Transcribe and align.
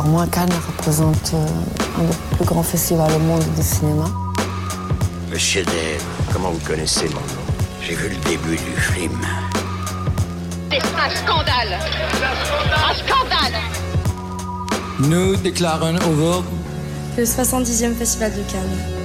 pour 0.00 0.08
moi, 0.08 0.26
Cannes 0.26 0.48
représente 0.66 1.32
euh, 1.34 1.46
un 1.98 2.04
des 2.04 2.36
plus 2.36 2.44
grands 2.46 2.62
festivals 2.62 3.12
au 3.12 3.18
monde 3.18 3.44
du 3.54 3.62
cinéma. 3.62 4.06
Monsieur 5.30 5.62
Dave, 5.62 6.02
comment 6.32 6.50
vous 6.50 6.66
connaissez 6.66 7.06
mon 7.08 7.16
nom? 7.16 7.44
J'ai 7.82 7.94
vu 7.94 8.08
le 8.08 8.16
début 8.28 8.56
du 8.56 8.80
film. 8.80 9.20
C'est 10.70 10.78
un 10.78 11.10
scandale 11.10 11.78
Un 12.72 12.94
scandale 12.94 13.60
Nous 15.00 15.36
déclarons 15.36 15.96
au 15.96 16.44
le 17.18 17.24
70e 17.24 17.94
Festival 17.96 18.32
de 18.32 18.42
Cannes. 18.50 18.99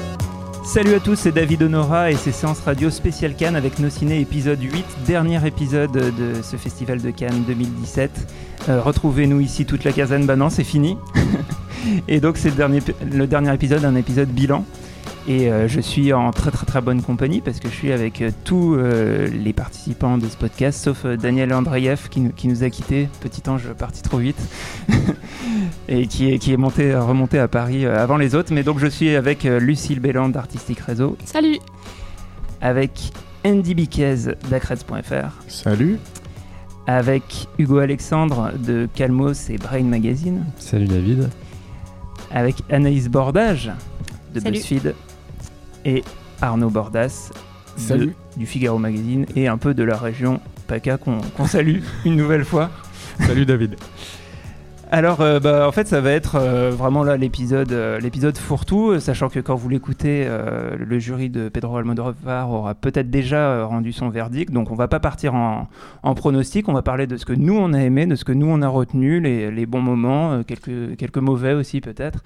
Salut 0.65 0.95
à 0.95 0.99
tous, 0.99 1.15
c'est 1.15 1.31
David 1.31 1.61
Honora 1.61 2.11
et 2.11 2.15
c'est 2.15 2.31
Séance 2.31 2.59
Radio 2.61 2.89
spécial 2.89 3.35
Cannes 3.35 3.55
avec 3.55 3.77
nos 3.77 3.89
ciné 3.91 4.19
épisode 4.19 4.59
8, 4.59 4.83
dernier 5.05 5.45
épisode 5.45 5.91
de 5.91 6.41
ce 6.41 6.57
festival 6.57 6.99
de 7.01 7.11
Cannes 7.11 7.43
2017. 7.47 8.33
Euh, 8.67 8.81
retrouvez-nous 8.81 9.41
ici 9.41 9.67
toute 9.67 9.83
la 9.83 9.91
caserne, 9.91 10.25
bah 10.25 10.35
non 10.35 10.49
c'est 10.49 10.63
fini. 10.63 10.97
et 12.07 12.19
donc 12.19 12.37
c'est 12.37 12.49
le 12.49 12.55
dernier, 12.55 12.79
le 13.09 13.27
dernier 13.27 13.53
épisode, 13.53 13.85
un 13.85 13.95
épisode 13.95 14.29
bilan. 14.29 14.65
Et 15.27 15.51
euh, 15.51 15.67
je 15.67 15.79
suis 15.79 16.13
en 16.13 16.31
très 16.31 16.49
très 16.49 16.65
très 16.65 16.81
bonne 16.81 17.03
compagnie 17.03 17.41
parce 17.41 17.59
que 17.59 17.69
je 17.69 17.73
suis 17.73 17.91
avec 17.91 18.21
euh, 18.21 18.31
tous 18.43 18.75
les 18.75 19.53
participants 19.53 20.17
de 20.17 20.27
ce 20.27 20.35
podcast, 20.35 20.83
sauf 20.83 21.05
Daniel 21.05 21.53
Andreev 21.53 22.09
qui, 22.09 22.31
qui, 22.35 22.47
nous 22.47 22.63
a 22.63 22.71
quittés, 22.71 23.07
petit 23.21 23.47
ange 23.49 23.71
parti 23.77 24.01
trop 24.01 24.17
vite, 24.17 24.41
et 25.87 26.07
qui 26.07 26.31
est, 26.31 26.39
qui 26.39 26.53
est 26.53 26.57
monté, 26.57 26.95
remonté 26.95 27.39
à 27.39 27.47
Paris 27.47 27.85
avant 27.85 28.17
les 28.17 28.35
autres. 28.35 28.53
Mais 28.53 28.63
donc 28.63 28.79
je 28.79 28.87
suis 28.87 29.15
avec 29.15 29.43
Lucille 29.43 29.99
Béland 29.99 30.29
d'Artistic 30.29 30.79
Réseau. 30.79 31.17
Salut 31.25 31.59
Avec 32.61 33.11
Andy 33.45 33.75
Biquez 33.75 34.15
d'Acreds.fr. 34.49 35.43
Salut 35.47 35.99
avec 36.87 37.47
Hugo 37.57 37.79
Alexandre 37.79 38.51
de 38.57 38.87
Calmos 38.93 39.49
et 39.49 39.57
Brain 39.57 39.83
Magazine. 39.83 40.45
Salut 40.57 40.85
David. 40.85 41.29
Avec 42.31 42.55
Anaïs 42.69 43.07
Bordage 43.09 43.71
de 44.33 44.39
BuzzFeed 44.39 44.93
et 45.83 46.03
Arnaud 46.41 46.69
Bordas 46.69 47.31
du 48.37 48.45
Figaro 48.45 48.77
Magazine 48.77 49.25
et 49.35 49.47
un 49.47 49.57
peu 49.57 49.73
de 49.73 49.83
la 49.83 49.97
région 49.97 50.39
PACA 50.67 50.97
qu'on 50.97 51.47
salue 51.47 51.79
une 52.05 52.15
nouvelle 52.15 52.45
fois. 52.45 52.69
Salut 53.19 53.45
David. 53.45 53.75
Alors, 54.91 55.21
euh, 55.21 55.39
bah, 55.39 55.67
en 55.67 55.71
fait, 55.71 55.87
ça 55.87 55.99
va 55.99 56.11
être 56.11 56.35
euh, 56.35 56.69
vraiment 56.69 57.03
là 57.03 57.17
l'épisode, 57.17 57.71
euh, 57.71 57.99
l'épisode 57.99 58.37
fourre-tout, 58.37 58.99
sachant 58.99 59.29
que 59.29 59.39
quand 59.39 59.55
vous 59.55 59.67
l'écoutez, 59.67 60.27
le 60.77 60.99
jury 60.99 61.29
de 61.29 61.49
Pedro 61.49 61.77
Almodovar 61.77 62.51
aura 62.51 62.75
peut-être 62.75 63.09
déjà 63.09 63.63
rendu 63.65 63.91
son 63.91 64.09
verdict. 64.09 64.51
Donc, 64.51 64.71
on 64.71 64.75
va 64.75 64.87
pas 64.87 64.99
partir 64.99 65.33
en, 65.33 65.67
pronostic. 66.15 66.69
On 66.69 66.73
va 66.73 66.81
parler 66.81 67.07
de 67.07 67.17
ce 67.17 67.25
que 67.25 67.33
nous 67.33 67.55
on 67.55 67.73
a 67.73 67.79
aimé, 67.79 68.05
de 68.05 68.15
ce 68.15 68.23
que 68.23 68.31
nous 68.31 68.47
on 68.47 68.61
a 68.61 68.67
retenu, 68.67 69.19
les, 69.19 69.65
bons 69.65 69.81
moments, 69.81 70.43
quelques, 70.43 70.95
quelques 70.97 71.17
mauvais 71.17 71.53
aussi 71.53 71.81
peut-être. 71.81 72.23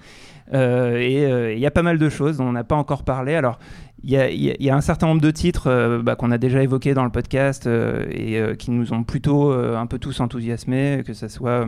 et 0.52 1.54
il 1.54 1.58
y 1.58 1.66
a 1.66 1.70
pas 1.70 1.82
mal 1.82 1.98
de 1.98 2.08
choses 2.08 2.38
dont 2.38 2.44
on 2.48 2.52
n'a 2.52 2.64
pas 2.64 2.76
encore 2.76 3.04
parlé. 3.04 3.34
Alors, 3.34 3.58
il 4.02 4.12
y, 4.12 4.70
a, 4.70 4.76
un 4.76 4.80
certain 4.80 5.06
nombre 5.06 5.22
de 5.22 5.30
titres 5.30 6.00
bah, 6.02 6.14
qu'on 6.14 6.30
a 6.30 6.38
déjà 6.38 6.62
évoqués 6.62 6.94
dans 6.94 7.04
le 7.04 7.10
podcast 7.10 7.66
et 7.66 8.40
qui 8.58 8.70
nous 8.70 8.92
ont 8.92 9.02
plutôt 9.02 9.52
un 9.52 9.86
peu 9.86 9.98
tous 9.98 10.20
enthousiasmés, 10.20 11.02
que 11.06 11.14
ce 11.14 11.28
soit 11.28 11.66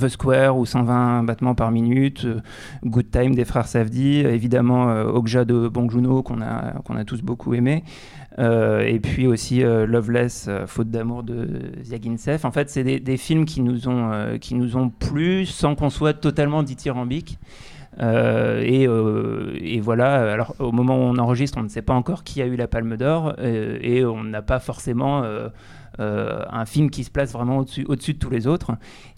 The 0.00 0.08
Square 0.08 0.56
ou 0.56 0.66
120 0.66 1.24
battements 1.24 1.54
par 1.54 1.70
minute, 1.70 2.24
euh, 2.24 2.40
Good 2.84 3.10
Time 3.10 3.34
des 3.34 3.44
frères 3.44 3.66
Safdie, 3.66 4.18
évidemment 4.18 4.90
euh, 4.90 5.04
Okja 5.04 5.44
de 5.44 5.68
Bong 5.68 5.90
qu'on 6.22 6.40
a, 6.40 6.72
qu'on 6.84 6.96
a 6.96 7.04
tous 7.04 7.22
beaucoup 7.22 7.54
aimé, 7.54 7.84
et 8.38 9.00
puis 9.00 9.26
aussi 9.26 9.62
Loveless, 9.62 10.50
Faute 10.66 10.90
d'amour 10.90 11.22
de 11.22 11.48
Ziaginsef. 11.82 12.44
En 12.44 12.50
fait, 12.50 12.68
c'est 12.68 12.84
des, 12.84 13.16
films 13.16 13.46
qui 13.46 13.62
nous 13.62 13.88
ont, 13.88 14.36
qui 14.38 14.54
nous 14.54 14.76
ont 14.76 14.90
plu 14.90 15.46
sans 15.46 15.74
qu'on 15.74 15.88
soit 15.88 16.12
totalement 16.12 16.62
dithyrambique. 16.62 17.38
et, 17.98 18.82
et, 18.82 19.80
voilà, 19.80 20.32
alors 20.32 20.54
au 20.58 20.70
moment 20.70 20.98
où 20.98 21.02
on 21.02 21.16
enregistre, 21.16 21.56
on 21.56 21.62
ne 21.62 21.68
sait 21.68 21.80
pas 21.80 21.94
encore 21.94 22.24
qui 22.24 22.42
a 22.42 22.46
eu 22.46 22.56
la 22.56 22.68
Palme 22.68 22.98
d'Or 22.98 23.34
et 23.40 24.04
on 24.04 24.22
n'a 24.22 24.42
pas 24.42 24.58
forcément 24.58 25.22
euh, 25.24 25.48
un 25.98 26.66
film 26.66 26.90
qui 26.90 27.04
se 27.04 27.10
place 27.10 27.32
vraiment 27.32 27.58
au-dessus 27.58 27.84
au 27.88 27.96
de 27.96 28.18
tous 28.18 28.30
les 28.30 28.46
autres. 28.46 28.72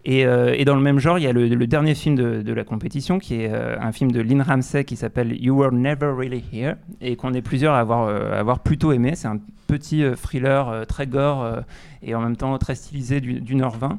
Et, 0.05 0.25
euh, 0.25 0.55
et, 0.57 0.65
dans 0.65 0.75
le 0.75 0.81
même 0.81 0.99
genre, 0.99 1.19
il 1.19 1.25
y 1.25 1.27
a 1.27 1.33
le, 1.33 1.67
dernier 1.67 1.95
film 1.95 2.15
de, 2.15 2.41
de, 2.41 2.53
la 2.53 2.65
compétition, 2.65 3.19
qui 3.19 3.43
est 3.43 3.53
euh, 3.53 3.77
un 3.81 3.93
film 3.93 4.11
de 4.11 4.21
Lynn 4.21 4.41
Ramsey 4.41 4.85
qui 4.85 4.97
s'appelle 4.97 5.37
You 5.39 5.55
Were 5.55 5.73
Never 5.73 6.13
Really 6.17 6.43
Here, 6.53 6.77
et 7.01 7.17
qu'on 7.17 7.35
est 7.35 7.43
plusieurs 7.43 7.75
à 7.75 7.81
avoir, 7.81 8.09
avoir 8.33 8.61
plutôt 8.61 8.93
aimé. 8.93 9.13
C'est 9.17 9.29
un 9.29 9.39
petit 9.67 10.03
thriller 10.17 10.87
très 10.87 11.07
gore 11.07 11.47
et 12.03 12.15
en 12.15 12.23
même 12.23 12.37
temps 12.37 12.57
très 12.57 12.75
stylisé 12.75 13.21
d'une 13.21 13.61
heure 13.61 13.77
vingt. 13.77 13.99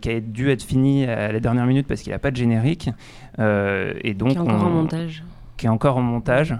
qui 0.00 0.10
a 0.10 0.20
dû 0.20 0.50
être 0.50 0.62
fini 0.62 1.04
à 1.06 1.32
la 1.32 1.40
dernière 1.40 1.66
minute 1.66 1.88
parce 1.88 2.02
qu'il 2.02 2.12
n'a 2.12 2.20
pas 2.20 2.30
de 2.30 2.36
générique. 2.36 2.90
et 3.38 4.14
donc, 4.14 4.30
qui 4.30 4.36
est 4.36 4.38
encore 4.38 4.64
en 4.64 4.70
montage. 4.70 5.24
Qui 5.56 5.66
est 5.66 5.68
encore 5.68 5.96
en 5.96 6.02
montage 6.02 6.56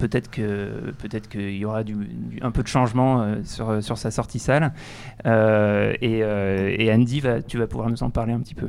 peut-être 0.00 0.30
peut-être 0.30 1.28
qu'il 1.28 1.56
y 1.56 1.64
aura 1.64 1.82
un 2.40 2.50
peu 2.50 2.62
de 2.62 2.68
changement 2.68 3.22
euh, 3.22 3.36
sur, 3.44 3.82
sur 3.82 3.98
sa 3.98 4.10
sortie 4.10 4.38
salle. 4.38 4.72
Euh, 5.26 5.94
et, 6.00 6.22
euh, 6.22 6.74
et, 6.76 6.92
Andy, 6.92 7.22
tu 7.46 7.58
vas 7.58 7.66
pouvoir 7.66 7.90
nous 7.90 8.02
en 8.02 8.10
parler 8.10 8.32
un 8.32 8.40
petit 8.40 8.54
peu. 8.54 8.68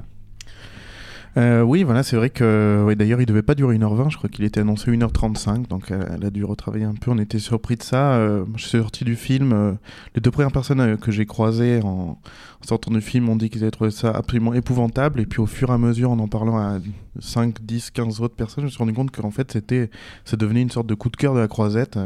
Euh, 1.37 1.61
oui, 1.61 1.83
voilà, 1.83 2.03
c'est 2.03 2.17
vrai 2.17 2.29
que 2.29 2.83
ouais, 2.85 2.95
d'ailleurs 2.95 3.21
il 3.21 3.25
devait 3.25 3.41
pas 3.41 3.55
durer 3.55 3.77
1h20, 3.77 4.09
je 4.11 4.17
crois 4.17 4.29
qu'il 4.29 4.43
était 4.43 4.59
annoncé 4.59 4.91
1h35, 4.91 5.67
donc 5.67 5.89
elle, 5.91 6.25
a 6.25 6.29
dû 6.29 6.43
retravailler 6.43 6.83
un 6.83 6.93
peu, 6.93 7.09
on 7.09 7.17
était 7.17 7.39
surpris 7.39 7.77
de 7.77 7.83
ça. 7.83 8.15
Euh, 8.15 8.43
je 8.57 8.67
suis 8.67 8.77
sorti 8.77 9.05
du 9.05 9.15
film, 9.15 9.53
euh, 9.53 9.71
les 10.13 10.21
deux 10.21 10.31
premières 10.31 10.51
personnes 10.51 10.97
que 10.97 11.09
j'ai 11.11 11.25
croisées 11.25 11.79
en, 11.83 12.19
sortant 12.61 12.91
du 12.91 13.01
film 13.01 13.29
ont 13.29 13.37
dit 13.37 13.49
qu'ils 13.49 13.63
avaient 13.63 13.71
trouvé 13.71 13.91
ça 13.91 14.11
absolument 14.11 14.53
épouvantable, 14.53 15.21
et 15.21 15.25
puis 15.25 15.39
au 15.39 15.45
fur 15.45 15.69
et 15.69 15.73
à 15.73 15.77
mesure, 15.77 16.11
en 16.11 16.19
en 16.19 16.27
parlant 16.27 16.57
à 16.57 16.79
5, 17.19 17.61
10, 17.61 17.91
15 17.91 18.19
autres 18.19 18.35
personnes, 18.35 18.63
je 18.63 18.65
me 18.65 18.69
suis 18.69 18.79
rendu 18.79 18.93
compte 18.93 19.11
qu'en 19.11 19.31
fait 19.31 19.53
c'était, 19.53 19.89
ça 20.25 20.35
devenait 20.35 20.61
une 20.61 20.69
sorte 20.69 20.87
de 20.87 20.95
coup 20.95 21.09
de 21.09 21.15
cœur 21.15 21.33
de 21.33 21.39
la 21.39 21.47
croisette. 21.47 21.97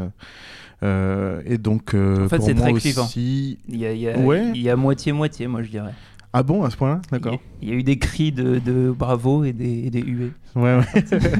et 0.82 1.58
donc, 1.58 1.94
en 1.94 2.28
fait, 2.28 2.42
c'est 2.42 2.54
très 2.54 2.72
aussi... 2.72 3.58
Il 3.68 3.76
y 3.76 3.86
a, 3.86 3.92
il 3.92 4.62
y 4.62 4.70
a 4.70 4.76
moitié-moitié, 4.76 5.48
moi 5.48 5.64
je 5.64 5.70
dirais. 5.70 5.94
Ah 6.38 6.42
bon, 6.42 6.64
à 6.64 6.70
ce 6.70 6.76
point-là? 6.76 7.00
D'accord. 7.10 7.40
Il 7.62 7.70
y, 7.70 7.72
a 7.72 7.74
eu 7.76 7.82
des 7.82 7.98
cris 7.98 8.30
de, 8.30 8.58
de 8.58 8.90
bravo 8.90 9.42
et 9.42 9.54
des, 9.54 9.86
et 9.86 9.90
des 9.90 10.02
huées. 10.02 10.32
Ouais, 10.54 10.76
ouais. 10.76 11.32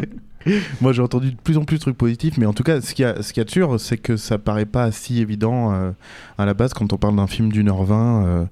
Moi, 0.80 0.94
j'ai 0.94 1.02
entendu 1.02 1.32
de 1.32 1.36
plus 1.36 1.58
en 1.58 1.64
plus 1.64 1.76
de 1.76 1.82
trucs 1.82 1.98
positifs, 1.98 2.38
mais 2.38 2.46
en 2.46 2.54
tout 2.54 2.62
cas, 2.62 2.80
ce 2.80 2.94
qu'il 2.94 3.02
y 3.02 3.06
a, 3.06 3.20
ce 3.20 3.34
y 3.36 3.40
a 3.40 3.44
de 3.44 3.50
sûr, 3.50 3.78
c'est 3.78 3.98
que 3.98 4.16
ça 4.16 4.38
paraît 4.38 4.64
pas 4.64 4.90
si 4.92 5.20
évident 5.20 5.74
euh, 5.74 5.90
à 6.38 6.46
la 6.46 6.54
base 6.54 6.72
quand 6.72 6.94
on 6.94 6.96
parle 6.96 7.16
d'un 7.16 7.26
film 7.26 7.52
d'une 7.52 7.68
heure 7.68 7.84
vingt 7.84 8.24
euh, 8.24 8.44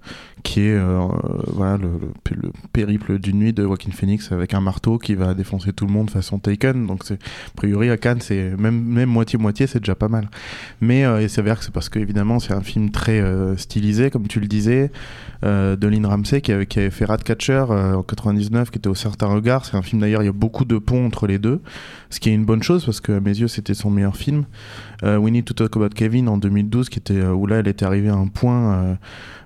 qui 0.44 0.60
est 0.60 0.75
euh, 0.75 1.09
voilà, 1.49 1.78
le, 1.78 1.88
le, 2.31 2.53
périple 2.72 3.19
d'une 3.19 3.38
nuit 3.38 3.53
de 3.53 3.65
Joaquin 3.65 3.91
Phoenix 3.91 4.31
avec 4.31 4.53
un 4.53 4.60
marteau 4.60 4.99
qui 4.99 5.15
va 5.15 5.32
défoncer 5.32 5.72
tout 5.72 5.87
le 5.87 5.93
monde 5.93 6.10
façon 6.10 6.38
Taken. 6.38 6.87
Donc, 6.87 7.10
a 7.10 7.16
priori, 7.56 7.91
à 7.91 7.97
Cannes, 7.97 8.21
c'est 8.21 8.55
même, 8.56 8.81
même 8.84 9.09
moitié-moitié, 9.09 9.66
c'est 9.66 9.81
déjà 9.81 9.94
pas 9.94 10.09
mal. 10.09 10.28
Mais 10.82 11.05
il 11.22 11.31
s'avère 11.31 11.59
que 11.59 11.65
c'est 11.65 11.72
parce 11.72 11.88
que, 11.88 11.99
évidemment, 11.99 12.38
c'est 12.38 12.53
un 12.53 12.60
film 12.60 12.91
très 12.91 13.22
stylisé, 13.56 14.10
comme 14.10 14.28
tu 14.28 14.38
le 14.38 14.47
disais, 14.47 14.93
de 15.43 15.87
Lynn 15.87 16.05
Ramsey 16.05 16.43
qui 16.43 16.53
avait, 16.53 16.66
qui 16.66 16.78
avait 16.78 16.91
fait 16.91 17.06
Ratcatcher 17.06 17.65
en 17.71 18.03
99, 18.03 18.71
qui 18.71 18.78
était 18.78 18.88
au 18.88 18.94
certain 18.94 19.26
regard. 19.26 19.65
C'est 19.65 19.76
un 19.76 19.82
film 19.82 20.03
d'ailleurs, 20.03 20.22
il 20.22 20.26
y 20.26 20.28
a 20.28 20.32
beaucoup 20.32 20.66
de 20.66 20.76
ponts 20.76 21.06
entre 21.06 21.26
les 21.26 21.38
deux, 21.38 21.62
ce 22.11 22.21
qui 22.21 22.28
est 22.28 22.34
une 22.34 22.44
bonne 22.44 22.62
chose 22.62 22.84
parce 22.84 23.00
que, 23.00 23.12
à 23.12 23.21
mes 23.21 23.37
yeux, 23.38 23.49
c'était 23.49 23.75
son 23.75 23.91
meilleur 23.91 24.16
film. 24.16 24.44
We 25.03 25.32
Need 25.32 25.47
to 25.47 25.55
Talk 25.55 25.76
About 25.76 25.91
Kevin 25.94 26.28
en 26.28 26.37
2012, 26.37 26.91
qui 26.91 26.99
était, 26.99 27.22
où 27.22 27.47
là, 27.47 27.56
elle 27.56 27.69
était 27.69 27.87
arrivée 27.87 28.11
à 28.11 28.15
un 28.15 28.28
point 28.28 28.97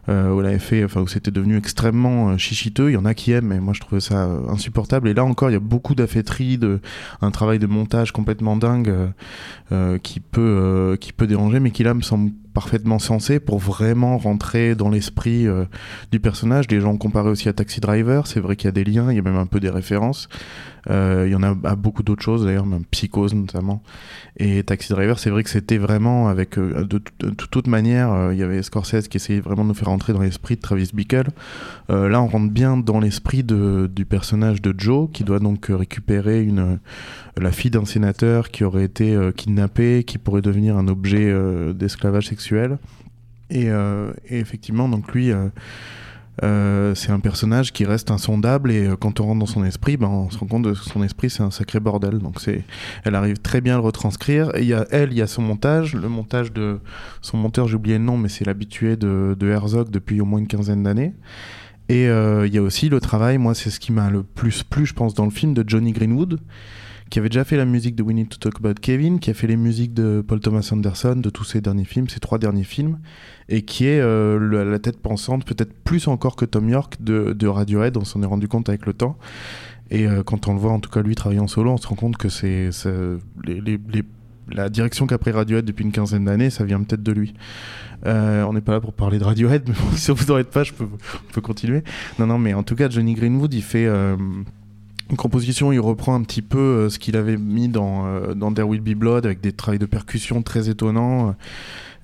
euh, 0.08 0.32
où 0.32 0.40
elle 0.42 0.58
fait, 0.58 0.84
enfin 0.84 1.00
où 1.02 1.06
c'était 1.06 1.30
devenu 1.30 1.56
extrêmement 1.56 2.30
euh, 2.30 2.36
chichiteux. 2.38 2.90
Il 2.90 2.94
y 2.94 2.96
en 2.96 3.04
a 3.04 3.14
qui 3.14 3.32
aiment, 3.32 3.48
mais 3.48 3.60
moi 3.60 3.74
je 3.74 3.80
trouvais 3.80 4.00
ça 4.00 4.24
euh, 4.24 4.48
insupportable. 4.48 5.08
Et 5.08 5.14
là 5.14 5.24
encore, 5.24 5.50
il 5.50 5.52
y 5.52 5.56
a 5.56 5.60
beaucoup 5.60 5.94
d'affêterie, 5.94 6.56
de 6.56 6.80
un 7.20 7.30
travail 7.30 7.58
de 7.58 7.66
montage 7.66 8.12
complètement 8.12 8.56
dingue 8.56 8.94
qui 10.02 10.20
peut 10.20 10.96
qui 11.00 11.12
peut 11.12 11.26
déranger, 11.26 11.60
mais 11.60 11.70
qui 11.70 11.82
là 11.82 11.94
me 11.94 12.00
semble 12.00 12.30
parfaitement 12.58 12.98
sensé 12.98 13.38
pour 13.38 13.58
vraiment 13.58 14.18
rentrer 14.18 14.74
dans 14.74 14.90
l'esprit 14.90 15.46
du 16.10 16.18
personnage. 16.18 16.66
Les 16.70 16.80
gens 16.80 16.96
comparé 16.96 17.30
aussi 17.30 17.48
à 17.48 17.52
Taxi 17.52 17.78
Driver, 17.78 18.26
c'est 18.26 18.40
vrai 18.40 18.56
qu'il 18.56 18.66
y 18.66 18.68
a 18.68 18.72
des 18.72 18.84
liens, 18.84 19.12
il 19.12 19.16
y 19.16 19.20
a 19.20 19.22
même 19.22 19.36
un 19.36 19.46
peu 19.46 19.60
des 19.60 19.70
références. 19.70 20.28
Euh, 20.90 21.24
il 21.26 21.32
y 21.32 21.34
en 21.34 21.42
a 21.42 21.54
à 21.64 21.76
beaucoup 21.76 22.02
d'autres 22.02 22.22
choses 22.22 22.44
d'ailleurs, 22.44 22.66
même 22.66 22.84
Psychose 22.90 23.34
notamment. 23.34 23.82
Et 24.36 24.62
Taxi 24.62 24.92
Driver, 24.92 25.18
c'est 25.18 25.30
vrai 25.30 25.42
que 25.42 25.50
c'était 25.50 25.78
vraiment 25.78 26.28
avec 26.28 26.58
euh, 26.58 26.84
de, 26.84 26.98
toute 26.98 27.66
manière, 27.66 28.12
euh, 28.12 28.34
il 28.34 28.38
y 28.38 28.42
avait 28.42 28.62
Scorsese 28.62 29.08
qui 29.08 29.16
essayait 29.16 29.40
vraiment 29.40 29.64
de 29.64 29.68
nous 29.68 29.74
faire 29.74 29.88
rentrer 29.88 30.12
dans 30.12 30.20
l'esprit 30.20 30.56
de 30.56 30.60
Travis 30.60 30.90
Bickle. 30.92 31.28
là, 31.88 32.22
on 32.22 32.26
rentre 32.26 32.50
bien 32.50 32.76
dans 32.76 33.00
l'esprit 33.00 33.42
du 33.42 34.04
personnage 34.04 34.62
de 34.62 34.74
Joe 34.76 35.08
qui 35.12 35.24
doit 35.24 35.38
donc 35.38 35.66
récupérer 35.68 36.48
la 37.36 37.52
fille 37.52 37.70
d'un 37.70 37.84
sénateur 37.84 38.50
qui 38.50 38.64
aurait 38.64 38.84
été 38.84 39.16
kidnappée, 39.36 40.04
qui 40.04 40.18
pourrait 40.18 40.42
devenir 40.42 40.76
un 40.76 40.88
objet 40.88 41.34
d'esclavage 41.74 42.28
sexuel. 42.28 42.47
Et, 43.50 43.66
et, 43.66 44.38
effectivement, 44.38 44.88
donc 44.88 45.12
lui 45.14 45.32
euh, 46.44 46.94
c'est 46.94 47.10
un 47.10 47.18
personnage 47.18 47.72
qui 47.72 47.84
reste 47.84 48.12
insondable 48.12 48.70
et 48.70 48.86
euh, 48.86 48.96
quand 48.96 49.18
on 49.18 49.26
rentre 49.26 49.40
dans 49.40 49.46
son 49.46 49.64
esprit, 49.64 49.96
ben, 49.96 50.06
on 50.06 50.30
se 50.30 50.38
rend 50.38 50.46
compte 50.46 50.64
que 50.64 50.74
son 50.74 51.02
esprit 51.02 51.30
c'est 51.30 51.42
un 51.42 51.50
sacré 51.50 51.80
bordel. 51.80 52.18
Donc 52.18 52.40
c'est, 52.40 52.64
elle 53.04 53.14
arrive 53.14 53.38
très 53.38 53.60
bien 53.60 53.74
à 53.74 53.76
le 53.78 53.82
retranscrire. 53.82 54.54
Et 54.54 54.64
y 54.64 54.74
a 54.74 54.86
elle, 54.90 55.12
il 55.12 55.18
y 55.18 55.22
a 55.22 55.26
son 55.26 55.42
montage, 55.42 55.94
le 55.94 56.08
montage 56.08 56.52
de 56.52 56.80
son 57.22 57.36
monteur, 57.36 57.66
j'ai 57.66 57.76
oublié 57.76 57.98
le 57.98 58.04
nom, 58.04 58.16
mais 58.16 58.28
c'est 58.28 58.44
l'habitué 58.44 58.96
de, 58.96 59.36
Herzog 59.42 59.90
depuis 59.90 60.20
au 60.20 60.24
moins 60.24 60.38
une 60.38 60.46
quinzaine 60.46 60.82
d'années. 60.82 61.14
Et 61.88 62.06
euh, 62.08 62.46
il 62.46 62.54
y 62.54 62.58
a 62.58 62.62
aussi 62.62 62.88
le 62.88 63.00
travail, 63.00 63.38
moi 63.38 63.54
c'est 63.54 63.70
ce 63.70 63.80
qui 63.80 63.92
m'a 63.92 64.10
le 64.10 64.22
plus 64.22 64.62
plu, 64.62 64.86
je 64.86 64.92
pense, 64.92 65.14
dans 65.14 65.24
le 65.24 65.30
film 65.30 65.54
de 65.54 65.64
Johnny 65.66 65.92
Greenwood, 65.92 66.38
qui 67.10 67.18
avait 67.18 67.28
déjà 67.28 67.44
fait 67.44 67.56
la 67.56 67.64
musique 67.64 67.94
de 67.94 68.02
We 68.02 68.14
Need 68.14 68.28
to 68.28 68.38
Talk 68.38 68.56
About 68.58 68.80
Kevin, 68.80 69.18
qui 69.18 69.30
a 69.30 69.34
fait 69.34 69.46
les 69.46 69.56
musiques 69.56 69.94
de 69.94 70.22
Paul 70.26 70.40
Thomas 70.40 70.68
Anderson, 70.72 71.16
de 71.16 71.30
tous 71.30 71.44
ses 71.44 71.60
derniers 71.60 71.84
films, 71.84 72.08
ses 72.08 72.20
trois 72.20 72.38
derniers 72.38 72.64
films, 72.64 72.98
et 73.48 73.62
qui 73.62 73.86
est 73.86 74.00
euh, 74.00 74.64
la 74.64 74.78
tête 74.78 75.00
pensante, 75.00 75.44
peut-être 75.44 75.72
plus 75.84 76.08
encore 76.08 76.36
que 76.36 76.44
Tom 76.44 76.68
York, 76.68 76.96
de, 77.00 77.46
Radiohead, 77.46 77.96
on 77.96 78.04
s'en 78.04 78.22
est 78.22 78.26
rendu 78.26 78.48
compte 78.48 78.68
avec 78.68 78.86
le 78.86 78.92
temps. 78.92 79.16
Et 79.90 80.06
euh, 80.06 80.22
quand 80.22 80.48
on 80.48 80.52
le 80.52 80.58
voit, 80.58 80.72
en 80.72 80.80
tout 80.80 80.90
cas 80.90 81.00
lui 81.00 81.14
travailler 81.14 81.40
en 81.40 81.48
solo, 81.48 81.70
on 81.70 81.78
se 81.78 81.86
rend 81.86 81.96
compte 81.96 82.16
que 82.18 82.28
c'est 82.28 82.70
la 84.50 84.70
direction 84.70 85.06
qu'a 85.06 85.18
pris 85.18 85.30
Radiohead 85.30 85.64
depuis 85.64 85.84
une 85.84 85.92
quinzaine 85.92 86.24
d'années, 86.24 86.50
ça 86.50 86.64
vient 86.64 86.82
peut-être 86.82 87.02
de 87.02 87.12
lui. 87.12 87.34
Euh, 88.06 88.44
on 88.44 88.52
n'est 88.52 88.60
pas 88.60 88.72
là 88.72 88.80
pour 88.80 88.92
parler 88.92 89.18
de 89.18 89.24
Radiohead, 89.24 89.62
mais 89.68 89.74
bon, 89.74 89.96
si 89.96 90.10
vous 90.10 90.30
embête 90.30 90.50
pas, 90.50 90.62
je 90.62 90.72
peux, 90.72 90.84
on 90.84 91.32
peut 91.32 91.40
continuer. 91.40 91.82
Non, 92.18 92.26
non, 92.26 92.38
mais 92.38 92.54
en 92.54 92.62
tout 92.62 92.74
cas, 92.74 92.90
Johnny 92.90 93.14
Greenwood, 93.14 93.52
il 93.54 93.62
fait 93.62 93.86
une 95.10 95.16
composition, 95.16 95.72
il 95.72 95.80
reprend 95.80 96.14
un 96.14 96.22
petit 96.22 96.42
peu 96.42 96.58
euh, 96.58 96.90
ce 96.90 96.98
qu'il 96.98 97.16
avait 97.16 97.36
mis 97.36 97.68
dans, 97.68 98.06
euh, 98.06 98.34
dans 98.34 98.52
There 98.52 98.68
Will 98.68 98.80
Be 98.80 98.94
Blood, 98.94 99.24
avec 99.24 99.40
des 99.40 99.52
travails 99.52 99.78
de 99.78 99.86
percussion 99.86 100.42
très 100.42 100.68
étonnants. 100.68 101.34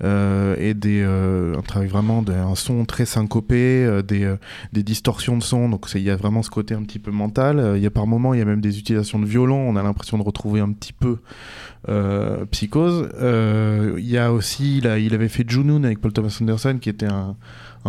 Euh, 0.02 0.56
et 0.58 0.74
des, 0.74 1.02
euh, 1.02 1.56
un 1.56 1.62
travail 1.62 1.88
vraiment 1.88 2.22
d'un 2.22 2.54
son 2.56 2.84
très 2.84 3.06
syncopé, 3.06 3.84
euh, 3.84 4.02
des, 4.02 4.34
des 4.72 4.82
distorsions 4.82 5.36
de 5.36 5.42
son. 5.42 5.68
Donc 5.68 5.86
il 5.94 6.02
y 6.02 6.10
a 6.10 6.16
vraiment 6.16 6.42
ce 6.42 6.50
côté 6.50 6.74
un 6.74 6.82
petit 6.82 6.98
peu 6.98 7.10
mental. 7.10 7.74
Il 7.76 7.82
y 7.82 7.86
a 7.86 7.90
par 7.90 8.06
moments, 8.06 8.34
il 8.34 8.38
y 8.38 8.42
a 8.42 8.46
même 8.46 8.60
des 8.60 8.78
utilisations 8.78 9.18
de 9.18 9.26
violon. 9.26 9.56
On 9.56 9.76
a 9.76 9.82
l'impression 9.82 10.18
de 10.18 10.22
retrouver 10.22 10.60
un 10.60 10.72
petit 10.72 10.92
peu 10.92 11.18
Psychose. 12.50 13.10
Il 13.98 14.08
y 14.08 14.18
a 14.18 14.32
aussi, 14.32 14.78
il, 14.78 14.86
avait 14.86 15.28
fait 15.28 15.48
Junoon 15.48 15.84
avec 15.84 16.00
Paul 16.00 16.12
Thomas 16.12 16.36
Anderson, 16.40 16.78
qui 16.80 16.88
était 16.88 17.06
un, 17.06 17.36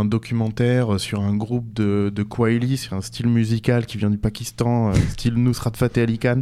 documentaire 0.04 1.00
sur 1.00 1.22
un 1.22 1.34
groupe 1.34 1.74
de, 1.74 2.12
de 2.14 2.24
Kwaili, 2.24 2.76
sur 2.76 2.98
un 2.98 3.02
style 3.02 3.30
musical 3.30 3.86
qui 3.86 3.98
vient 3.98 4.10
du 4.10 4.18
Pakistan, 4.18 4.92
style 4.94 5.36
Nusrat 5.36 5.72
Fateh 5.76 6.02
Ali 6.02 6.20
Khan. 6.20 6.42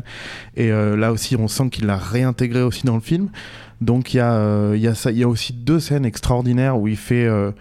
Et 0.55 0.69
là 0.71 1.11
aussi, 1.11 1.35
on 1.35 1.47
sent 1.47 1.69
qu'il 1.69 1.85
l'a 1.85 1.97
réintégré 1.97 2.63
aussi 2.63 2.85
dans 2.85 2.95
le 2.95 3.01
film. 3.01 3.29
Donc 3.83 4.13
il 4.13 4.17
y, 4.17 4.19
a, 4.21 4.33
euh, 4.33 4.77
il 4.77 5.17
y, 5.17 5.23
a 5.23 5.27
aussi 5.27 5.53
deux 5.53 5.79
scènes 5.79 6.05
extraordinaires 6.05 6.79
où 6.79 6.87
il 6.87 6.97
fait... 6.97 7.25
euh, 7.25 7.51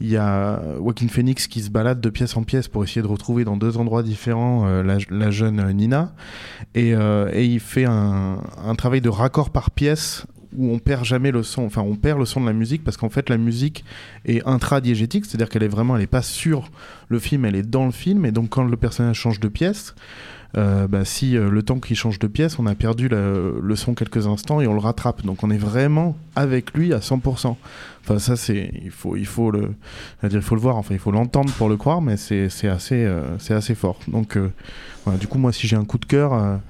il 0.00 0.08
y 0.10 0.16
a 0.16 0.60
Joaquin 0.78 1.06
Phoenix 1.06 1.46
qui 1.46 1.62
se 1.62 1.70
balade 1.70 2.00
de 2.00 2.10
pièce 2.10 2.36
en 2.36 2.42
pièce 2.42 2.66
pour 2.66 2.82
essayer 2.82 3.00
de 3.00 3.06
retrouver 3.06 3.44
dans 3.44 3.56
deux 3.56 3.76
endroits 3.78 4.02
différents 4.02 4.66
euh, 4.66 4.82
la, 5.08 5.30
jeune 5.30 5.64
Nina. 5.72 6.12
Et, 6.74 6.90
il 6.90 7.60
fait 7.60 7.84
un, 7.84 8.38
travail 8.76 9.00
de 9.00 9.08
raccord 9.08 9.50
par 9.50 9.70
pièce 9.70 10.26
où 10.56 10.72
on 10.72 10.78
perd 10.80 11.04
jamais 11.04 11.30
le 11.30 11.42
son, 11.42 11.64
enfin 11.64 11.82
on 11.82 11.94
perd 11.94 12.18
le 12.18 12.24
son 12.24 12.40
de 12.40 12.46
la 12.46 12.52
musique 12.52 12.84
parce 12.84 12.96
qu'en 12.96 13.08
fait 13.08 13.28
la 13.28 13.38
musique 13.38 13.84
est 14.24 14.46
intradiégétique, 14.46 15.26
c'est-à-dire 15.26 15.48
qu'elle 15.48 15.62
est 15.62 15.68
vraiment, 15.68 15.96
elle 15.96 16.02
est 16.02 16.08
pas 16.08 16.22
sur 16.22 16.70
le 17.08 17.18
film, 17.18 17.44
elle 17.44 17.56
est 17.56 17.68
dans 17.68 17.86
le 17.86 17.92
film, 17.92 18.24
et 18.24 18.32
donc 18.32 18.50
quand 18.50 18.64
le 18.64 18.76
personnage 18.76 19.16
change 19.16 19.40
de 19.40 19.48
pièce, 19.48 19.94
euh, 20.56 20.86
bah, 20.86 21.04
si 21.04 21.36
euh, 21.36 21.50
le 21.50 21.62
temps 21.62 21.78
qu'il 21.80 21.96
change 21.96 22.18
de 22.18 22.26
pièce, 22.26 22.58
on 22.58 22.66
a 22.66 22.74
perdu 22.74 23.08
la- 23.08 23.32
le 23.62 23.76
son 23.76 23.94
quelques 23.94 24.26
instants 24.26 24.60
et 24.60 24.66
on 24.66 24.72
le 24.74 24.78
rattrape, 24.80 25.24
donc 25.24 25.42
on 25.42 25.50
est 25.50 25.58
vraiment 25.58 26.16
avec 26.36 26.72
lui 26.74 26.92
à 26.92 26.98
100%. 27.00 27.56
Enfin 28.02 28.18
ça 28.18 28.36
c'est, 28.36 28.70
il 28.84 28.90
faut, 28.90 29.16
il 29.16 29.26
faut 29.26 29.50
le, 29.50 29.70
il 30.22 30.40
faut 30.42 30.54
le 30.54 30.60
voir, 30.60 30.76
enfin 30.76 30.94
il 30.94 31.00
faut 31.00 31.10
l'entendre 31.10 31.52
pour 31.54 31.68
le 31.68 31.76
croire, 31.76 32.00
mais 32.02 32.16
c'est 32.16 32.44
assez, 32.68 33.04
euh, 33.04 33.36
c'est 33.38 33.54
assez 33.54 33.74
fort. 33.74 33.98
Donc 34.08 34.36
euh, 34.36 34.50
voilà, 35.04 35.18
du 35.18 35.26
coup 35.26 35.38
moi 35.38 35.52
si 35.52 35.66
j'ai 35.66 35.76
un 35.76 35.84
coup 35.84 35.98
de 35.98 36.04
cœur. 36.06 36.60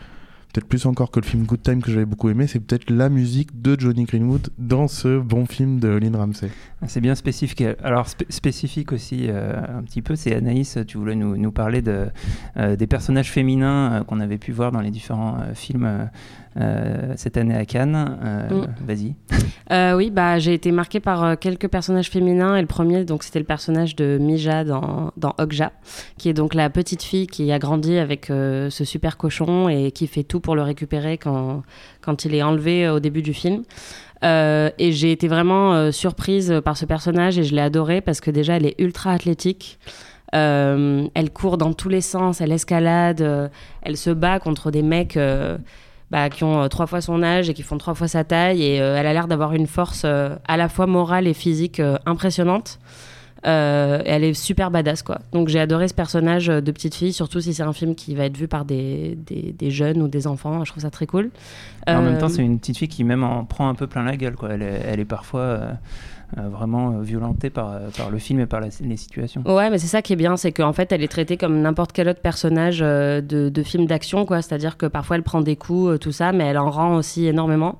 Peut-être 0.54 0.68
plus 0.68 0.86
encore 0.86 1.10
que 1.10 1.18
le 1.18 1.26
film 1.26 1.44
Good 1.46 1.62
Time 1.62 1.82
que 1.82 1.90
j'avais 1.90 2.04
beaucoup 2.04 2.28
aimé, 2.28 2.46
c'est 2.46 2.60
peut-être 2.60 2.88
la 2.88 3.08
musique 3.08 3.60
de 3.60 3.78
Johnny 3.78 4.04
Greenwood 4.04 4.50
dans 4.56 4.86
ce 4.86 5.18
bon 5.18 5.46
film 5.46 5.80
de 5.80 5.88
Lynn 5.88 6.14
Ramsey. 6.14 6.48
C'est 6.86 7.00
bien 7.00 7.16
spécifique. 7.16 7.64
Alors 7.82 8.06
spé- 8.06 8.26
spécifique 8.28 8.92
aussi 8.92 9.26
euh, 9.28 9.60
un 9.78 9.82
petit 9.82 10.00
peu, 10.00 10.14
c'est 10.14 10.32
Anaïs, 10.32 10.78
tu 10.86 10.96
voulais 10.96 11.16
nous, 11.16 11.50
parler 11.50 11.82
euh, 11.86 12.76
des 12.76 12.86
personnages 12.86 13.32
féminins 13.32 13.92
euh, 13.92 14.04
qu'on 14.04 14.20
avait 14.20 14.38
pu 14.38 14.52
voir 14.52 14.70
dans 14.70 14.80
les 14.80 14.92
différents 14.92 15.38
films 15.54 16.08
cette 17.16 17.36
année 17.36 17.56
à 17.56 17.64
Cannes. 17.64 18.18
Euh, 18.24 18.54
Mm. 18.54 18.86
Vas-y. 18.86 19.14
Euh, 19.72 19.96
oui, 19.96 20.10
bah, 20.10 20.38
j'ai 20.38 20.54
été 20.54 20.70
marquée 20.72 21.00
par 21.00 21.24
euh, 21.24 21.34
quelques 21.36 21.68
personnages 21.68 22.10
féminins. 22.10 22.56
Et 22.56 22.60
le 22.60 22.66
premier, 22.66 23.04
donc, 23.04 23.22
c'était 23.22 23.38
le 23.38 23.44
personnage 23.44 23.96
de 23.96 24.18
Mija 24.20 24.64
dans, 24.64 25.12
dans 25.16 25.34
Okja, 25.38 25.72
qui 26.18 26.28
est 26.28 26.34
donc 26.34 26.54
la 26.54 26.70
petite 26.70 27.02
fille 27.02 27.26
qui 27.26 27.50
a 27.52 27.58
grandi 27.58 27.98
avec 27.98 28.30
euh, 28.30 28.70
ce 28.70 28.84
super 28.84 29.16
cochon 29.16 29.68
et 29.68 29.90
qui 29.90 30.06
fait 30.06 30.22
tout 30.22 30.40
pour 30.40 30.56
le 30.56 30.62
récupérer 30.62 31.18
quand, 31.18 31.62
quand 32.00 32.24
il 32.24 32.34
est 32.34 32.42
enlevé 32.42 32.86
euh, 32.86 32.94
au 32.94 33.00
début 33.00 33.22
du 33.22 33.34
film. 33.34 33.62
Euh, 34.22 34.70
et 34.78 34.92
j'ai 34.92 35.12
été 35.12 35.28
vraiment 35.28 35.74
euh, 35.74 35.90
surprise 35.90 36.60
par 36.64 36.76
ce 36.76 36.86
personnage 36.86 37.38
et 37.38 37.44
je 37.44 37.54
l'ai 37.54 37.60
adoré 37.60 38.00
parce 38.00 38.20
que 38.20 38.30
déjà, 38.30 38.56
elle 38.56 38.66
est 38.66 38.80
ultra 38.80 39.12
athlétique. 39.12 39.78
Euh, 40.34 41.06
elle 41.14 41.30
court 41.30 41.58
dans 41.58 41.72
tous 41.74 41.88
les 41.88 42.00
sens, 42.00 42.40
elle 42.40 42.50
escalade, 42.50 43.20
euh, 43.20 43.48
elle 43.82 43.96
se 43.96 44.10
bat 44.10 44.40
contre 44.40 44.72
des 44.72 44.82
mecs 44.82 45.16
euh, 45.16 45.58
bah, 46.14 46.31
qui 46.31 46.44
ont 46.44 46.62
euh, 46.62 46.69
trois 46.69 46.87
fois 46.87 47.00
son 47.00 47.25
âge 47.25 47.50
et 47.50 47.55
qui 47.55 47.64
font 47.64 47.76
trois 47.76 47.94
fois 47.94 48.06
sa 48.06 48.22
taille. 48.22 48.62
Et 48.62 48.81
euh, 48.81 48.96
elle 48.96 49.08
a 49.08 49.12
l'air 49.12 49.26
d'avoir 49.26 49.52
une 49.52 49.66
force 49.66 50.02
euh, 50.05 50.37
à 50.46 50.56
la 50.56 50.69
fois 50.69 50.87
morale 50.87 51.26
et 51.26 51.34
physique 51.34 51.82
impressionnante. 52.06 52.78
Euh, 53.46 54.00
et 54.05 54.11
elle 54.11 54.22
est 54.22 54.32
super 54.32 54.70
badass, 54.70 55.02
quoi. 55.02 55.19
Donc 55.32 55.49
j'ai 55.49 55.58
adoré 55.58 55.88
ce 55.88 55.93
personnage 55.93 56.46
de 56.46 56.70
petite 56.70 56.94
fille, 56.94 57.12
surtout 57.12 57.40
si 57.40 57.52
c'est 57.52 57.64
un 57.64 57.72
film 57.72 57.96
qui 57.96 58.14
va 58.14 58.26
être 58.26 58.37
vu 58.37 58.46
par 58.46 58.64
des, 58.64 59.19
des, 59.26 59.52
des 59.58 59.70
jeunes 59.72 60.00
ou 60.02 60.08
des 60.08 60.28
enfants. 60.28 60.64
Je 60.64 60.70
trouve 60.70 60.84
ça 60.84 60.90
très 60.90 61.06
cool. 61.06 61.31
En 61.88 62.00
même 62.00 62.17
temps, 62.19 62.28
c'est 62.28 62.43
une 62.43 62.60
petite 62.60 62.78
fille 62.78 62.88
qui 62.88 63.02
même 63.02 63.25
en 63.25 63.44
prend 63.44 63.69
un 63.69 63.75
peu 63.75 63.88
plein 63.88 64.05
la 64.05 64.17
gueule. 64.17 64.37
Quoi. 64.37 64.50
Elle, 64.52 64.62
est, 64.62 64.82
elle 64.87 65.00
est 65.00 65.05
parfois 65.05 65.40
euh, 65.40 65.72
vraiment 66.36 66.92
euh, 66.92 67.02
violentée 67.02 67.50
par, 67.50 67.72
euh, 67.72 67.88
par 67.96 68.10
le 68.10 68.18
film 68.18 68.40
et 68.40 68.46
par 68.46 68.60
les 68.60 68.96
situations. 68.96 69.42
Ouais, 69.46 69.70
mais 69.70 69.78
c'est 69.78 69.86
ça 69.86 70.02
qui 70.02 70.12
est 70.12 70.16
bien, 70.16 70.36
c'est 70.36 70.52
qu'en 70.52 70.72
fait, 70.72 70.92
elle 70.92 71.02
est 71.02 71.08
traitée 71.08 71.36
comme 71.36 71.60
n'importe 71.60 71.92
quel 71.92 72.08
autre 72.08 72.20
personnage 72.20 72.80
euh, 72.82 73.20
de, 73.20 73.48
de 73.48 73.62
film 73.62 73.86
d'action, 73.86 74.26
quoi. 74.26 74.42
C'est-à-dire 74.42 74.76
que 74.76 74.86
parfois, 74.86 75.16
elle 75.16 75.22
prend 75.22 75.40
des 75.40 75.56
coups, 75.56 75.90
euh, 75.90 75.98
tout 75.98 76.12
ça, 76.12 76.32
mais 76.32 76.44
elle 76.44 76.58
en 76.58 76.70
rend 76.70 76.96
aussi 76.96 77.26
énormément. 77.26 77.78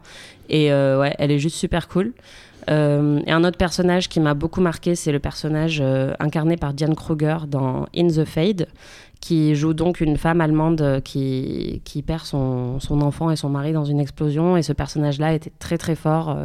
Et 0.49 0.73
euh, 0.73 1.01
ouais, 1.01 1.15
elle 1.19 1.31
est 1.31 1.39
juste 1.39 1.57
super 1.57 1.89
cool. 1.89 2.13
Euh, 2.71 3.21
et 3.27 3.33
un 3.33 3.45
autre 3.45 3.59
personnage 3.59 4.09
qui 4.09 4.21
m'a 4.21 4.35
beaucoup 4.35 4.61
marqué, 4.61 4.95
c'est 4.95 5.13
le 5.13 5.19
personnage 5.19 5.81
euh, 5.83 6.15
incarné 6.19 6.57
par 6.57 6.73
Diane 6.73 6.95
Kruger 6.95 7.39
dans 7.49 7.87
In 7.97 8.09
the 8.09 8.25
Fade, 8.25 8.69
qui 9.21 9.55
joue 9.55 9.75
donc 9.75 10.01
une 10.01 10.17
femme 10.17 10.41
allemande 10.41 10.81
euh, 10.81 11.01
qui, 11.01 11.83
perd 12.07 12.25
son 12.25 12.79
enfant 12.91 13.31
et 13.31 13.37
son 13.37 13.49
mari 13.49 13.73
dans 13.73 13.85
une 13.85 14.01
explosion. 14.01 14.57
Et 14.57 14.63
ce 14.63 14.73
personnage-là 14.73 15.35
était 15.35 15.53
très 15.59 15.79
très 15.79 15.95
fort, 15.95 16.37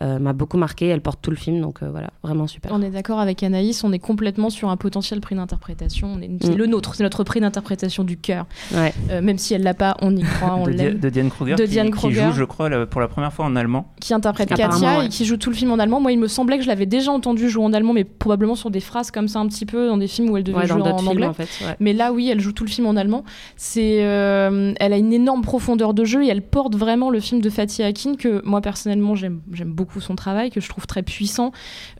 euh, 0.00 0.18
m'a 0.18 0.32
beaucoup 0.32 0.56
marqué. 0.56 0.86
Elle 0.86 1.02
porte 1.02 1.20
tout 1.20 1.30
le 1.30 1.36
film, 1.36 1.60
donc 1.60 1.82
euh, 1.82 1.90
voilà, 1.90 2.10
vraiment 2.22 2.46
super. 2.46 2.70
On 2.74 2.80
est 2.80 2.90
d'accord 2.90 3.20
avec 3.20 3.42
Anaïs, 3.42 3.84
on 3.84 3.92
est 3.92 3.98
complètement 3.98 4.48
sur 4.48 4.70
un 4.70 4.76
potentiel 4.76 5.20
prix 5.20 5.34
d'interprétation. 5.34 6.08
On 6.16 6.20
est- 6.22 6.30
C'est 6.40 6.54
Mm. 6.54 6.56
le 6.56 6.66
nôtre, 6.66 6.94
c'est 6.94 7.02
notre 7.02 7.24
prix 7.24 7.40
d'interprétation 7.40 8.04
du 8.04 8.16
cœur. 8.16 8.46
Ouais. 8.74 8.94
Euh, 9.10 9.20
même 9.20 9.36
si 9.38 9.52
elle 9.54 9.62
l'a 9.62 9.74
pas, 9.74 9.96
on 10.00 10.16
y 10.16 10.22
croit, 10.22 10.54
on 10.54 10.66
l'aime. 10.66 10.98
de 10.98 11.08
Diane 11.10 11.30
Kruger, 11.30 11.56
De 11.56 11.64
qui, 11.64 11.70
Diane 11.70 11.90
qui 11.90 12.10
joue, 12.12 12.32
je 12.32 12.44
crois, 12.44 12.68
la- 12.68 12.86
pour 12.86 13.00
la 13.00 13.08
première 13.08 13.32
fois 13.32 13.44
en 13.44 13.54
allemand. 13.56 13.92
Qui 14.00 14.14
interprète 14.14 14.48
Katia 14.48 14.98
ouais. 15.00 15.06
et 15.06 15.08
qui 15.08 15.24
joue 15.24 15.36
tout 15.36 15.50
le 15.50 15.56
film 15.56 15.70
en 15.72 15.78
allemand. 15.78 16.00
Moi, 16.00 16.12
il 16.12 16.18
me 16.18 16.28
semblait 16.28 16.56
que 16.56 16.62
je 16.64 16.68
l'avais 16.68 16.86
déjà 16.86 17.12
entendu 17.12 17.48
jouer 17.50 17.64
en 17.64 17.72
allemand, 17.72 17.92
mais 17.92 18.04
probablement 18.04 18.54
sur 18.54 18.70
des 18.70 18.80
phrases 18.80 19.10
comme 19.10 19.28
ça 19.28 19.40
un 19.40 19.46
petit 19.48 19.66
peu 19.66 19.88
dans 19.88 19.96
des 19.98 20.06
films 20.08 20.30
où 20.30 20.36
elle 20.36 20.44
devait 20.44 20.56
Ouais, 20.56 20.66
dans 20.66 20.74
jouer 20.78 20.82
en 20.82 20.84
d'autres 20.86 20.98
films, 21.00 21.08
anglais. 21.10 21.26
en 21.26 21.34
fait. 21.34 21.64
ouais. 21.64 21.76
Mais 21.80 21.92
là, 21.92 22.12
oui, 22.12 22.28
elle 22.30 22.40
joue 22.40 22.52
tout 22.52 22.64
le 22.64 22.70
film 22.70 22.86
en 22.86 22.96
allemand. 22.96 23.24
C'est, 23.56 24.04
euh, 24.04 24.72
elle 24.80 24.92
a 24.92 24.96
une 24.96 25.12
énorme 25.12 25.42
profondeur 25.42 25.94
de 25.94 26.04
jeu 26.04 26.24
et 26.24 26.28
elle 26.28 26.42
porte 26.42 26.74
vraiment 26.76 27.10
le 27.10 27.20
film 27.20 27.40
de 27.40 27.50
Fatih 27.50 27.82
Akin 27.82 28.14
que 28.16 28.40
moi 28.44 28.60
personnellement 28.60 29.14
j'aime, 29.14 29.40
j'aime 29.52 29.72
beaucoup 29.82 30.00
son 30.00 30.16
travail, 30.16 30.50
que 30.50 30.60
je 30.60 30.68
trouve 30.68 30.86
très 30.86 31.02
puissant, 31.02 31.50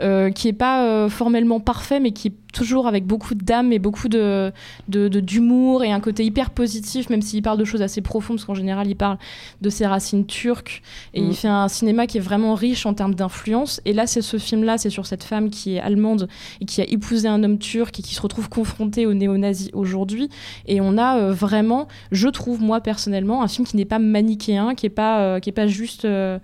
euh, 0.01 0.31
qui 0.31 0.49
est 0.49 0.53
pas 0.53 0.87
euh, 0.87 1.09
formellement 1.09 1.61
parfait, 1.61 2.01
mais 2.01 2.13
qui 2.13 2.29
est 2.29 2.35
toujours 2.53 2.87
avec 2.87 3.07
beaucoup 3.07 3.35
d'âme 3.35 3.73
et 3.73 3.79
beaucoup 3.79 4.09
de, 4.09 4.53
d'humour 4.89 5.85
et 5.85 5.91
un 5.91 6.01
côté 6.01 6.23
hyper 6.25 6.51
positif, 6.51 7.09
même 7.09 7.23
s'il 7.23 7.43
parle 7.43 7.59
de 7.59 7.65
choses 7.65 7.81
assez 7.81 8.03
profondes, 8.03 8.37
parce 8.37 8.45
qu'en 8.45 8.55
général 8.55 8.87
il 8.89 8.95
parle 8.95 9.17
de 9.63 9.71
ses 9.71 9.87
racines 9.87 10.27
turques 10.27 10.83
et 11.15 11.23
Mm. 11.23 11.31
il 11.31 11.37
fait 11.37 11.49
un 11.49 11.69
cinéma 11.69 12.07
qui 12.07 12.19
est 12.19 12.21
vraiment 12.21 12.55
riche 12.55 12.87
en 12.87 12.95
termes 12.95 13.15
d'influence. 13.15 13.81
Et 13.85 13.93
là, 13.93 14.07
c'est 14.07 14.23
ce 14.23 14.37
film-là, 14.39 14.79
c'est 14.79 14.91
sur 14.91 15.07
cette 15.07 15.25
femme 15.25 15.51
qui 15.51 15.77
est 15.77 15.81
allemande 15.81 16.29
et 16.61 16.65
qui 16.65 16.81
a 16.81 16.85
épousé 16.85 17.29
un 17.29 17.43
homme 17.45 17.59
turc 17.59 17.99
et 17.99 18.03
qui 18.03 18.15
se 18.15 18.21
retrouve 18.21 18.49
confrontée 18.49 19.07
aux 19.07 19.15
néo-nazis 19.15 19.71
aujourd'hui. 19.73 20.29
Et 20.67 20.81
on 20.81 20.99
a 20.99 21.19
euh, 21.19 21.33
vraiment, 21.33 21.89
je 22.11 22.29
trouve 22.29 22.61
moi 22.61 22.81
personnellement, 22.81 23.43
un 23.43 23.49
film 23.49 23.67
qui 23.67 23.77
n'est 23.77 23.85
pas 23.85 23.99
manichéen, 23.99 24.75
qui 24.75 24.87
est 24.87 24.91
pas, 24.91 25.21
euh, 25.21 25.41
qui 25.41 25.51
est 25.51 25.53
pas 25.53 25.67
juste. 25.67 26.05
euh, 26.05 26.39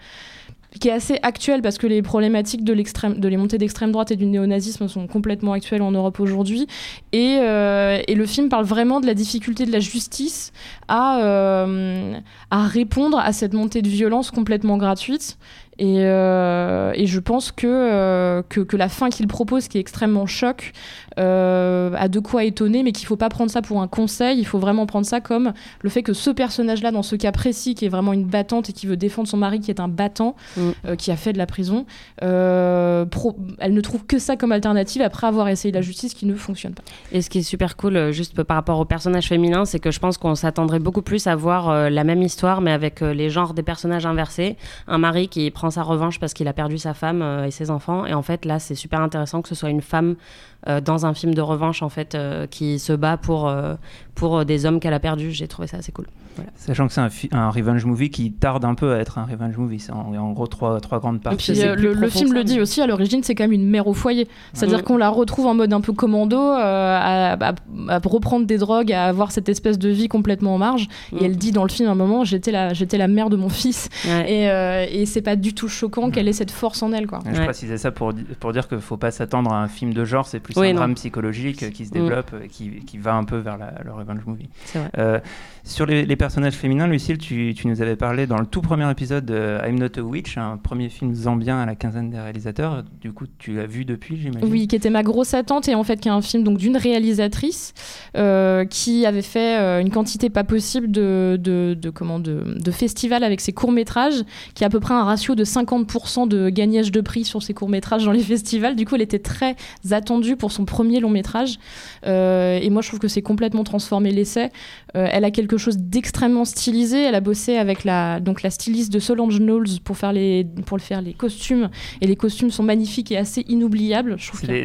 qui 0.78 0.88
est 0.88 0.92
assez 0.92 1.18
actuel 1.22 1.62
parce 1.62 1.78
que 1.78 1.86
les 1.86 2.02
problématiques 2.02 2.64
de 2.64 2.72
l'extrême, 2.72 3.18
de 3.18 3.28
les 3.28 3.36
montées 3.36 3.58
d'extrême 3.58 3.92
droite 3.92 4.10
et 4.10 4.16
du 4.16 4.26
néonazisme 4.26 4.88
sont 4.88 5.06
complètement 5.06 5.52
actuelles 5.52 5.82
en 5.82 5.90
Europe 5.90 6.20
aujourd'hui. 6.20 6.66
Et, 7.12 7.38
euh, 7.40 8.00
et 8.06 8.14
le 8.14 8.26
film 8.26 8.48
parle 8.48 8.64
vraiment 8.64 9.00
de 9.00 9.06
la 9.06 9.14
difficulté 9.14 9.66
de 9.66 9.72
la 9.72 9.80
justice 9.80 10.52
à, 10.88 11.20
euh, 11.22 12.14
à 12.50 12.66
répondre 12.66 13.18
à 13.18 13.32
cette 13.32 13.54
montée 13.54 13.82
de 13.82 13.88
violence 13.88 14.30
complètement 14.30 14.76
gratuite. 14.76 15.38
Et, 15.80 16.00
euh, 16.00 16.90
et 16.94 17.06
je 17.06 17.20
pense 17.20 17.52
que, 17.52 18.42
que, 18.48 18.60
que 18.60 18.76
la 18.76 18.88
fin 18.88 19.10
qu'il 19.10 19.28
propose, 19.28 19.68
qui 19.68 19.78
est 19.78 19.80
extrêmement 19.80 20.26
choc, 20.26 20.72
euh, 21.18 21.90
a 21.96 22.08
de 22.08 22.20
quoi 22.20 22.44
étonner, 22.44 22.82
mais 22.82 22.92
qu'il 22.92 23.06
faut 23.06 23.16
pas 23.16 23.28
prendre 23.28 23.50
ça 23.50 23.60
pour 23.62 23.82
un 23.82 23.88
conseil. 23.88 24.38
Il 24.38 24.44
faut 24.46 24.58
vraiment 24.58 24.86
prendre 24.86 25.04
ça 25.06 25.20
comme 25.20 25.52
le 25.82 25.90
fait 25.90 26.02
que 26.02 26.12
ce 26.12 26.30
personnage-là, 26.30 26.90
dans 26.92 27.02
ce 27.02 27.16
cas 27.16 27.32
précis, 27.32 27.74
qui 27.74 27.84
est 27.84 27.88
vraiment 27.88 28.12
une 28.12 28.24
battante 28.24 28.70
et 28.70 28.72
qui 28.72 28.86
veut 28.86 28.96
défendre 28.96 29.28
son 29.28 29.36
mari, 29.36 29.60
qui 29.60 29.70
est 29.70 29.80
un 29.80 29.88
battant, 29.88 30.36
Mm. 30.56 30.60
euh, 30.86 30.96
qui 30.96 31.10
a 31.10 31.16
fait 31.16 31.32
de 31.32 31.38
la 31.38 31.46
prison, 31.46 31.84
euh, 32.22 33.04
pro- 33.06 33.36
elle 33.58 33.72
ne 33.74 33.80
trouve 33.80 34.04
que 34.06 34.18
ça 34.18 34.36
comme 34.36 34.52
alternative 34.52 35.02
après 35.02 35.26
avoir 35.26 35.48
essayé 35.48 35.72
la 35.72 35.80
justice 35.80 36.14
qui 36.14 36.26
ne 36.26 36.34
fonctionne 36.34 36.72
pas. 36.74 36.82
Et 37.12 37.22
ce 37.22 37.30
qui 37.30 37.38
est 37.38 37.42
super 37.42 37.76
cool, 37.76 37.96
euh, 37.96 38.12
juste 38.12 38.40
par 38.42 38.56
rapport 38.56 38.78
au 38.78 38.84
personnage 38.84 39.28
féminin, 39.28 39.64
c'est 39.64 39.78
que 39.78 39.90
je 39.90 39.98
pense 39.98 40.18
qu'on 40.18 40.34
s'attendrait 40.34 40.78
beaucoup 40.78 41.02
plus 41.02 41.26
à 41.26 41.34
voir 41.36 41.68
euh, 41.68 41.90
la 41.90 42.04
même 42.04 42.22
histoire, 42.22 42.60
mais 42.60 42.72
avec 42.72 43.02
euh, 43.02 43.12
les 43.14 43.30
genres 43.30 43.54
des 43.54 43.62
personnages 43.62 44.06
inversés. 44.06 44.56
Un 44.86 44.98
mari 44.98 45.28
qui 45.28 45.50
prend 45.50 45.70
sa 45.70 45.82
revanche 45.82 46.18
parce 46.20 46.34
qu'il 46.34 46.48
a 46.48 46.52
perdu 46.52 46.78
sa 46.78 46.94
femme 46.94 47.22
euh, 47.22 47.44
et 47.46 47.50
ses 47.50 47.70
enfants. 47.70 48.06
Et 48.06 48.14
en 48.14 48.22
fait, 48.22 48.44
là, 48.44 48.58
c'est 48.58 48.74
super 48.74 49.00
intéressant 49.00 49.42
que 49.42 49.48
ce 49.48 49.54
soit 49.54 49.70
une 49.70 49.80
femme 49.82 50.16
euh, 50.57 50.57
dans 50.66 51.06
un 51.06 51.14
film 51.14 51.34
de 51.34 51.40
revanche, 51.40 51.82
en 51.82 51.88
fait, 51.88 52.14
euh, 52.14 52.46
qui 52.46 52.78
se 52.78 52.92
bat 52.92 53.16
pour, 53.16 53.48
euh, 53.48 53.74
pour 54.14 54.38
euh, 54.38 54.44
des 54.44 54.66
hommes 54.66 54.80
qu'elle 54.80 54.94
a 54.94 55.00
perdus. 55.00 55.30
J'ai 55.32 55.48
trouvé 55.48 55.68
ça 55.68 55.76
assez 55.78 55.92
cool. 55.92 56.06
Voilà. 56.36 56.50
Sachant 56.54 56.86
que 56.86 56.92
c'est 56.92 57.00
un, 57.00 57.08
un 57.38 57.50
revenge 57.50 57.84
movie 57.84 58.10
qui 58.10 58.30
tarde 58.30 58.64
un 58.64 58.74
peu 58.76 58.92
à 58.92 58.98
être 58.98 59.18
un 59.18 59.24
revenge 59.24 59.56
movie. 59.56 59.80
C'est 59.80 59.90
en, 59.90 60.14
en 60.14 60.32
gros 60.32 60.46
trois, 60.46 60.80
trois 60.80 61.00
grandes 61.00 61.16
Et 61.16 61.20
parties. 61.20 61.52
puis 61.52 61.62
euh, 61.62 61.74
le, 61.74 62.08
film 62.08 62.32
le 62.32 62.44
dit 62.44 62.54
mais- 62.56 62.60
aussi, 62.60 62.80
à 62.80 62.86
l'origine, 62.86 63.24
c'est 63.24 63.34
quand 63.34 63.42
même 63.44 63.52
une 63.52 63.68
mère 63.68 63.88
au 63.88 63.92
foyer. 63.94 64.28
C'est-à-dire 64.52 64.78
Mm. 64.80 64.82
qu'on 64.82 64.96
la 64.98 65.08
retrouve 65.08 65.46
en 65.46 65.54
mode 65.54 65.72
un 65.72 65.80
peu 65.80 65.92
commando, 65.92 66.36
euh, 66.38 66.54
à, 66.56 67.32
à- 67.32 67.54
à 67.88 67.98
reprendre 68.04 68.46
des 68.46 68.56
drogues, 68.58 68.92
à 68.92 69.06
avoir 69.06 69.32
cette 69.32 69.48
espèce 69.48 69.78
de 69.80 69.88
vie 69.88 70.06
complètement 70.06 70.54
en 70.54 70.58
marge. 70.58 70.86
Et 71.18 71.24
elle 71.24 71.36
dit 71.36 71.50
dans 71.50 71.64
le 71.64 71.70
film 71.70 71.88
à 71.88 71.92
un 71.92 71.96
moment, 71.96 72.22
j'étais 72.24 72.52
la, 72.52 72.72
j'étais 72.72 72.98
la 72.98 73.08
mère 73.08 73.30
de 73.30 73.36
mon 73.36 73.48
fils. 73.48 73.88
Ouais. 74.06 74.32
Et, 74.32 74.48
euh, 74.50 74.86
et 74.90 75.06
c'est 75.06 75.22
pas 75.22 75.34
du 75.34 75.54
tout 75.54 75.66
choquant 75.68 76.10
qu'elle 76.10 76.28
ait 76.28 76.32
cette 76.32 76.52
force 76.52 76.82
en 76.84 76.92
elle, 76.92 77.08
quoi. 77.08 77.18
Je 77.32 77.36
Ouais. 77.38 77.44
précisais 77.46 77.78
ça 77.78 77.90
pour, 77.90 78.12
pour 78.38 78.52
dire 78.52 78.68
qu'il 78.68 78.76
ne 78.76 78.82
faut 78.82 78.96
pas 78.96 79.10
s'attendre 79.10 79.52
à 79.52 79.60
un 79.60 79.66
film 79.68 79.92
de 79.92 80.04
genre, 80.04 80.26
c'est 80.26 80.38
plus 80.52 80.60
Oui, 80.60 80.68
un 80.68 80.72
non. 80.72 80.76
drame 80.78 80.94
psychologique 80.94 81.62
euh, 81.62 81.70
qui 81.70 81.84
se 81.86 81.90
Mm. 81.90 81.94
développe 81.94 82.34
et 82.44 82.48
qui, 82.48 82.70
qui 82.86 82.98
va 82.98 83.14
un 83.14 83.24
peu 83.24 83.36
vers 83.38 83.58
la- 83.58 83.74
le 83.84 83.92
revenge 83.92 84.24
movie. 84.26 84.48
Vrai. 84.74 84.88
Euh, 84.98 85.18
sur 85.64 85.84
les, 85.86 86.06
les 86.06 86.16
personnages 86.16 86.54
féminins, 86.54 86.86
Lucille, 86.86 87.18
tu, 87.18 87.52
tu 87.54 87.66
nous 87.66 87.82
avais 87.82 87.96
parlé 87.96 88.26
dans 88.26 88.38
le 88.38 88.46
tout 88.46 88.62
premier 88.62 88.90
épisode 88.90 89.26
de 89.26 89.58
I'm 89.66 89.78
Not 89.78 89.98
a 89.98 90.00
Witch, 90.02 90.38
un 90.38 90.56
premier 90.56 90.88
film 90.88 91.14
zambien 91.14 91.58
à 91.60 91.66
la 91.66 91.74
quinzaine 91.74 92.08
des 92.10 92.18
réalisateurs. 92.18 92.84
Du 93.00 93.12
coup, 93.12 93.26
tu 93.38 93.52
l'as 93.54 93.66
vu 93.66 93.84
depuis, 93.84 94.16
j'imagine? 94.18 94.48
Oui, 94.50 94.66
qui 94.66 94.76
était 94.76 94.88
ma 94.90 95.02
grosse 95.02 95.34
attente 95.34 95.68
et 95.68 95.74
en 95.74 95.84
fait 95.84 96.00
qui 96.00 96.08
est 96.08 96.12
un 96.12 96.22
film 96.22 96.42
donc 96.44 96.56
d'une 96.58 96.76
réalisatrice 96.76 97.74
euh, 98.16 98.64
qui 98.64 99.04
avait 99.06 99.22
fait 99.22 99.58
une 99.80 99.90
quantité 99.90 100.30
pas 100.30 100.44
possible 100.44 100.90
de, 100.90 101.38
de, 101.40 101.76
de, 101.78 101.90
comment, 101.90 102.18
de, 102.18 102.54
de 102.58 102.70
festivals 102.70 103.22
avec 103.24 103.40
ses 103.40 103.52
courts 103.52 103.72
métrages, 103.72 104.24
qui 104.54 104.64
a 104.64 104.68
à 104.68 104.70
peu 104.70 104.80
près 104.80 104.94
un 104.94 105.04
ratio 105.04 105.34
de 105.34 105.44
50% 105.44 106.28
de 106.28 106.48
gagnage 106.48 106.92
de 106.92 107.00
prix 107.00 107.24
sur 107.24 107.42
ses 107.42 107.52
courts 107.54 107.68
métrages 107.68 108.04
dans 108.04 108.12
les 108.12 108.22
festivals. 108.22 108.74
Du 108.76 108.86
coup, 108.86 108.94
elle 108.94 109.02
était 109.02 109.18
très 109.18 109.56
attendue 109.90 110.36
pour 110.38 110.52
son 110.52 110.64
premier 110.64 111.00
long 111.00 111.10
métrage 111.10 111.58
Euh, 112.06 112.58
et 112.60 112.70
moi 112.70 112.82
je 112.82 112.88
trouve 112.88 113.00
que 113.00 113.08
c'est 113.08 113.22
complètement 113.22 113.64
transformé 113.64 114.12
l'essai. 114.12 114.50
Euh, 114.94 115.06
elle 115.10 115.24
a 115.24 115.30
quelque 115.30 115.58
chose 115.58 115.78
d'extrêmement 115.78 116.44
stylisé. 116.44 117.02
Elle 117.02 117.14
a 117.14 117.20
bossé 117.20 117.56
avec 117.56 117.84
la 117.84 118.20
donc 118.20 118.42
la 118.42 118.50
styliste 118.50 118.92
de 118.92 118.98
Solange 118.98 119.38
Knowles 119.38 119.80
pour 119.84 119.96
faire 119.96 120.12
les 120.12 120.46
pour 120.66 120.80
faire 120.80 121.02
les 121.02 121.12
costumes 121.12 121.70
et 122.00 122.06
les 122.06 122.16
costumes 122.16 122.50
sont 122.50 122.62
magnifiques 122.62 123.12
et 123.12 123.16
assez 123.16 123.44
inoubliables. 123.48 124.16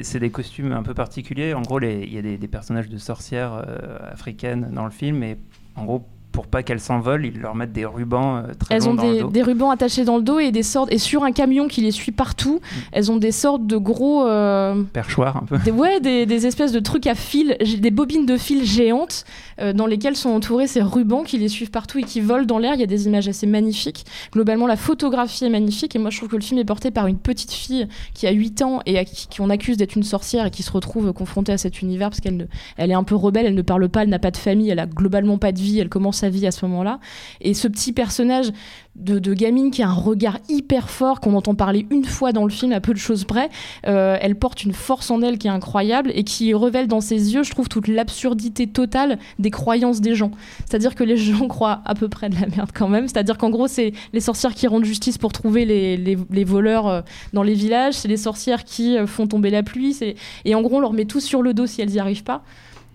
C'est 0.04 0.20
des, 0.20 0.30
costumes 0.30 0.72
un 0.72 0.84
peu 0.84 0.94
particuliers. 0.94 1.54
En 1.54 1.62
gros, 1.62 1.80
il 1.82 2.14
y 2.14 2.18
a 2.18 2.22
des, 2.22 2.38
des 2.38 2.48
personnages 2.48 2.90
de 2.90 2.98
sorcières 2.98 3.54
euh, 3.68 3.98
africaines 4.12 4.70
dans 4.74 4.86
le 4.86 4.92
film, 4.92 5.24
et 5.24 5.38
en 5.76 5.86
gros, 5.86 6.06
pour 6.34 6.48
pas 6.48 6.64
qu'elles 6.64 6.80
s'envolent, 6.80 7.26
ils 7.26 7.40
leur 7.40 7.56
mettent 7.56 7.72
des 7.72 7.86
rubans 7.86 8.38
euh, 8.38 8.54
très 8.60 8.76
Elles 8.76 8.82
longs 8.82 8.92
ont 8.92 8.94
dans 8.96 9.04
le 9.04 9.14
des, 9.14 9.20
dos. 9.22 9.30
des 9.30 9.42
rubans 9.44 9.70
attachés 9.70 10.04
dans 10.04 10.18
le 10.18 10.24
dos 10.24 10.40
et 10.40 10.52
des 10.52 10.64
sortes 10.64 10.92
et 10.92 10.98
sur 10.98 11.24
un 11.24 11.32
camion 11.32 11.68
qui 11.68 11.82
les 11.82 11.92
suit 11.92 12.12
partout. 12.12 12.60
Mm. 12.60 12.78
Elles 12.92 13.12
ont 13.12 13.18
des 13.18 13.32
sortes 13.32 13.66
de 13.68 13.78
gros 13.78 14.28
euh, 14.28 14.82
Perchoirs 14.92 15.38
un 15.38 15.46
peu. 15.46 15.60
des, 15.60 15.72
ouais, 15.72 16.00
des, 16.02 16.26
des 16.26 16.48
espèces 16.48 16.72
de 16.72 16.80
trucs 16.80 17.06
à 17.06 17.14
fil, 17.14 17.56
des 17.80 17.92
bobines 17.92 18.26
de 18.26 18.36
fil 18.36 18.66
géantes 18.66 19.26
euh, 19.62 19.74
dans 19.74 19.86
lesquelles 19.86 20.16
sont 20.16 20.32
entourés 20.32 20.66
ces 20.66 20.82
rubans 20.82 21.24
qui 21.24 21.38
les 21.38 21.48
suivent 21.50 21.72
partout 21.72 22.00
et 22.00 22.04
qui 22.04 22.20
volent 22.20 22.46
dans 22.46 22.58
l'air. 22.58 22.74
Il 22.74 22.80
y 22.80 22.84
a 22.84 22.88
des 22.88 23.06
images 23.06 23.28
assez 23.28 23.46
magnifiques. 23.46 24.04
Globalement, 24.34 24.66
la 24.66 24.76
photographie 24.76 25.46
est 25.46 25.50
magnifique 25.50 25.96
et 25.96 26.00
moi 26.00 26.10
je 26.10 26.18
trouve 26.18 26.30
que 26.30 26.36
le 26.36 26.42
film 26.42 26.60
est 26.60 26.66
porté 26.66 26.90
par 26.90 27.06
une 27.06 27.20
petite 27.20 27.52
fille 27.52 27.88
qui 28.16 28.26
a 28.26 28.32
8 28.32 28.64
ans 28.64 28.80
et 28.88 28.98
à 28.98 29.06
qui, 29.06 29.28
qui 29.28 29.40
on 29.40 29.52
accuse 29.52 29.78
d'être 29.78 29.96
une 29.96 30.04
sorcière 30.04 30.48
et 30.48 30.52
qui 30.52 30.64
se 30.64 30.72
retrouve 30.72 31.14
confrontée 31.14 31.52
à 31.52 31.60
cet 31.60 31.84
univers 31.84 32.10
parce 32.10 32.22
qu'elle 32.22 32.48
elle 32.78 32.90
est 32.90 32.96
un 32.96 33.04
peu 33.04 33.16
rebelle, 33.16 33.46
elle 33.46 33.54
ne 33.54 33.62
parle 33.62 33.88
pas, 33.88 34.02
elle 34.02 34.10
n'a 34.10 34.20
pas 34.20 34.32
de 34.32 34.38
famille, 34.38 34.72
elle 34.72 34.80
a 34.80 34.88
globalement 34.88 35.38
pas 35.38 35.52
de 35.52 35.60
vie, 35.60 35.80
elle 35.80 35.90
commence 35.90 36.23
sa 36.24 36.30
vie 36.30 36.48
à 36.48 36.52
ce 36.52 36.66
moment-là. 36.66 37.00
Et 37.42 37.54
ce 37.54 37.68
petit 37.68 37.92
personnage 37.92 38.48
de, 38.96 39.34
gamine 39.34 39.72
qui 39.72 39.82
a 39.84 39.90
un 39.90 39.94
regard 39.94 40.38
hyper 40.48 40.90
fort, 40.90 41.20
qu'on 41.20 41.34
entend 41.36 41.56
parler 41.56 41.86
une 41.90 42.06
fois 42.06 42.32
dans 42.32 42.44
le 42.46 42.52
film, 42.52 42.72
à 42.72 42.80
peu 42.80 42.94
de 42.94 43.00
choses 43.00 43.26
près, 43.26 43.50
euh, 43.88 44.18
elle 44.22 44.36
porte 44.36 44.64
une 44.64 44.72
force 44.74 45.10
en 45.12 45.22
elle 45.22 45.38
qui 45.38 45.48
est 45.48 45.52
incroyable 45.52 46.12
et 46.16 46.24
qui 46.24 46.54
révèle 46.54 46.88
dans 46.88 47.02
ses 47.02 47.34
yeux, 47.34 47.44
je 47.44 47.52
trouve, 47.52 47.68
toute 47.68 47.88
l'absurdité 47.88 48.68
totale 48.68 49.18
des 49.40 49.50
croyances 49.52 50.00
des 50.00 50.16
gens. 50.16 50.32
C'est-à-dire 50.66 50.96
que 50.96 51.04
les 51.04 51.18
gens 51.18 51.48
croient 51.56 51.82
à 51.86 51.96
peu 51.96 52.08
près 52.08 52.30
de 52.30 52.40
la 52.40 52.48
merde 52.48 52.70
quand 52.74 52.88
même. 52.88 53.08
C'est-à-dire 53.08 53.38
qu'en 53.38 53.50
gros, 53.50 53.68
c'est 53.68 53.92
les 54.14 54.22
sorcières 54.22 54.54
qui 54.54 54.68
rendent 54.68 54.86
justice 54.86 55.18
pour 55.18 55.34
trouver 55.34 55.66
les, 55.66 55.98
les- 55.98 56.18
les 56.30 56.44
voleurs 56.44 56.88
euh, 56.88 57.02
dans 57.34 57.44
les 57.44 57.56
villages, 57.56 57.96
c'est 57.96 58.08
les 58.08 58.18
sorcières 58.18 58.64
qui 58.64 58.98
euh, 58.98 59.08
font 59.08 59.28
tomber 59.28 59.50
la 59.50 59.64
pluie, 59.64 59.98
et 60.46 60.56
en 60.56 60.62
gros, 60.62 60.78
on 60.78 60.80
leur 60.80 60.94
met 60.94 61.06
tout 61.06 61.20
sur 61.20 61.42
le 61.42 61.54
dos 61.54 61.66
si 61.66 61.82
elles 61.82 61.90
n'y 61.90 62.00
arrivent 62.00 62.24
pas. 62.24 62.44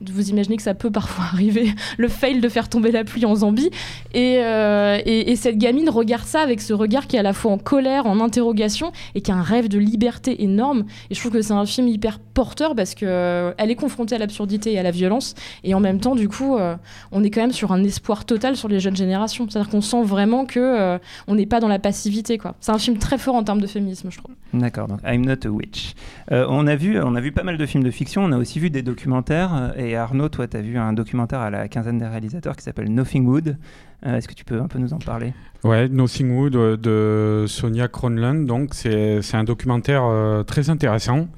Vous 0.06 0.30
imaginez 0.30 0.56
que 0.56 0.62
ça 0.62 0.74
peut 0.74 0.90
parfois 0.90 1.24
arriver, 1.32 1.72
le 1.96 2.08
fail 2.08 2.40
de 2.40 2.48
faire 2.48 2.68
tomber 2.68 2.92
la 2.92 3.04
pluie 3.04 3.24
en 3.24 3.34
Zambie. 3.36 3.70
Et, 4.14 4.38
euh, 4.40 4.98
et, 5.04 5.30
et 5.30 5.36
cette 5.36 5.58
gamine 5.58 5.90
regarde 5.90 6.24
ça 6.24 6.40
avec 6.40 6.60
ce 6.60 6.72
regard 6.72 7.06
qui 7.06 7.16
est 7.16 7.18
à 7.18 7.22
la 7.22 7.32
fois 7.32 7.52
en 7.52 7.58
colère, 7.58 8.06
en 8.06 8.20
interrogation, 8.20 8.92
et 9.14 9.20
qui 9.20 9.32
a 9.32 9.36
un 9.36 9.42
rêve 9.42 9.68
de 9.68 9.78
liberté 9.78 10.42
énorme. 10.42 10.84
Et 11.10 11.14
je 11.14 11.20
trouve 11.20 11.32
que 11.32 11.42
c'est 11.42 11.52
un 11.52 11.66
film 11.66 11.88
hyper 11.88 12.18
porteur 12.18 12.74
parce 12.76 12.94
que 12.94 13.06
euh, 13.06 13.52
est 13.58 13.74
confrontée 13.74 14.14
à 14.14 14.18
l'absurdité 14.18 14.72
et 14.72 14.78
à 14.78 14.82
la 14.82 14.90
violence, 14.90 15.34
et 15.62 15.74
en 15.74 15.80
même 15.80 16.00
temps, 16.00 16.14
du 16.14 16.28
coup, 16.28 16.56
euh, 16.56 16.76
on 17.12 17.22
est 17.22 17.30
quand 17.30 17.40
même 17.40 17.52
sur 17.52 17.72
un 17.72 17.84
espoir 17.84 18.24
total 18.24 18.56
sur 18.56 18.68
les 18.68 18.80
jeunes 18.80 18.96
générations. 18.96 19.46
C'est-à-dire 19.48 19.70
qu'on 19.70 19.82
sent 19.82 20.02
vraiment 20.04 20.46
que 20.46 20.58
euh, 20.58 20.98
on 21.26 21.34
n'est 21.34 21.46
pas 21.46 21.60
dans 21.60 21.68
la 21.68 21.78
passivité. 21.78 22.38
quoi. 22.38 22.54
C'est 22.60 22.72
un 22.72 22.78
film 22.78 22.96
très 22.96 23.18
fort 23.18 23.34
en 23.34 23.44
termes 23.44 23.60
de 23.60 23.66
féminisme, 23.66 24.10
je 24.10 24.18
trouve. 24.18 24.34
D'accord, 24.54 24.88
donc 24.88 25.00
I'm 25.04 25.26
Not 25.26 25.46
a 25.46 25.50
Witch. 25.50 25.94
On, 26.30 26.66
a 26.66 26.76
vu, 26.76 26.98
on 27.00 27.14
a 27.14 27.20
vu 27.20 27.32
pas 27.32 27.42
mal 27.42 27.58
de 27.58 27.66
films 27.66 27.84
de 27.84 27.90
fiction, 27.90 28.24
on 28.24 28.32
a 28.32 28.38
aussi 28.38 28.58
vu 28.58 28.70
des 28.70 28.82
documentaires. 28.82 29.74
Et 29.88 29.96
Arnaud, 29.96 30.28
toi, 30.28 30.46
tu 30.46 30.54
as 30.54 30.60
vu 30.60 30.76
un 30.76 30.92
documentaire 30.92 31.40
à 31.40 31.48
la 31.48 31.66
quinzaine 31.66 31.96
des 31.96 32.06
réalisateurs 32.06 32.56
qui 32.56 32.62
s'appelle 32.62 32.92
Nothing 32.92 33.24
Wood. 33.24 33.56
Euh, 34.04 34.16
Est-ce 34.16 34.28
que 34.28 34.34
tu 34.34 34.44
peux 34.44 34.60
un 34.60 34.68
peu 34.68 34.78
nous 34.78 34.92
en 34.92 34.98
parler? 34.98 35.32
Ouais, 35.64 35.88
Nothing 35.88 36.36
Wood 36.36 36.56
euh, 36.56 36.76
de 36.76 37.46
Sonia 37.46 37.88
Kronlund. 37.88 38.44
Donc, 38.46 38.74
c'est 38.74 39.22
un 39.32 39.44
documentaire 39.44 40.02
euh, 40.04 40.42
très 40.42 40.68
intéressant, 40.68 41.28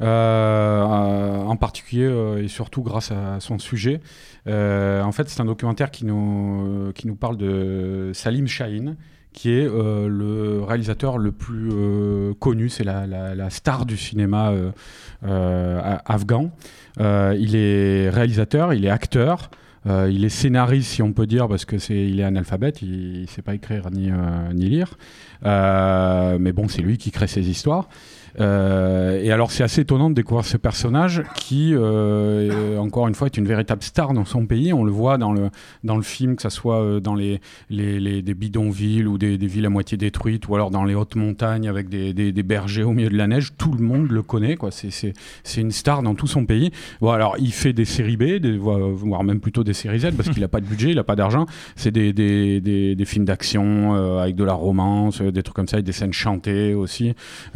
en 0.00 1.56
particulier 1.58 2.42
et 2.42 2.48
surtout 2.48 2.82
grâce 2.82 3.10
à 3.10 3.40
son 3.40 3.58
sujet. 3.58 4.02
En 4.46 5.12
fait, 5.12 5.30
c'est 5.30 5.40
un 5.40 5.46
documentaire 5.46 5.90
qui 5.90 6.04
nous, 6.04 6.92
qui 6.94 7.06
nous 7.06 7.16
parle 7.16 7.38
de 7.38 8.10
Salim 8.12 8.46
Shahin, 8.46 8.96
qui 9.34 9.50
est 9.50 9.66
euh, 9.66 10.08
le 10.08 10.62
réalisateur 10.62 11.18
le 11.18 11.32
plus 11.32 11.68
euh, 11.72 12.32
connu, 12.34 12.70
c'est 12.70 12.84
la, 12.84 13.50
star 13.50 13.84
du 13.84 13.96
cinéma 13.96 14.54
euh, 15.26 15.98
afghan. 16.06 16.50
Il 16.98 17.56
est 17.56 18.08
réalisateur, 18.08 18.72
il 18.72 18.86
est 18.86 18.90
acteur. 18.90 19.50
Il 19.86 20.24
est 20.24 20.30
scénariste, 20.30 20.92
si 20.92 21.02
on 21.02 21.12
peut 21.12 21.26
dire, 21.26 21.46
parce 21.46 21.66
que 21.66 21.76
c'est, 21.76 22.06
il 22.06 22.18
est 22.18 22.24
analphabète, 22.24 22.80
il 22.80 23.22
ne 23.22 23.26
sait 23.26 23.42
pas 23.42 23.54
écrire 23.54 23.90
ni, 23.90 24.10
ni 24.54 24.70
lire. 24.70 24.96
Mais 25.42 26.52
bon, 26.52 26.68
c'est 26.68 26.80
lui 26.80 26.96
qui 26.96 27.10
crée 27.10 27.26
ses 27.26 27.50
histoires. 27.50 27.88
Euh, 28.40 29.20
et 29.22 29.30
alors, 29.30 29.50
c'est 29.50 29.62
assez 29.62 29.82
étonnant 29.82 30.10
de 30.10 30.14
découvrir 30.14 30.44
ce 30.44 30.56
personnage 30.56 31.22
qui, 31.34 31.72
euh, 31.74 32.78
encore 32.78 33.08
une 33.08 33.14
fois, 33.14 33.26
est 33.26 33.36
une 33.36 33.46
véritable 33.46 33.82
star 33.82 34.12
dans 34.12 34.24
son 34.24 34.46
pays. 34.46 34.72
On 34.72 34.84
le 34.84 34.92
voit 34.92 35.18
dans 35.18 35.32
le, 35.32 35.50
dans 35.84 35.96
le 35.96 36.02
film, 36.02 36.36
que 36.36 36.42
ce 36.42 36.48
soit 36.48 36.82
euh, 36.82 37.00
dans 37.00 37.14
les, 37.14 37.40
les, 37.70 38.22
des 38.22 38.34
bidonvilles 38.34 39.06
ou 39.06 39.18
des, 39.18 39.36
villes 39.36 39.66
à 39.66 39.70
moitié 39.70 39.96
détruites, 39.96 40.48
ou 40.48 40.54
alors 40.54 40.70
dans 40.70 40.84
les 40.84 40.94
hautes 40.94 41.16
montagnes 41.16 41.68
avec 41.68 41.88
des, 41.88 42.12
des- 42.12 42.44
bergers 42.44 42.82
au 42.82 42.92
milieu 42.92 43.08
de 43.08 43.16
la 43.16 43.26
neige. 43.26 43.52
Tout 43.56 43.72
le 43.72 43.82
monde 43.82 44.10
le 44.10 44.22
connaît. 44.22 44.56
Quoi. 44.56 44.70
C'est, 44.70 44.90
c'est, 44.90 45.14
c'est 45.44 45.60
une 45.60 45.70
star 45.70 46.02
dans 46.02 46.14
tout 46.14 46.26
son 46.26 46.44
pays. 46.44 46.72
Bon, 47.00 47.10
alors, 47.10 47.36
il 47.38 47.52
fait 47.52 47.72
des 47.72 47.86
séries 47.86 48.16
B, 48.16 48.44
voire 48.56 49.24
même 49.24 49.40
plutôt 49.40 49.64
des 49.64 49.72
séries 49.72 50.00
Z, 50.00 50.12
parce 50.16 50.28
qu'il 50.28 50.40
n'a 50.40 50.48
pas 50.48 50.60
de 50.60 50.66
budget, 50.66 50.90
il 50.90 50.96
n'a 50.96 51.04
pas 51.04 51.16
d'argent. 51.16 51.46
C'est 51.76 51.90
des, 51.90 52.12
des, 52.12 53.04
films 53.04 53.24
d'action 53.24 54.18
avec 54.18 54.34
de 54.34 54.44
la 54.44 54.52
romance, 54.52 55.20
des 55.20 55.42
trucs 55.42 55.56
comme 55.56 55.68
ça, 55.68 55.76
avec 55.76 55.86
des 55.86 55.92
scènes 55.92 56.12
chantées 56.12 56.74
aussi. 56.74 57.14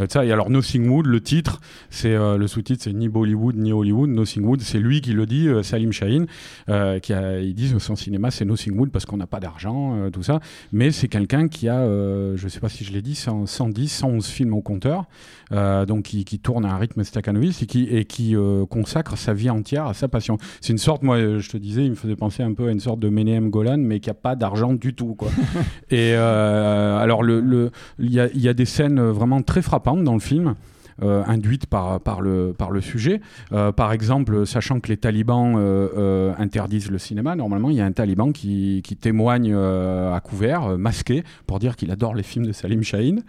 Ça. 0.09 0.25
Et 0.25 0.33
alors, 0.33 0.51
Nothing 0.69 0.89
Wood, 0.91 1.07
le 1.07 1.21
titre, 1.23 1.61
c'est 1.89 2.15
euh, 2.15 2.37
le 2.37 2.47
sous-titre, 2.47 2.83
c'est 2.85 2.93
ni 2.93 3.09
Bollywood 3.09 3.57
ni 3.57 3.73
Hollywood. 3.73 4.11
Nothing 4.11 4.45
Wood, 4.45 4.61
c'est 4.61 4.79
lui 4.79 5.01
qui 5.01 5.15
le 5.15 5.25
dit, 5.25 5.49
euh, 5.49 5.63
Salim 5.63 5.93
Shahin, 5.93 6.27
euh, 6.69 6.99
qui 6.99 7.15
a, 7.15 7.41
ils 7.41 7.55
disent 7.55 7.79
son 7.79 7.97
cinéma, 7.97 8.31
c'est 8.31 8.45
Nothing 8.45 8.77
Wood 8.79 8.91
parce 8.91 9.07
qu'on 9.07 9.17
n'a 9.17 9.27
pas 9.27 9.41
d'argent, 9.41 10.11
tout 10.13 10.23
ça. 10.23 10.41
Mais 10.73 10.91
c'est 10.91 11.09
quelqu'un 11.09 11.49
qui 11.49 11.71
a, 11.71 11.83
je 11.87 12.43
ne 12.45 12.49
sais 12.51 12.61
pas 12.61 12.69
si 12.69 12.85
je 12.85 12.93
l'ai 12.93 13.01
dit, 13.01 13.15
100, 13.15 13.47
110, 13.47 13.89
111 13.89 14.27
films 14.27 14.53
au 14.53 14.61
compteur, 14.61 15.05
donc 15.51 16.03
qui, 16.03 16.25
qui 16.27 16.39
tourne 16.39 16.67
à 16.67 16.75
un 16.75 16.77
rythme 16.77 17.03
staccanovis 17.03 17.63
et 17.63 17.67
qui, 17.67 17.85
et 17.85 18.05
qui 18.05 18.35
consacre 18.69 19.17
sa 19.17 19.33
vie 19.33 19.49
entière 19.49 19.87
à 19.87 19.95
sa 19.95 20.09
passion. 20.09 20.37
C'est 20.61 20.73
une 20.75 20.79
sorte, 20.79 21.03
moi, 21.03 21.39
je 21.39 21.49
te 21.49 21.57
disais, 21.57 21.85
il 21.85 21.91
me 21.91 21.97
faisait 21.97 22.17
penser 22.17 22.43
un 22.43 22.53
peu 22.53 22.69
à 22.69 22.73
une 22.73 22.81
sorte 22.81 23.01
de 23.01 23.09
Menehem 23.09 23.49
Golan, 23.49 23.79
mais 23.79 24.01
qui 24.01 24.11
a 24.11 24.15
pas 24.15 24.37
d'argent 24.37 24.75
du 24.75 24.93
tout, 24.95 25.15
quoi. 25.15 25.31
et 25.91 26.13
alors, 26.13 27.23
le, 27.23 27.41
le- 27.41 27.71
il 27.99 28.13
y, 28.13 28.21
a, 28.21 28.29
il 28.35 28.41
y 28.41 28.49
a 28.49 28.55
des 28.55 28.67
scènes 28.67 29.01
vraiment 29.01 29.41
très 29.43 29.63
frappantes 29.63 30.05
dans 30.05 30.15
le 30.15 30.21
film. 30.21 30.55
Euh, 31.03 31.23
induites 31.27 31.67
par, 31.67 32.21
le, 32.21 32.55
sujet. 32.81 33.21
Euh, 33.53 33.71
par 33.71 33.93
exemple, 33.93 34.47
sachant 34.47 34.81
que 34.81 34.89
les 34.89 34.97
talibans 34.97 35.55
euh, 35.57 36.33
interdisent 36.39 36.91
le 36.91 36.99
cinéma, 36.99 37.37
normalement, 37.37 37.71
il 37.71 37.77
y 37.77 37.81
a 37.81 37.85
un 37.85 37.93
taliban 37.93 38.33
qui, 38.33 38.83
témoigne 39.01 39.55
à 39.55 40.21
couvert, 40.21 40.77
masqué, 40.77 41.23
pour 41.47 41.59
dire 41.59 41.77
qu'il 41.77 41.91
adore 41.91 42.15
les 42.15 42.23
films 42.23 42.47
de 42.47 42.53
Salim 42.53 42.83
Shaheen. 42.83 43.23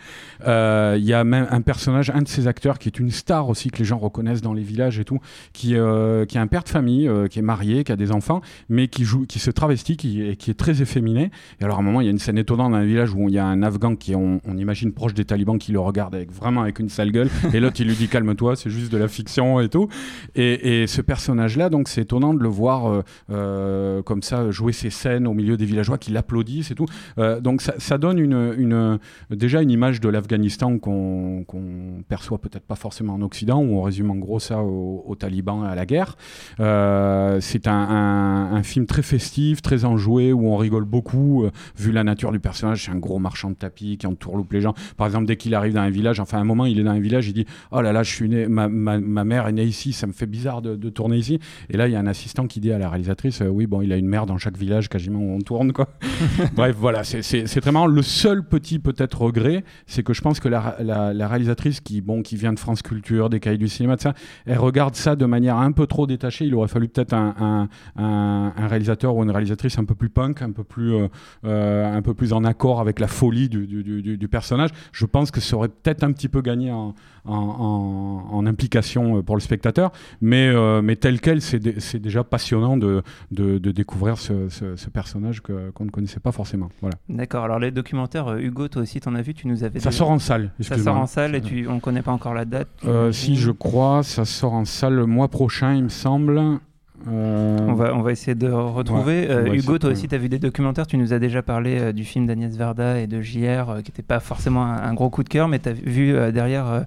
Il 0.45 1.03
y 1.03 1.13
a 1.13 1.23
même 1.23 1.47
un 1.51 1.61
personnage, 1.61 2.09
un 2.09 2.21
de 2.21 2.27
ces 2.27 2.47
acteurs, 2.47 2.79
qui 2.79 2.89
est 2.89 2.99
une 2.99 3.11
star 3.11 3.49
aussi, 3.49 3.69
que 3.69 3.79
les 3.79 3.85
gens 3.85 3.97
reconnaissent 3.97 4.41
dans 4.41 4.53
les 4.53 4.63
villages 4.63 4.99
et 4.99 5.05
tout, 5.05 5.19
qui, 5.53 5.67
qui 5.69 5.75
est 5.75 6.41
un 6.41 6.47
père 6.47 6.63
de 6.63 6.69
famille, 6.69 7.09
qui 7.29 7.39
est 7.39 7.43
marié, 7.43 7.83
qui 7.83 7.91
a 7.91 7.95
des 7.95 8.11
enfants, 8.11 8.41
mais 8.69 8.87
qui, 8.87 9.03
joue, 9.03 9.25
qui 9.27 9.39
se 9.39 9.51
travestit, 9.51 9.95
qui, 9.97 10.21
est 10.21 10.57
très 10.57 10.81
efféminé. 10.81 11.29
Et 11.59 11.63
alors, 11.63 11.77
à 11.77 11.79
un 11.81 11.83
moment, 11.83 12.01
il 12.01 12.05
y 12.05 12.07
a 12.07 12.11
une 12.11 12.19
scène 12.19 12.37
étonnante 12.37 12.71
dans 12.71 12.77
un 12.77 12.85
village 12.85 13.13
où 13.13 13.29
il 13.29 13.35
y 13.35 13.39
a 13.39 13.45
un 13.45 13.61
Afghan 13.61 13.95
qui, 13.95 14.15
on, 14.15 14.39
imagine, 14.57 14.91
proche 14.91 15.13
des 15.13 15.25
talibans, 15.25 15.59
qui 15.59 15.71
le 15.71 15.79
regarde 15.79 16.15
avec, 16.15 16.31
vraiment 16.31 16.61
avec 16.61 16.79
une 16.79 16.89
sale 16.89 17.11
gueule. 17.11 17.29
l'autre, 17.59 17.77
il 17.79 17.87
lui 17.87 17.95
dit 17.95 18.07
calme-toi, 18.07 18.55
c'est 18.55 18.69
juste 18.69 18.91
de 18.91 18.97
la 18.97 19.07
fiction 19.07 19.59
et 19.59 19.69
tout. 19.69 19.87
Et, 20.35 20.85
ce 20.87 21.01
personnage-là, 21.01 21.69
donc, 21.69 21.87
c'est 21.87 22.01
étonnant 22.01 22.33
de 22.33 22.41
le 22.41 22.49
voir 22.49 22.87
euh, 22.87 23.03
euh, 23.31 24.01
comme 24.01 24.23
ça 24.23 24.49
jouer 24.51 24.73
ses 24.73 24.89
scènes 24.89 25.27
au 25.27 25.33
milieu 25.33 25.57
des 25.57 25.65
villageois 25.65 25.97
qui 25.97 26.11
l'applaudissent 26.11 26.71
et 26.71 26.75
tout. 26.75 26.85
Euh, 27.17 27.39
donc, 27.39 27.61
ça, 27.61 27.97
donne 27.97 28.99
déjà 29.29 29.61
une 29.61 29.71
image 29.71 29.99
de 29.99 30.09
l'Afghanistan 30.09 30.77
qu'on 30.77 32.03
perçoit 32.07 32.39
peut-être 32.39 32.65
pas 32.65 32.75
forcément 32.75 33.15
en 33.15 33.21
Occident, 33.21 33.61
où 33.61 33.77
on 33.77 33.81
résume 33.81 34.11
en 34.11 34.15
gros 34.15 34.39
ça 34.39 34.61
aux, 34.61 35.15
talibans 35.19 35.63
à 35.63 35.75
la 35.75 35.85
guerre. 35.85 36.15
c'est 36.57 37.67
un, 37.67 38.49
un, 38.53 38.63
film 38.63 38.85
très 38.85 39.01
festif, 39.01 39.61
très 39.61 39.85
enjoué, 39.85 40.31
où 40.31 40.47
on 40.47 40.57
rigole 40.57 40.85
beaucoup, 40.85 41.45
vu 41.77 41.91
la 41.91 42.03
nature 42.03 42.31
du 42.31 42.39
personnage. 42.39 42.85
C'est 42.85 42.91
un 42.91 42.97
gros 42.97 43.19
marchand 43.19 43.49
de 43.49 43.55
tapis 43.55 43.97
qui 43.97 44.07
entourloupe 44.07 44.53
les 44.53 44.61
gens. 44.61 44.73
Par 44.97 45.07
exemple, 45.07 45.25
dès 45.25 45.35
qu'il 45.35 45.55
arrive 45.55 45.73
dans 45.73 45.81
un 45.81 45.89
village, 45.89 46.19
enfin, 46.19 46.37
à 46.37 46.41
un 46.41 46.45
moment, 46.45 46.65
il 46.65 46.79
est 46.79 46.83
dans 46.83 46.91
un 46.91 46.99
village, 46.99 47.27
il 47.27 47.33
dit 47.33 47.45
Oh 47.71 47.81
là 47.81 47.91
là, 47.91 48.03
je 48.03 48.13
suis 48.13 48.29
né, 48.29 48.47
ma, 48.47 48.67
ma, 48.67 48.99
ma 48.99 49.23
mère 49.23 49.47
est 49.47 49.51
née 49.51 49.63
ici, 49.63 49.93
ça 49.93 50.07
me 50.07 50.11
fait 50.11 50.25
bizarre 50.25 50.61
de, 50.61 50.75
de, 50.75 50.89
tourner 50.89 51.17
ici. 51.17 51.39
Et 51.69 51.77
là, 51.77 51.87
il 51.87 51.93
y 51.93 51.95
a 51.95 51.99
un 51.99 52.07
assistant 52.07 52.47
qui 52.47 52.59
dit 52.59 52.71
à 52.71 52.77
la 52.77 52.89
réalisatrice 52.89 53.41
euh, 53.41 53.47
Oui, 53.47 53.67
bon, 53.67 53.81
il 53.81 53.91
a 53.91 53.97
une 53.97 54.07
mère 54.07 54.25
dans 54.25 54.37
chaque 54.37 54.57
village 54.57 54.89
quasiment 54.89 55.19
où 55.19 55.35
on 55.35 55.39
tourne, 55.39 55.71
quoi. 55.71 55.89
Bref, 56.55 56.75
voilà, 56.77 57.03
c'est 57.03 57.59
vraiment 57.59 57.87
le 57.87 58.01
seul 58.01 58.47
petit 58.47 58.79
peut-être 58.79 59.21
regret, 59.21 59.63
c'est 59.85 60.03
que 60.03 60.13
je 60.13 60.21
pense 60.21 60.39
que 60.39 60.47
la, 60.47 60.75
la, 60.79 61.13
la, 61.13 61.27
réalisatrice 61.27 61.81
qui, 61.81 62.01
bon, 62.01 62.21
qui 62.21 62.35
vient 62.35 62.53
de 62.53 62.59
France 62.59 62.81
Culture, 62.81 63.29
des 63.29 63.39
cahiers 63.39 63.57
du 63.57 63.67
cinéma, 63.67 63.95
de 63.95 64.01
ça, 64.01 64.13
elle 64.45 64.57
regarde 64.57 64.95
ça 64.95 65.15
de 65.15 65.25
manière 65.25 65.57
un 65.57 65.71
peu 65.71 65.87
trop 65.87 66.07
détachée. 66.07 66.45
Il 66.45 66.55
aurait 66.55 66.67
fallu 66.67 66.87
peut-être 66.87 67.13
un, 67.13 67.69
un, 67.95 68.51
un, 68.55 68.67
réalisateur 68.67 69.15
ou 69.15 69.23
une 69.23 69.31
réalisatrice 69.31 69.77
un 69.77 69.85
peu 69.85 69.95
plus 69.95 70.09
punk, 70.09 70.41
un 70.41 70.51
peu 70.51 70.63
plus, 70.63 70.93
euh, 70.93 71.07
euh, 71.45 71.97
un 71.97 72.01
peu 72.01 72.13
plus 72.13 72.33
en 72.33 72.43
accord 72.43 72.79
avec 72.79 72.99
la 72.99 73.07
folie 73.07 73.49
du, 73.49 73.67
du, 73.67 73.83
du, 73.83 74.17
du 74.17 74.27
personnage. 74.27 74.69
Je 74.91 75.05
pense 75.05 75.31
que 75.31 75.39
ça 75.39 75.55
aurait 75.55 75.69
peut-être 75.69 76.03
un 76.03 76.11
petit 76.11 76.29
peu 76.29 76.41
gagné 76.41 76.71
en, 76.71 76.95
en, 77.25 78.45
implication 78.45 79.17
euh, 79.17 79.21
pour 79.21 79.35
le 79.35 79.41
spectateur, 79.41 79.91
mais, 80.21 80.47
euh, 80.47 80.81
mais 80.81 80.95
tel 80.95 81.19
quel, 81.21 81.41
c'est 81.41 81.59
déjà 81.99 82.23
passionnant 82.23 82.77
de, 82.77 83.03
de, 83.31 83.71
découvrir 83.71 84.17
ce, 84.17 84.49
ce, 84.49 84.89
personnage 84.89 85.41
qu'on 85.41 85.85
ne 85.85 85.91
connaissait 85.91 86.19
pas 86.19 86.31
forcément. 86.31 86.69
Voilà. 86.81 86.95
D'accord, 87.09 87.43
alors 87.43 87.59
les 87.59 87.71
documentaires, 87.71 88.27
euh, 88.27 88.39
Hugo, 88.39 88.67
toi 88.67 88.81
aussi, 88.81 88.99
tu 88.99 89.07
en 89.07 89.15
as 89.15 89.21
vu, 89.21 89.33
tu 89.33 89.47
nous 89.47 89.63
avais... 89.63 89.79
Ça 89.79 89.91
sort 89.91 90.09
en 90.09 90.19
salle, 90.19 90.51
Ça 90.61 90.77
sort 90.77 90.97
en 90.97 91.05
salle 91.05 91.35
et 91.35 91.41
tu, 91.41 91.67
on 91.67 91.75
ne 91.75 91.79
connaît 91.79 92.01
pas 92.01 92.11
encore 92.11 92.33
la 92.33 92.45
date 92.45 92.69
Si, 93.11 93.35
je 93.35 93.51
crois, 93.51 94.03
ça 94.03 94.25
sort 94.25 94.53
en 94.53 94.65
salle 94.65 94.95
le 94.95 95.05
mois 95.05 95.27
prochain, 95.27 95.75
il 95.75 95.83
me 95.83 95.89
semble. 95.89 96.59
On, 97.07 97.73
va, 97.73 97.95
on 97.95 98.01
va 98.01 98.11
essayer 98.11 98.35
de 98.35 98.49
retrouver. 98.49 99.27
Hugo, 99.53 99.77
toi 99.77 99.91
aussi, 99.91 100.07
tu 100.07 100.15
as 100.15 100.17
vu 100.17 100.29
des 100.29 100.39
documentaires? 100.39 100.87
Tu 100.87 100.97
nous 100.97 101.13
as 101.13 101.19
déjà 101.19 101.41
parlé 101.41 101.93
du 101.93 102.03
film 102.03 102.25
d'Agnès 102.27 102.55
Verda 102.55 102.99
et 102.99 103.07
de 103.07 103.21
JR, 103.21 103.77
qui 103.83 103.91
n'était 103.91 104.01
pas 104.01 104.19
forcément 104.19 104.63
un, 104.65 104.93
gros 104.93 105.09
coup 105.09 105.23
de 105.23 105.29
cœur, 105.29 105.47
mais 105.47 105.59
tu 105.59 105.69
as 105.69 105.73
vu 105.73 106.13
derrière 106.31 106.85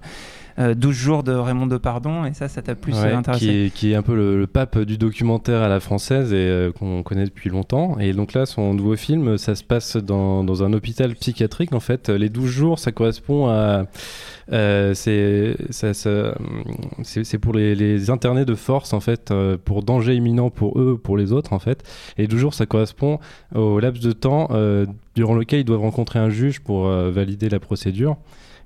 12 0.57 0.91
euh, 0.91 0.91
jours 0.91 1.23
de 1.23 1.31
Raymond 1.31 1.67
Depardon, 1.67 2.25
et 2.25 2.33
ça, 2.33 2.47
ça 2.47 2.61
t'a 2.61 2.75
plus 2.75 2.93
euh, 2.95 3.15
intéressé 3.15 3.71
qui 3.73 3.91
est, 3.91 3.95
un 3.95 4.03
peu 4.03 4.15
le, 4.15 4.45
pape 4.45 4.77
du 4.79 4.97
documentaire 4.97 5.61
à 5.61 5.67
la 5.67 5.79
française 5.79 6.31
et 6.31 6.35
euh, 6.35 6.71
qu'on 6.71 7.01
connaît 7.01 7.25
depuis 7.25 7.49
longtemps. 7.49 7.97
Et 7.99 8.13
donc 8.13 8.33
là, 8.33 8.45
son 8.45 8.73
nouveau 8.73 8.95
film, 8.95 9.37
ça 9.37 9.55
se 9.55 9.63
passe 9.63 9.97
dans, 9.97 10.43
dans 10.43 10.63
un 10.63 10.73
hôpital 10.73 11.15
psychiatrique. 11.15 11.73
En 11.73 11.79
fait, 11.79 12.09
les 12.09 12.29
12 12.29 12.45
jours, 12.45 12.79
ça 12.79 12.91
correspond 12.91 13.47
à. 13.47 13.85
c'est 14.93 15.55
c'est 17.03 17.37
pour 17.39 17.53
les, 17.53 17.73
les, 17.73 18.09
internés 18.09 18.45
de 18.45 18.55
force 18.55 18.93
en 18.93 18.99
fait 18.99 19.33
pour 19.63 19.83
danger 19.83 20.15
imminent 20.15 20.49
pour 20.49 20.79
eux 20.79 20.99
pour 21.01 21.17
les 21.17 21.31
autres 21.31 21.53
en 21.53 21.59
fait 21.59 21.83
et 22.17 22.27
12 22.27 22.39
jours 22.39 22.53
ça 22.53 22.65
correspond 22.65 23.19
au 23.55 23.79
laps 23.79 24.03
de 24.03 24.11
temps 24.11 24.49
durant 25.15 25.33
lequel 25.33 25.61
ils 25.61 25.65
doivent 25.65 25.81
rencontrer 25.81 26.19
un 26.19 26.29
juge 26.29 26.59
pour 26.59 26.87
valider 26.87 27.47
la 27.47 27.59
procédure 27.59 28.17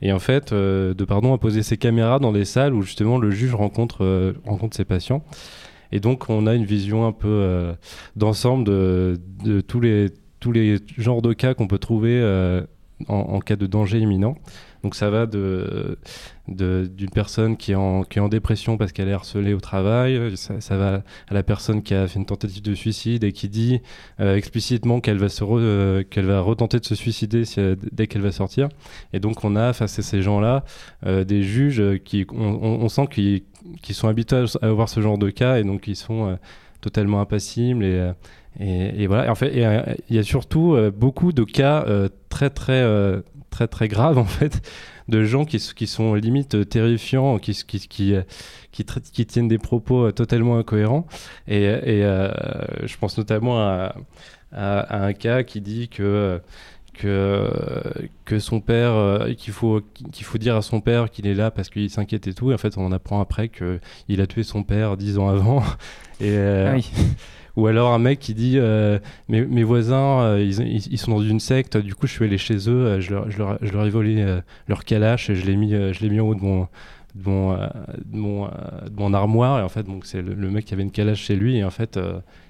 et 0.02 0.12
en 0.12 0.20
fait, 0.20 0.52
euh, 0.52 0.94
de 0.94 1.06
pardon 1.06 1.34
a 1.34 1.38
posé 1.38 1.64
ses 1.64 1.78
caméras 1.78 2.20
dans 2.20 2.32
des 2.32 2.46
salles 2.46 2.74
où 2.74 2.82
justement 2.82 3.18
le 3.18 3.32
juge 3.32 3.54
rencontre, 3.56 4.04
euh, 4.04 4.34
rencontre 4.46 4.76
ses 4.76 4.86
patients. 4.86 5.24
Et 5.92 6.00
donc 6.00 6.30
on 6.30 6.48
a 6.48 6.54
une 6.54 6.66
vision 6.66 7.08
un 7.08 7.12
peu 7.12 7.28
euh, 7.28 7.74
d'ensemble 8.16 8.66
de, 8.66 9.20
de, 9.44 9.62
tous, 9.62 9.80
les, 9.80 10.10
tous 10.40 10.52
les 10.52 10.78
genres 10.98 11.22
de 11.22 11.34
cas 11.34 11.54
qu'on 11.54 11.68
peut 11.68 11.80
trouver 11.80 12.22
en, 13.08 13.16
en, 13.16 13.40
cas 13.40 13.56
de 13.56 13.68
danger 13.68 14.00
imminent. 14.00 14.36
Donc 14.88 14.96
ça 14.96 15.10
va 15.10 15.26
de 15.26 15.98
d'une 16.48 17.10
personne 17.10 17.58
qui 17.58 17.74
est, 17.74 17.76
en, 17.76 18.04
qui 18.04 18.20
est 18.20 18.22
en 18.22 18.30
dépression 18.30 18.78
parce 18.78 18.94
qu'elle 18.94 19.10
est 19.10 19.14
harcelée 19.14 19.54
au 19.54 19.60
travail, 19.60 20.38
ça, 20.38 20.78
va 20.78 21.04
à 21.28 21.34
la 21.34 21.44
personne 21.44 21.84
qui 21.84 21.94
a 21.94 22.08
fait 22.08 22.18
une 22.20 22.26
tentative 22.26 22.62
de 22.62 22.74
suicide 22.74 23.26
et 23.26 23.34
qui 23.34 23.50
dit 23.50 23.82
euh, 24.22 24.38
explicitement 24.38 25.02
qu'elle 25.02 25.18
va, 25.18 25.28
se 25.28 25.44
euh, 25.44 26.04
qu'elle 26.10 26.24
va 26.24 26.40
retenter 26.40 26.80
de 26.80 26.86
se 26.86 26.96
suicider 26.96 27.44
dès 27.92 28.08
qu'elle 28.08 28.22
va 28.22 28.32
sortir. 28.32 28.70
Et 29.12 29.20
donc 29.20 29.44
on 29.44 29.58
a 29.58 29.74
face 29.74 30.00
à 30.00 30.02
ces 30.02 30.22
gens-là 30.22 30.64
euh, 31.06 31.26
des 31.26 31.44
juges 31.44 31.84
qui, 32.06 32.26
on, 32.32 32.88
sent 32.88 33.08
qu'ils, 33.12 33.44
sont 33.94 34.08
habitués 34.08 34.46
à 34.62 34.70
voir 34.70 34.88
ce 34.88 35.02
genre 35.02 35.18
de 35.18 35.30
cas 35.32 35.60
et 35.60 35.66
donc 35.66 35.86
ils 35.90 35.98
sont 35.98 36.40
totalement 36.80 37.20
impassibles 37.20 37.84
et, 37.84 38.14
et, 38.62 39.06
voilà. 39.06 39.30
en 39.30 39.36
fait, 39.36 39.52
il 40.10 40.16
y 40.16 40.20
a 40.20 40.24
surtout 40.24 40.78
beaucoup 40.96 41.34
de 41.34 41.44
cas 41.44 41.86
très 42.30 42.50
très 42.50 43.22
très 43.58 43.68
très 43.68 43.88
graves 43.88 44.18
en 44.26 44.26
fait 44.26 44.62
de 45.08 45.24
gens 45.24 45.46
qui, 45.46 45.58
qui 45.58 45.88
sont 45.88 46.14
limite 46.16 46.70
terrifiants, 46.70 47.40
qui, 47.40 47.54
qui, 47.54 47.80
qui, 47.88 48.14
qui, 48.72 48.86
qui 48.86 49.26
tiennent 49.26 49.48
des 49.48 49.58
propos 49.58 50.08
euh, 50.08 50.12
totalement 50.12 50.58
incohérents. 50.58 51.08
Et, 51.48 51.66
euh, 51.66 52.30
je 52.84 52.98
pense 52.98 53.18
notamment 53.18 53.58
à, 53.60 53.96
un 54.52 55.14
cas 55.14 55.44
qui 55.44 55.62
dit 55.62 55.90
que 55.90 56.42
que, 56.94 57.48
que 58.26 58.40
son 58.40 58.60
père, 58.60 58.94
euh, 58.94 59.32
qu'il 59.36 59.54
faut, 59.54 59.82
qu'il 60.12 60.26
faut 60.26 60.40
dire 60.40 60.56
à 60.56 60.64
son 60.64 60.82
père 60.82 61.12
qu'il 61.12 61.28
est 61.28 61.36
là 61.36 61.52
parce 61.52 61.70
qu'il 61.70 61.92
s'inquiète 61.92 62.26
et 62.26 62.34
tout. 62.34 62.50
Et 62.50 62.56
en 62.56 62.58
fait, 62.58 62.76
on 62.76 62.92
apprend 62.92 63.22
après 63.22 63.50
qu'il 63.50 64.20
a 64.20 64.26
tué 64.26 64.42
son 64.42 64.64
père 64.64 64.98
dix 64.98 65.18
ans 65.18 65.30
avant. 65.30 65.64
Ah. 66.20 66.74
Ou 67.58 67.66
alors 67.66 67.92
un 67.92 67.98
mec 67.98 68.20
qui 68.20 68.36
dit 68.36 68.60
euh, 68.60 69.00
mes, 69.30 69.64
voisins, 69.64 70.22
euh, 70.22 70.44
ils, 70.44 70.98
sont 71.00 71.12
dans 71.12 71.24
une 71.24 71.40
secte, 71.40 71.76
du 71.76 71.96
coup 71.96 72.06
je 72.06 72.14
suis 72.14 72.24
allé 72.24 72.38
chez 72.38 72.70
eux, 72.70 72.86
euh, 72.86 73.02
je 73.02 73.10
leur, 73.10 73.86
ai 73.86 73.90
volé 73.90 74.24
leur 74.68 74.86
calache 74.86 75.32
et 75.32 75.36
je 75.36 75.44
l'ai 75.44 75.56
mis, 75.56 75.72
je 75.72 76.00
l'ai 76.02 76.10
mis 76.10 76.20
en 76.20 76.28
haut 76.28 76.36
de 76.36 76.42
mon, 76.42 76.68
de 77.16 77.22
mon, 77.26 77.56
de 77.56 78.96
mon, 78.96 79.14
armoire. 79.16 79.60
Et 79.60 79.64
en 79.64 79.70
fait, 79.70 79.84
donc, 79.84 80.06
c'est 80.06 80.22
le, 80.22 80.52
mec 80.52 80.66
qui 80.66 80.76
avait 80.76 80.84
une 80.84 80.92
calache 80.92 81.22
chez 81.22 81.36
lui. 81.36 81.58
Et 81.58 81.64
en 81.64 81.72
fait, 81.72 82.00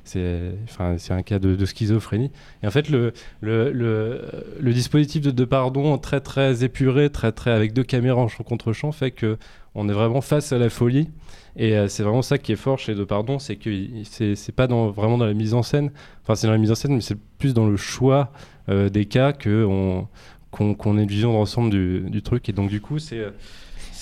c'est, 0.04 0.52
enfin, 0.65 0.96
c'est 0.98 1.13
un 1.13 1.22
cas 1.22 1.39
de, 1.39 1.65
schizophrénie. 1.65 2.32
Et 2.62 2.67
en 2.67 2.72
fait, 2.72 2.89
le, 2.89 3.13
le, 3.39 3.72
le, 3.72 4.74
dispositif 4.74 5.22
de, 5.22 5.32
de, 5.32 5.46
pardon 5.46 5.98
très 5.98 6.20
très 6.20 6.65
épuré, 6.65 7.10
très 7.10 7.32
très 7.32 7.52
avec 7.52 7.72
deux 7.72 7.84
caméras 7.84 8.20
en 8.20 8.28
champ 8.28 8.43
contre 8.43 8.74
champ, 8.74 8.91
fait 8.91 9.12
que 9.12 9.38
on 9.78 9.88
est 9.88 9.94
vraiment 9.94 10.22
face 10.22 10.52
à 10.52 10.58
la 10.58 10.70
folie. 10.70 11.08
Et 11.56 11.78
euh, 11.78 11.88
c'est 11.88 12.04
vraiment 12.04 12.22
ça 12.22 12.38
qui 12.38 12.52
est 12.52 12.58
fort 12.58 12.78
chez 12.78 12.96
De 12.96 13.04
Pardon, 13.04 13.40
c'est 13.40 13.56
que 13.56 13.70
c'est 14.04 14.52
pas 14.52 14.68
dans, 14.68 14.90
vraiment 14.90 15.18
dans 15.18 15.26
la 15.26 15.34
mise 15.34 15.54
en 15.54 15.63
scène, 15.63 15.92
enfin 16.22 16.36
c'est 16.36 16.48
dans 16.48 16.54
la 16.54 16.60
mise 16.60 16.72
en 16.72 16.76
scène, 16.76 16.94
mais 16.94 17.02
c'est 17.02 17.18
plus 17.40 17.54
dans 17.54 17.68
le 17.68 17.78
choix 17.78 18.32
euh, 18.70 18.90
des 18.90 19.06
cas 19.06 19.34
qu'on 19.34 20.08
qu'on 20.52 20.98
ait 20.98 21.04
une 21.04 21.08
vision 21.08 21.34
d'ensemble 21.34 21.70
du, 21.70 22.10
du, 22.10 22.22
truc. 22.24 22.50
Et 22.50 22.54
donc 22.54 22.70
du 22.70 22.82
coup, 22.82 22.98
c'est 22.98 23.24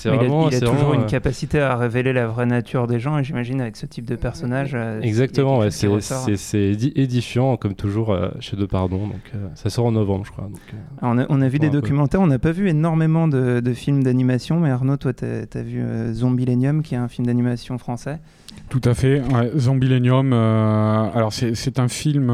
il 0.05 0.55
a, 0.55 0.59
toujours 0.59 0.93
une 0.93 1.01
euh, 1.01 1.05
capacité 1.05 1.59
à 1.59 1.75
révéler 1.75 2.13
la 2.13 2.27
vraie 2.27 2.45
nature 2.45 2.87
des 2.87 2.99
gens, 2.99 3.17
et 3.17 3.23
j'imagine 3.23 3.61
avec 3.61 3.75
ce 3.75 3.85
type 3.85 4.05
de 4.05 4.15
personnage. 4.15 4.71
Euh, 4.73 5.01
Exactement, 5.01 5.61
c'est 5.69 6.77
édifiant, 6.95 7.57
comme 7.57 7.75
toujours 7.75 8.11
euh, 8.11 8.29
chez 8.39 8.55
De 8.55 8.65
Pardon. 8.65 9.07
Donc, 9.07 9.31
ça 9.55 9.69
sort 9.69 9.85
en 9.85 9.91
novembre, 9.91 10.25
je 10.25 10.31
crois. 10.31 10.45
Donc, 10.45 11.27
on, 11.29 11.41
a, 11.41 11.47
vu 11.47 11.59
des 11.59 11.69
documentaires, 11.69 12.21
on 12.21 12.27
n'a 12.27 12.39
pas 12.39 12.51
vu 12.51 12.69
énormément 12.69 13.27
de, 13.27 13.73
films 13.73 14.03
d'animation, 14.03 14.59
mais 14.59 14.69
Arnaud, 14.69 14.97
toi, 14.97 15.13
tu 15.13 15.25
as, 15.25 15.61
vu 15.61 15.83
Zombilenium, 16.13 16.83
qui 16.83 16.95
est 16.95 16.99
un 16.99 17.07
film 17.07 17.27
d'animation 17.27 17.77
français. 17.77 18.19
Tout 18.69 18.81
à 18.85 18.93
fait. 18.93 19.21
Ouais, 19.21 19.51
Zombilenium, 19.57 20.33
alors 20.33 21.33
c'est 21.33 21.79
un 21.79 21.87
film 21.87 22.27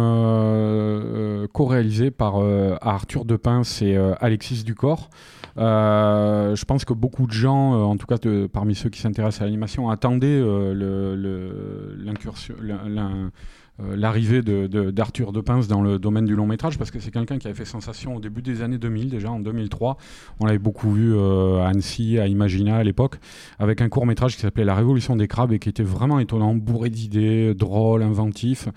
co-réalisé 1.51 2.11
par 2.11 2.35
Arthur 2.81 3.25
Depince 3.25 3.81
et 3.81 3.97
Alexis 4.19 4.63
Ducor. 4.63 5.09
Euh, 5.57 6.55
je 6.55 6.65
pense 6.65 6.85
que 6.85 6.93
beaucoup 6.93 7.27
de 7.27 7.31
gens, 7.31 7.73
euh, 7.75 7.83
en 7.83 7.97
tout 7.97 8.07
cas 8.07 8.17
parmi 8.47 8.75
ceux 8.75 8.89
qui 8.89 9.01
s'intéressent 9.01 9.41
à 9.41 9.45
l'animation, 9.45 9.89
attendaient 9.89 10.27
euh, 10.27 11.95
l'incursion. 11.97 12.55
euh, 12.61 13.29
l'arrivée 13.95 14.41
d'Arthur 14.41 15.31
de, 15.31 15.41
dans 15.67 15.81
le 15.81 15.99
domaine 15.99 16.25
du 16.25 16.35
long 16.35 16.47
métrage, 16.47 16.77
parce 16.77 16.91
que 16.91 16.99
c'est 16.99 17.11
quelqu'un 17.11 17.37
qui 17.37 17.47
avait 17.47 17.55
fait 17.55 17.65
sensation 17.65 18.15
au 18.15 18.19
début 18.19 18.41
des 18.41 18.61
années 18.61 18.77
2000, 18.77 19.09
déjà 19.09 19.31
en 19.31 19.39
2003. 19.39 19.97
On 20.39 20.45
l'avait 20.45 20.59
beaucoup 20.59 20.91
vu 20.91 21.17
à 21.17 21.67
Annecy, 21.67 22.19
à 22.19 22.27
Imagina 22.27 22.77
à 22.77 22.83
l'époque, 22.83 23.17
avec 23.59 23.81
un 23.81 23.89
court 23.89 24.05
métrage 24.05 24.35
qui 24.35 24.41
s'appelait 24.41 24.65
La 24.65 24.75
Révolution 24.75 25.15
des 25.15 25.27
crabes 25.27 25.51
et 25.53 25.59
qui 25.59 25.69
était 25.69 25.83
vraiment 25.83 26.19
étonnant, 26.19 26.55
bourré 26.55 26.89
d'idées, 26.89 27.53
drôle, 27.53 28.03
inventif. 28.03 28.67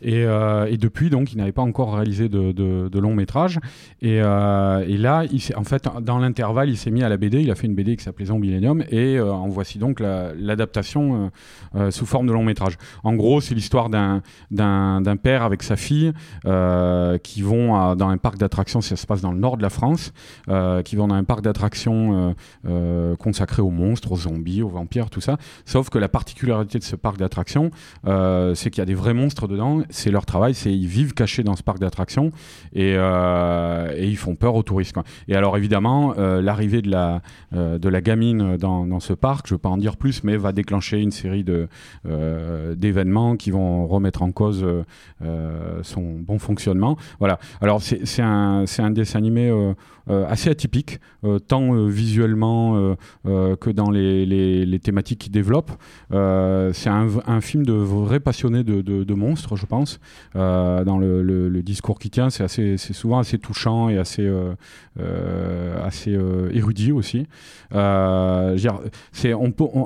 Et, 0.00 0.22
et, 0.22 0.76
depuis, 0.76 1.10
donc, 1.10 1.32
il 1.32 1.38
n'avait 1.38 1.52
pas 1.52 1.62
encore 1.62 1.94
réalisé 1.94 2.28
de, 2.28 2.52
de 2.52 2.98
long 2.98 3.14
métrage. 3.14 3.58
Et, 4.00 4.16
et 4.16 4.98
là, 4.98 5.24
il 5.30 5.40
en 5.56 5.64
fait, 5.64 5.88
dans 6.00 6.18
l'intervalle, 6.18 6.70
il 6.70 6.76
s'est 6.76 6.90
mis 6.90 7.02
à 7.02 7.08
la 7.08 7.16
BD. 7.16 7.40
Il 7.40 7.50
a 7.50 7.54
fait 7.54 7.66
une 7.66 7.74
BD 7.74 7.96
qui 7.96 8.04
s'appelait 8.04 8.26
Zombilenium 8.26 8.84
et 8.90 9.20
en 9.20 9.48
voici 9.48 9.78
donc 9.78 10.00
l'adaptation 10.00 11.30
sous 11.90 12.06
forme 12.06 12.26
de 12.26 12.32
long 12.32 12.44
métrage. 12.44 12.76
En 13.04 13.14
gros, 13.14 13.40
c'est 13.40 13.54
l'histoire 13.54 13.90
d'un 13.90 14.22
père 15.22 15.42
avec 15.42 15.62
sa 15.62 15.76
fille 15.76 16.12
euh, 16.46 17.18
qui 17.18 17.42
vont 17.42 17.94
dans 17.94 18.08
un 18.08 18.16
parc 18.16 18.38
d'attractions, 18.38 18.80
ça 18.80 18.96
se 18.96 19.06
passe 19.06 19.20
dans 19.20 19.32
le 19.32 19.38
nord 19.38 19.56
de 19.56 19.62
la 19.62 19.70
France, 19.70 20.12
euh, 20.48 20.82
qui 20.82 20.96
vont 20.96 21.08
dans 21.08 21.14
un 21.14 21.24
parc 21.24 21.42
d'attractions 21.42 22.34
euh, 22.66 23.16
consacré 23.16 23.62
aux 23.62 23.70
monstres, 23.70 24.12
aux 24.12 24.16
zombies, 24.16 24.62
aux 24.62 24.68
vampires, 24.68 25.10
tout 25.10 25.20
ça. 25.20 25.36
Sauf 25.64 25.90
que 25.90 25.98
la 25.98 26.08
particularité 26.08 26.78
de 26.78 26.84
ce 26.84 26.96
parc 26.96 27.18
d'attractions, 27.18 27.70
c'est 28.04 28.70
qu'il 28.70 28.78
y 28.78 28.82
a 28.82 28.86
des 28.86 28.94
vrais 28.94 29.14
monstres 29.14 29.48
dedans. 29.48 29.82
C'est 29.90 30.10
leur 30.10 30.26
travail, 30.26 30.54
ils 30.66 30.86
vivent 30.86 31.14
cachés 31.14 31.42
dans 31.42 31.56
ce 31.56 31.62
parc 31.62 31.78
d'attractions 31.78 32.30
et, 32.74 32.92
ils 32.92 34.16
font 34.16 34.34
peur 34.34 34.54
aux 34.54 34.62
touristes. 34.62 34.96
Et 35.28 35.34
alors 35.34 35.56
évidemment, 35.56 36.14
l'arrivée 36.16 36.82
de 36.82 36.90
la, 36.90 37.20
gamine 38.00 38.56
dans, 38.56 38.86
dans 38.86 39.00
ce 39.00 39.12
parc, 39.12 39.46
je 39.48 39.54
ne 39.54 39.56
veux 39.56 39.60
pas 39.60 39.68
en 39.68 39.78
dire 39.78 39.96
plus, 39.96 40.24
mais 40.24 40.36
va 40.36 40.52
déclencher 40.52 40.98
une 41.00 41.10
série 41.10 41.44
d'événements 42.04 43.36
qui 43.36 43.50
vont 43.50 43.86
remettre 43.86 44.22
en 44.22 44.32
cause 44.32 44.41
euh, 44.50 44.82
euh, 45.22 45.80
son 45.82 46.18
bon 46.18 46.38
fonctionnement. 46.38 46.96
Voilà. 47.18 47.38
Alors 47.60 47.80
c'est 47.82 48.22
un, 48.22 48.64
dessin 48.90 49.18
animé 49.18 49.48
euh, 49.50 49.74
assez 50.28 50.50
atypique, 50.50 50.98
tant 51.46 51.86
visuellement 51.86 52.96
que 53.24 53.70
dans 53.70 53.90
les, 53.90 54.80
thématiques 54.82 55.20
qu'il 55.20 55.32
développe. 55.32 55.70
c'est 56.10 56.90
un, 56.90 57.40
film 57.40 57.64
de 57.64 57.72
vrais 57.72 58.20
passionnés 58.20 58.64
de, 58.64 59.14
monstres, 59.14 59.56
je 59.56 59.66
pense. 59.66 60.00
dans 60.34 60.98
le, 60.98 61.62
discours 61.62 61.98
qui 61.98 62.10
tient, 62.10 62.30
c'est 62.30 62.76
souvent 62.76 63.18
assez 63.18 63.38
touchant 63.38 63.88
et 63.88 63.98
assez, 63.98 64.28
assez 65.82 66.18
érudit 66.52 66.92
aussi. 66.92 67.26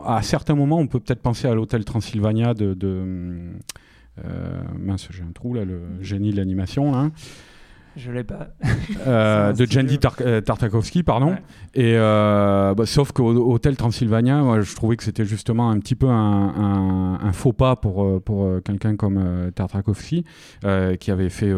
À 0.06 0.22
certains 0.22 0.54
moments, 0.54 0.78
on 0.78 0.86
peut 0.86 1.00
peut-être 1.00 1.22
penser 1.22 1.46
à 1.48 1.54
l'hôtel 1.54 1.84
Transylvania 1.84 2.54
de, 2.54 2.74
mince, 4.78 5.08
j'ai 5.10 5.22
un 5.22 5.32
trou 5.32 5.54
là, 5.54 5.64
le 5.64 5.80
génie 6.00 6.30
de 6.30 6.36
l'animation 6.36 6.92
là. 6.92 7.10
Je 7.96 8.12
l'ai 8.12 8.24
pas. 8.24 8.48
Euh, 9.06 9.52
de 9.54 9.64
Jandy 9.64 9.98
euh, 10.20 10.40
Tartakovsky, 10.42 11.02
pardon. 11.02 11.34
Et 11.74 11.94
euh, 11.96 12.74
bah, 12.74 12.84
sauf 12.84 13.12
qu'au 13.12 13.30
Hôtel 13.50 13.76
Transylvania, 13.76 14.42
moi, 14.42 14.60
je 14.60 14.74
trouvais 14.74 14.96
que 14.96 15.02
c'était 15.02 15.24
justement 15.24 15.70
un 15.70 15.78
petit 15.78 15.94
peu 15.94 16.08
un, 16.08 17.18
un, 17.22 17.32
faux 17.32 17.54
pas 17.54 17.74
pour, 17.76 18.22
pour 18.22 18.62
quelqu'un 18.62 18.96
comme 18.96 19.50
Tartakovsky, 19.54 20.24
qui 21.00 21.10
avait 21.10 21.30
fait 21.30 21.52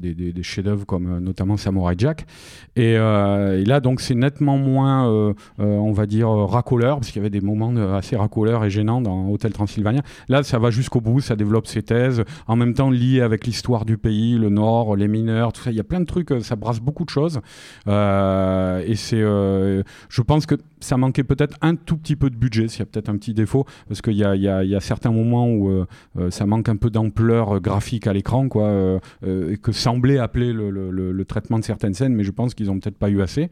des, 0.00 0.14
des, 0.14 0.32
des 0.32 0.42
chefs-d'œuvre 0.42 0.86
comme 0.86 1.20
notamment 1.20 1.56
Samurai 1.56 1.94
Jack. 1.96 2.26
Et, 2.74 2.94
et 2.94 3.64
là, 3.64 3.80
donc, 3.80 4.00
c'est 4.00 4.14
nettement 4.14 4.58
moins, 4.58 5.34
on 5.58 5.92
va 5.92 6.06
dire, 6.06 6.28
racoleur, 6.28 6.98
parce 6.98 7.12
qu'il 7.12 7.20
y 7.20 7.24
avait 7.24 7.30
des 7.30 7.40
moments 7.40 7.74
assez 7.94 8.16
racoleurs 8.16 8.64
et 8.64 8.70
gênants 8.70 9.00
dans 9.00 9.28
Hôtel 9.28 9.52
Transylvania. 9.52 10.02
Là, 10.28 10.42
ça 10.42 10.58
va 10.58 10.70
jusqu'au 10.70 11.00
bout, 11.00 11.20
ça 11.20 11.36
développe 11.36 11.66
ses 11.66 11.82
thèses, 11.82 12.24
en 12.48 12.56
même 12.56 12.74
temps 12.74 12.90
lié 12.90 13.20
avec 13.20 13.46
l'histoire 13.46 13.84
du 13.84 13.98
pays, 13.98 14.36
le 14.36 14.48
Nord, 14.48 14.96
les 14.96 15.08
mineurs, 15.08 15.52
tout 15.52 15.62
ça 15.62 15.72
y 15.76 15.80
a 15.80 15.84
plein 15.84 16.00
de 16.00 16.06
trucs, 16.06 16.32
euh, 16.32 16.40
ça 16.40 16.56
brasse 16.56 16.80
beaucoup 16.80 17.04
de 17.04 17.10
choses. 17.10 17.40
Euh, 17.88 18.82
et 18.86 18.94
c'est, 18.96 19.20
euh, 19.20 19.82
je 20.08 20.22
pense 20.22 20.46
que 20.46 20.56
ça 20.80 20.96
manquait 20.96 21.24
peut-être 21.24 21.56
un 21.62 21.74
tout 21.74 21.96
petit 21.96 22.16
peu 22.16 22.30
de 22.30 22.36
budget, 22.36 22.68
s'il 22.68 22.80
y 22.80 22.82
a 22.82 22.86
peut-être 22.86 23.08
un 23.08 23.16
petit 23.16 23.34
défaut, 23.34 23.64
parce 23.88 24.02
qu'il 24.02 24.14
y 24.14 24.24
a, 24.24 24.34
y, 24.34 24.42
y 24.42 24.74
a, 24.74 24.80
certains 24.80 25.10
moments 25.10 25.48
où 25.48 25.84
ça 26.30 26.46
manque 26.46 26.68
un 26.68 26.76
peu 26.76 26.90
d'ampleur 26.90 27.60
graphique 27.60 28.06
à 28.06 28.12
l'écran, 28.12 28.48
quoi, 28.48 29.00
que 29.22 29.72
semblait 29.72 30.18
appeler 30.18 30.52
le, 30.52 31.24
traitement 31.24 31.58
de 31.58 31.64
certaines 31.64 31.94
scènes, 31.94 32.14
mais 32.14 32.22
je 32.22 32.30
pense 32.30 32.54
qu'ils 32.54 32.70
ont 32.70 32.78
peut-être 32.78 32.98
pas 32.98 33.08
eu 33.08 33.20
assez. 33.20 33.50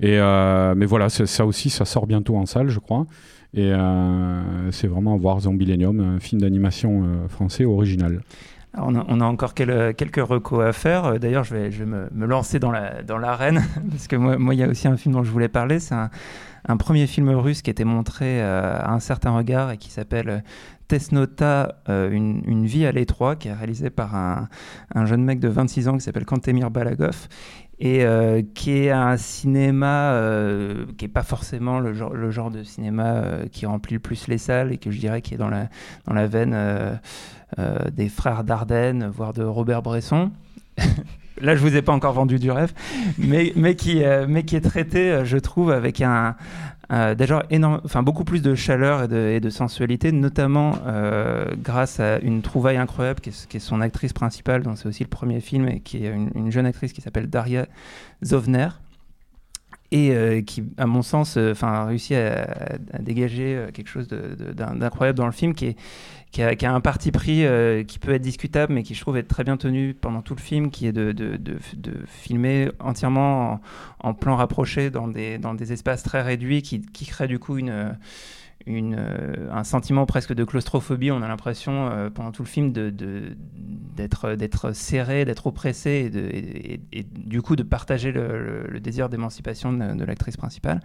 Et 0.00 0.18
mais 0.18 0.86
voilà, 0.86 1.08
ça 1.08 1.46
aussi, 1.46 1.70
ça 1.70 1.84
sort 1.84 2.06
bientôt 2.06 2.36
en 2.36 2.46
salle, 2.46 2.68
je 2.68 2.80
crois. 2.80 3.06
Et 3.54 3.72
c'est 4.70 4.88
vraiment 4.88 5.16
voir 5.16 5.40
Zombilenium, 5.40 6.00
un 6.00 6.20
film 6.20 6.40
d'animation 6.40 7.28
français 7.28 7.64
original. 7.64 8.22
On 8.74 9.20
a, 9.20 9.24
encore 9.24 9.52
quelques, 9.52 10.16
recos 10.16 10.64
à 10.64 10.72
faire. 10.72 11.04
Euh, 11.04 11.18
d'ailleurs, 11.18 11.44
je 11.44 11.54
vais, 11.54 11.70
me, 11.84 12.26
lancer 12.26 12.58
dans 12.58 12.70
l'arène, 12.70 13.62
parce 13.90 14.06
que 14.06 14.16
moi, 14.16 14.54
il 14.54 14.60
y 14.60 14.62
a 14.62 14.68
aussi 14.68 14.88
un 14.88 14.96
film 14.96 15.14
dont 15.14 15.22
je 15.22 15.30
voulais 15.30 15.48
parler. 15.48 15.78
C'est 15.78 15.94
un, 15.94 16.76
premier 16.78 17.06
film 17.06 17.28
russe 17.30 17.60
qui 17.60 17.70
été 17.70 17.84
montré 17.84 18.40
euh, 18.40 18.78
à 18.80 18.92
un 18.92 19.00
certain 19.00 19.32
regard 19.32 19.72
et 19.72 19.76
qui 19.76 19.90
s'appelle 19.90 20.42
euh, 20.92 20.98
Tesnota, 20.98 21.76
une, 21.88 22.66
vie 22.66 22.86
à 22.86 22.92
l'étroit, 22.92 23.36
qui 23.36 23.48
est 23.48 23.52
réalisé 23.52 23.90
par 23.90 24.14
un, 24.14 24.48
jeune 25.06 25.24
mec 25.24 25.40
de 25.40 25.48
26 25.48 25.88
ans 25.88 25.94
qui 25.94 26.00
s'appelle 26.00 26.24
Kantemir 26.24 26.70
Balagov 26.70 27.28
et 27.78 28.06
qui 28.54 28.70
est 28.70 28.90
un 28.90 29.16
cinéma 29.16 30.16
qui 30.96 31.04
n'est 31.04 31.10
pas 31.10 31.24
forcément 31.24 31.80
le 31.80 31.92
genre, 31.94 32.50
de 32.50 32.62
cinéma 32.62 33.24
qui 33.50 33.66
remplit 33.66 33.94
le 33.94 34.00
plus 34.00 34.28
les 34.28 34.38
salles 34.38 34.72
et 34.72 34.78
que 34.78 34.92
je 34.92 35.00
dirais 35.00 35.20
qui 35.20 35.34
est 35.34 35.38
dans 35.38 35.48
la, 35.48 35.68
dans 36.06 36.14
la 36.14 36.28
veine 36.28 36.54
euh, 37.58 37.76
des 37.90 38.08
frères 38.08 38.44
Dardenne, 38.44 39.10
voire 39.14 39.34
de 39.34 39.42
Robert 39.42 39.82
Bresson. 39.82 40.30
Là, 41.40 41.54
je 41.54 41.60
vous 41.60 41.76
ai 41.76 41.82
pas 41.82 41.92
encore 41.92 42.14
vendu 42.14 42.38
du 42.38 42.50
rêve, 42.50 42.72
mais, 43.18 43.52
mais, 43.56 43.74
qui, 43.74 44.02
euh, 44.04 44.26
mais 44.26 44.44
qui 44.44 44.56
est 44.56 44.62
traité, 44.62 45.10
euh, 45.10 45.24
je 45.26 45.36
trouve, 45.36 45.70
avec 45.70 46.00
un, 46.00 46.34
déjà 47.16 47.44
énorme, 47.50 47.80
enfin 47.84 48.02
beaucoup 48.02 48.24
plus 48.24 48.42
de 48.42 48.54
chaleur 48.54 49.04
et 49.04 49.08
de, 49.08 49.16
et 49.16 49.40
de 49.40 49.50
sensualité, 49.50 50.12
notamment 50.12 50.74
grâce 51.62 52.00
à 52.00 52.18
une 52.18 52.42
trouvaille 52.42 52.76
incroyable 52.76 53.20
qui 53.20 53.30
est, 53.30 53.58
son 53.58 53.80
actrice 53.80 54.12
principale, 54.12 54.62
dont 54.62 54.76
c'est 54.76 54.88
aussi 54.88 55.02
le 55.02 55.08
premier 55.08 55.40
film, 55.40 55.68
et 55.68 55.80
qui 55.80 56.04
est 56.04 56.10
une, 56.10 56.50
jeune 56.50 56.66
actrice 56.66 56.92
qui 56.92 57.00
s'appelle 57.00 57.30
Daria 57.30 57.66
Zovner 58.24 58.68
et 59.94 60.42
qui, 60.44 60.64
à 60.78 60.86
mon 60.86 61.02
sens, 61.02 61.36
enfin, 61.36 61.68
a 61.68 61.84
réussi 61.84 62.14
à, 62.14 62.42
à 62.92 62.98
dégager 62.98 63.66
quelque 63.74 63.88
chose 63.88 64.08
d'incroyable 64.08 65.18
dans 65.18 65.26
le 65.26 65.32
film, 65.32 65.54
qui 65.54 65.66
est, 65.66 65.76
qui 66.32 66.40
a, 66.42 66.74
un 66.74 66.80
parti 66.80 67.12
pris 67.12 67.44
euh, 67.44 67.84
qui 67.84 67.98
peut 67.98 68.14
être 68.14 68.22
discutable, 68.22 68.72
mais 68.72 68.82
qui 68.82 68.94
je 68.94 69.00
trouve 69.02 69.18
être 69.18 69.28
très 69.28 69.44
bien 69.44 69.58
tenu 69.58 69.92
pendant 69.92 70.22
tout 70.22 70.34
le 70.34 70.40
film, 70.40 70.70
qui 70.70 70.86
est 70.86 70.92
de, 70.92 71.12
de, 71.12 71.36
de, 71.36 71.52
filmer 72.06 72.70
entièrement 72.80 73.52
en, 73.52 73.60
en, 74.08 74.14
plan 74.14 74.36
rapproché 74.36 74.90
dans 74.90 75.08
des, 75.08 75.36
dans 75.36 75.52
des 75.52 75.74
espaces 75.74 76.02
très 76.02 76.22
réduits, 76.22 76.62
qui, 76.62 76.80
qui 76.80 77.04
crée 77.04 77.28
du 77.28 77.38
coup 77.38 77.58
une 77.58 77.70
une, 77.70 77.96
euh, 78.68 79.50
un 79.52 79.64
sentiment 79.64 80.06
presque 80.06 80.32
de 80.32 80.44
claustrophobie. 80.44 81.10
On 81.10 81.22
a 81.22 81.28
l'impression 81.28 81.88
euh, 81.88 82.10
pendant 82.10 82.32
tout 82.32 82.42
le 82.42 82.48
film 82.48 82.72
d'être 82.72 84.72
serré, 84.72 85.24
d'être 85.24 85.46
oppressé 85.46 86.80
et, 86.92 87.02
du 87.02 87.42
coup 87.42 87.56
de 87.56 87.62
partager 87.62 88.12
le, 88.12 88.78
désir 88.80 89.08
d'émancipation 89.08 89.72
de, 89.72 90.04
l'actrice 90.04 90.36
principale. 90.36 90.80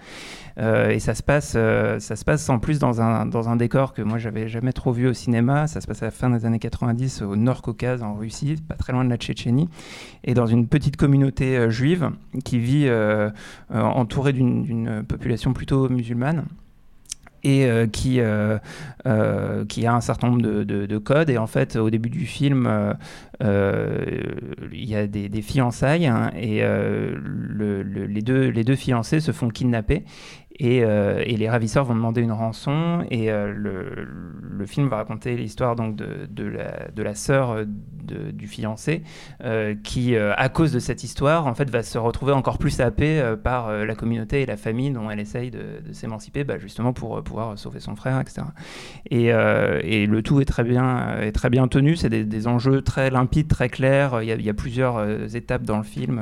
Euh, 0.58 0.90
et 0.90 1.00
ça 1.00 1.16
se 1.16 1.24
passe, 1.24 1.52
ça 1.52 2.16
se 2.16 2.26
passe 2.26 2.50
en 2.50 2.60
plus 2.60 2.80
dans 2.80 3.02
un, 3.02 3.26
dans 3.26 3.50
un 3.50 3.56
décor 3.56 3.94
que 3.94 4.02
moi 4.02 4.18
j'avais 4.18 4.48
jamais 4.48 4.74
trop 4.74 4.92
vu 4.92 5.08
au 5.08 5.14
cinéma. 5.14 5.68
Ça 5.68 5.82
se 5.82 5.88
passe 5.88 6.02
à 6.02 6.06
la 6.06 6.12
fin 6.12 6.30
des 6.30 6.46
années 6.46 6.60
90 6.60 7.22
au 7.22 7.36
Nord 7.36 7.62
Caucase 7.62 8.04
en 8.04 8.16
Russie, 8.16 8.56
pas 8.68 8.76
très 8.76 8.94
loin 8.94 9.06
de 9.06 9.10
la 9.10 9.18
Tchétchénie, 9.18 9.70
et 10.24 10.34
dans 10.34 10.48
une 10.48 10.68
petite 10.68 10.98
communauté 10.98 11.70
juive 11.70 12.12
qui 12.44 12.60
vit 12.60 12.90
entourée 13.70 14.34
d'une 14.34 15.04
population 15.04 15.54
plutôt 15.54 15.90
musulmane 15.90 16.46
euh, 17.48 17.88
qui, 17.88 18.20
euh, 18.20 18.58
euh, 19.06 19.66
qui 19.66 19.86
a 19.86 19.94
un 19.94 20.02
certain 20.02 20.28
nombre 20.28 20.42
de, 20.42 20.64
de, 20.64 20.98
codes. 20.98 21.30
Et 21.30 21.38
en 21.38 21.48
fait, 21.48 21.76
au 21.76 21.90
début 21.90 22.10
du 22.10 22.26
film, 22.26 22.96
il 23.42 23.48
y 24.72 24.96
a 24.96 25.08
des, 25.08 25.42
fiançailles 25.42 26.08
hein, 26.08 26.32
et 26.36 26.62
les 26.62 28.22
deux 28.22 28.76
fiancés 28.76 29.20
se 29.20 29.32
font 29.32 29.50
kidnapper. 29.50 30.04
Et, 30.60 30.78
et, 30.78 31.38
les 31.38 31.50
ravisseurs 31.50 31.86
vont 31.86 31.96
demander 31.96 32.22
une 32.22 32.32
rançon 32.32 33.06
et 33.12 33.28
le, 33.28 34.08
le, 34.42 34.66
film 34.66 34.88
va 34.88 34.98
raconter 34.98 35.36
l'histoire 35.36 35.76
donc 35.76 35.96
de, 35.96 36.44
la, 36.44 36.88
de 36.90 37.04
sœur 37.14 37.66
du 38.08 38.48
fiancé, 38.48 39.04
euh, 39.44 39.76
qui, 39.84 40.16
euh, 40.16 40.34
à 40.38 40.50
cause 40.50 40.72
de 40.72 40.80
cette 40.80 41.04
histoire, 41.04 41.48
en 41.48 41.54
fait, 41.54 41.70
va 41.70 41.84
se 41.84 41.98
retrouver 41.98 42.34
encore 42.34 42.58
plus 42.58 42.80
happée 42.80 43.20
euh, 43.20 43.36
par 43.36 43.72
la 43.72 43.96
communauté 43.96 44.42
et 44.42 44.46
la 44.46 44.58
famille 44.58 44.92
dont 44.92 45.10
elle 45.10 45.20
essaye 45.20 45.52
de, 45.52 45.82
s'émanciper, 45.92 46.44
bah, 46.44 46.58
justement 46.58 46.94
pour 46.94 47.24
pouvoir 47.24 47.58
sauver 47.58 47.80
son 47.80 47.96
frère, 47.96 48.20
etc. 48.20 48.44
Et, 49.10 49.28
le 50.08 50.22
tout 50.22 50.42
est 50.42 50.46
très 50.46 50.64
bien, 50.64 51.68
tenu. 51.70 51.96
C'est 51.96 52.10
des, 52.10 52.48
enjeux 52.48 52.82
très 52.82 53.10
limpides, 53.10 53.48
très 53.48 53.70
clairs. 53.70 54.22
Il 54.22 54.28
y 54.28 54.50
a, 54.50 54.54
plusieurs 54.54 55.36
étapes 55.36 55.64
dans 55.64 55.78
le 55.78 55.84
film. 55.84 56.22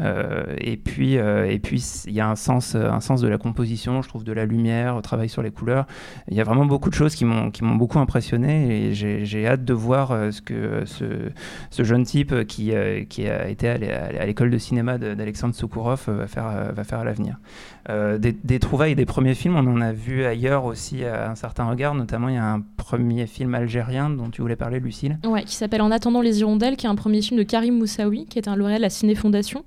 et 0.00 0.76
puis, 0.76 1.14
et 1.14 1.58
puis, 1.62 1.84
il 2.06 2.12
y 2.12 2.20
a 2.20 2.28
un 2.28 2.36
sens, 2.36 2.74
un 2.74 3.00
sens 3.00 3.20
de 3.20 3.28
la 3.28 3.38
composition, 3.52 4.02
je 4.02 4.08
trouve 4.08 4.24
de 4.24 4.32
la 4.32 4.46
lumière, 4.46 4.96
au 4.96 5.02
travail 5.02 5.28
sur 5.28 5.42
les 5.42 5.50
couleurs. 5.50 5.86
Il 6.30 6.36
y 6.36 6.40
a 6.40 6.44
vraiment 6.44 6.64
beaucoup 6.64 6.88
de 6.90 6.94
choses 6.94 7.14
qui 7.14 7.24
m'ont 7.24 7.76
beaucoup 7.76 7.98
impressionné 7.98 8.88
et 8.88 8.94
j'ai 8.94 9.46
hâte 9.46 9.64
de 9.64 9.74
voir 9.74 10.08
ce 10.32 10.40
que 10.40 10.84
ce, 10.86 11.04
ce 11.70 11.84
jeune 11.84 12.04
type 12.04 12.46
qui 12.46 12.72
qui 13.08 13.28
a 13.28 13.48
été 13.48 13.68
à 13.68 14.26
l'école 14.26 14.50
de 14.50 14.58
cinéma 14.58 14.98
d'Alexandre 14.98 15.54
Soukourov 15.54 16.04
va 16.08 16.26
faire 16.26 16.72
va 16.74 16.84
faire 16.84 17.00
à 17.00 17.04
l'avenir. 17.04 17.36
Euh, 17.90 18.18
des, 18.18 18.58
trouvailles 18.60 18.94
des 18.94 19.06
premiers 19.06 19.34
films, 19.34 19.56
on 19.56 19.66
en 19.66 19.80
a 19.80 19.92
vu 19.92 20.24
ailleurs 20.24 20.64
aussi 20.64 21.04
à 21.04 21.30
un 21.30 21.34
certain 21.34 21.68
regard. 21.68 21.94
Notamment, 21.94 22.28
il 22.28 22.36
y 22.36 22.38
a 22.38 22.44
un 22.44 22.62
premier 22.76 23.26
film 23.26 23.54
algérien 23.54 24.08
dont 24.08 24.30
tu 24.30 24.40
voulais 24.40 24.56
parler, 24.56 24.78
Lucille. 24.78 25.18
Ouais, 25.24 25.42
qui 25.42 25.56
s'appelle 25.56 25.82
En 25.82 25.90
attendant 25.90 26.20
les 26.20 26.40
hirondelles, 26.40 26.76
qui 26.76 26.86
est 26.86 26.88
un 26.88 26.94
premier 26.94 27.22
film 27.22 27.38
de 27.38 27.42
Karim 27.42 27.78
Moussaoui, 27.78 28.26
qui 28.26 28.38
est 28.38 28.46
un 28.46 28.54
lauréat 28.54 28.76
de 28.76 28.82
la 28.82 28.90
Ciné 28.90 29.14
Fondation. 29.14 29.64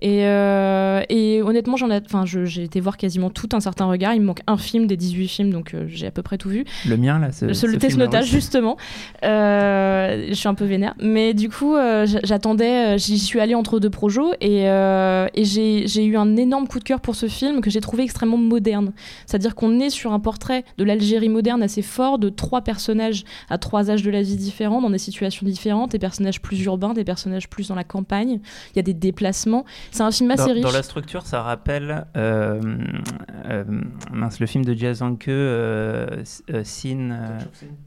Et, 0.00 0.26
euh, 0.26 1.02
et 1.08 1.40
honnêtement, 1.42 1.76
j'ai 1.76 2.64
été 2.64 2.80
voir 2.80 2.96
quasiment 2.96 3.21
tout 3.30 3.48
un 3.52 3.60
certain 3.60 3.86
regard. 3.86 4.14
Il 4.14 4.20
me 4.20 4.26
manque 4.26 4.42
un 4.46 4.56
film 4.56 4.86
des 4.86 4.96
18 4.96 5.28
films, 5.28 5.50
donc 5.52 5.74
euh, 5.74 5.84
j'ai 5.88 6.06
à 6.06 6.10
peu 6.10 6.22
près 6.22 6.38
tout 6.38 6.48
vu. 6.48 6.64
Le 6.86 6.96
mien, 6.96 7.18
là, 7.18 7.32
c'est 7.32 7.46
le 7.46 7.78
test 7.78 7.96
notage, 7.96 8.26
justement. 8.26 8.76
je 9.22 10.32
suis 10.32 10.48
un 10.48 10.54
peu 10.54 10.64
vénère. 10.64 10.94
Mais 11.00 11.34
du 11.34 11.48
coup, 11.48 11.76
j'attendais, 12.04 12.98
j'y 12.98 13.18
suis 13.18 13.40
allée 13.40 13.54
entre 13.54 13.80
deux 13.80 13.90
projets 13.90 14.22
et, 14.40 14.64
et 14.64 15.44
j'ai 15.44 16.04
eu 16.04 16.16
un 16.16 16.36
énorme 16.36 16.66
coup 16.68 16.78
de 16.78 16.84
cœur 16.84 17.00
pour 17.00 17.14
ce 17.14 17.26
film 17.26 17.60
que 17.60 17.70
j'ai 17.70 17.80
trouvé 17.80 18.04
extrêmement 18.04 18.36
moderne. 18.36 18.92
C'est-à-dire 19.26 19.54
qu'on 19.54 19.80
est 19.80 19.90
sur 19.90 20.12
un 20.12 20.20
portrait 20.20 20.64
de 20.78 20.84
l'Algérie 20.84 21.28
moderne 21.28 21.62
assez 21.62 21.82
fort, 21.82 22.18
de 22.18 22.28
trois 22.28 22.62
personnages 22.62 23.24
à 23.50 23.58
trois 23.58 23.90
âges 23.90 24.02
de 24.02 24.10
la 24.10 24.22
vie 24.22 24.36
différents, 24.36 24.80
dans 24.80 24.90
des 24.90 24.98
situations 24.98 25.46
différentes, 25.46 25.92
des 25.92 25.98
personnages 25.98 26.40
plus 26.40 26.62
urbains, 26.64 26.94
des 26.94 27.04
personnages 27.04 27.48
plus 27.48 27.68
dans 27.68 27.74
la 27.74 27.84
campagne. 27.84 28.40
Il 28.72 28.76
y 28.76 28.78
a 28.78 28.82
des 28.82 28.94
déplacements. 28.94 29.64
C'est 29.90 30.02
un 30.02 30.10
film 30.10 30.30
assez 30.30 30.46
dans, 30.46 30.52
riche. 30.52 30.62
Dans 30.62 30.72
la 30.72 30.82
structure, 30.82 31.26
ça 31.26 31.42
rappelle 31.42 32.06
euh, 32.16 32.60
euh, 33.46 33.64
mince, 34.12 34.40
le 34.40 34.46
film 34.46 34.64
de 34.64 34.74
Jazz 34.74 35.02
Anke, 35.02 35.28
euh, 35.28 36.22
Scene, 36.64 37.16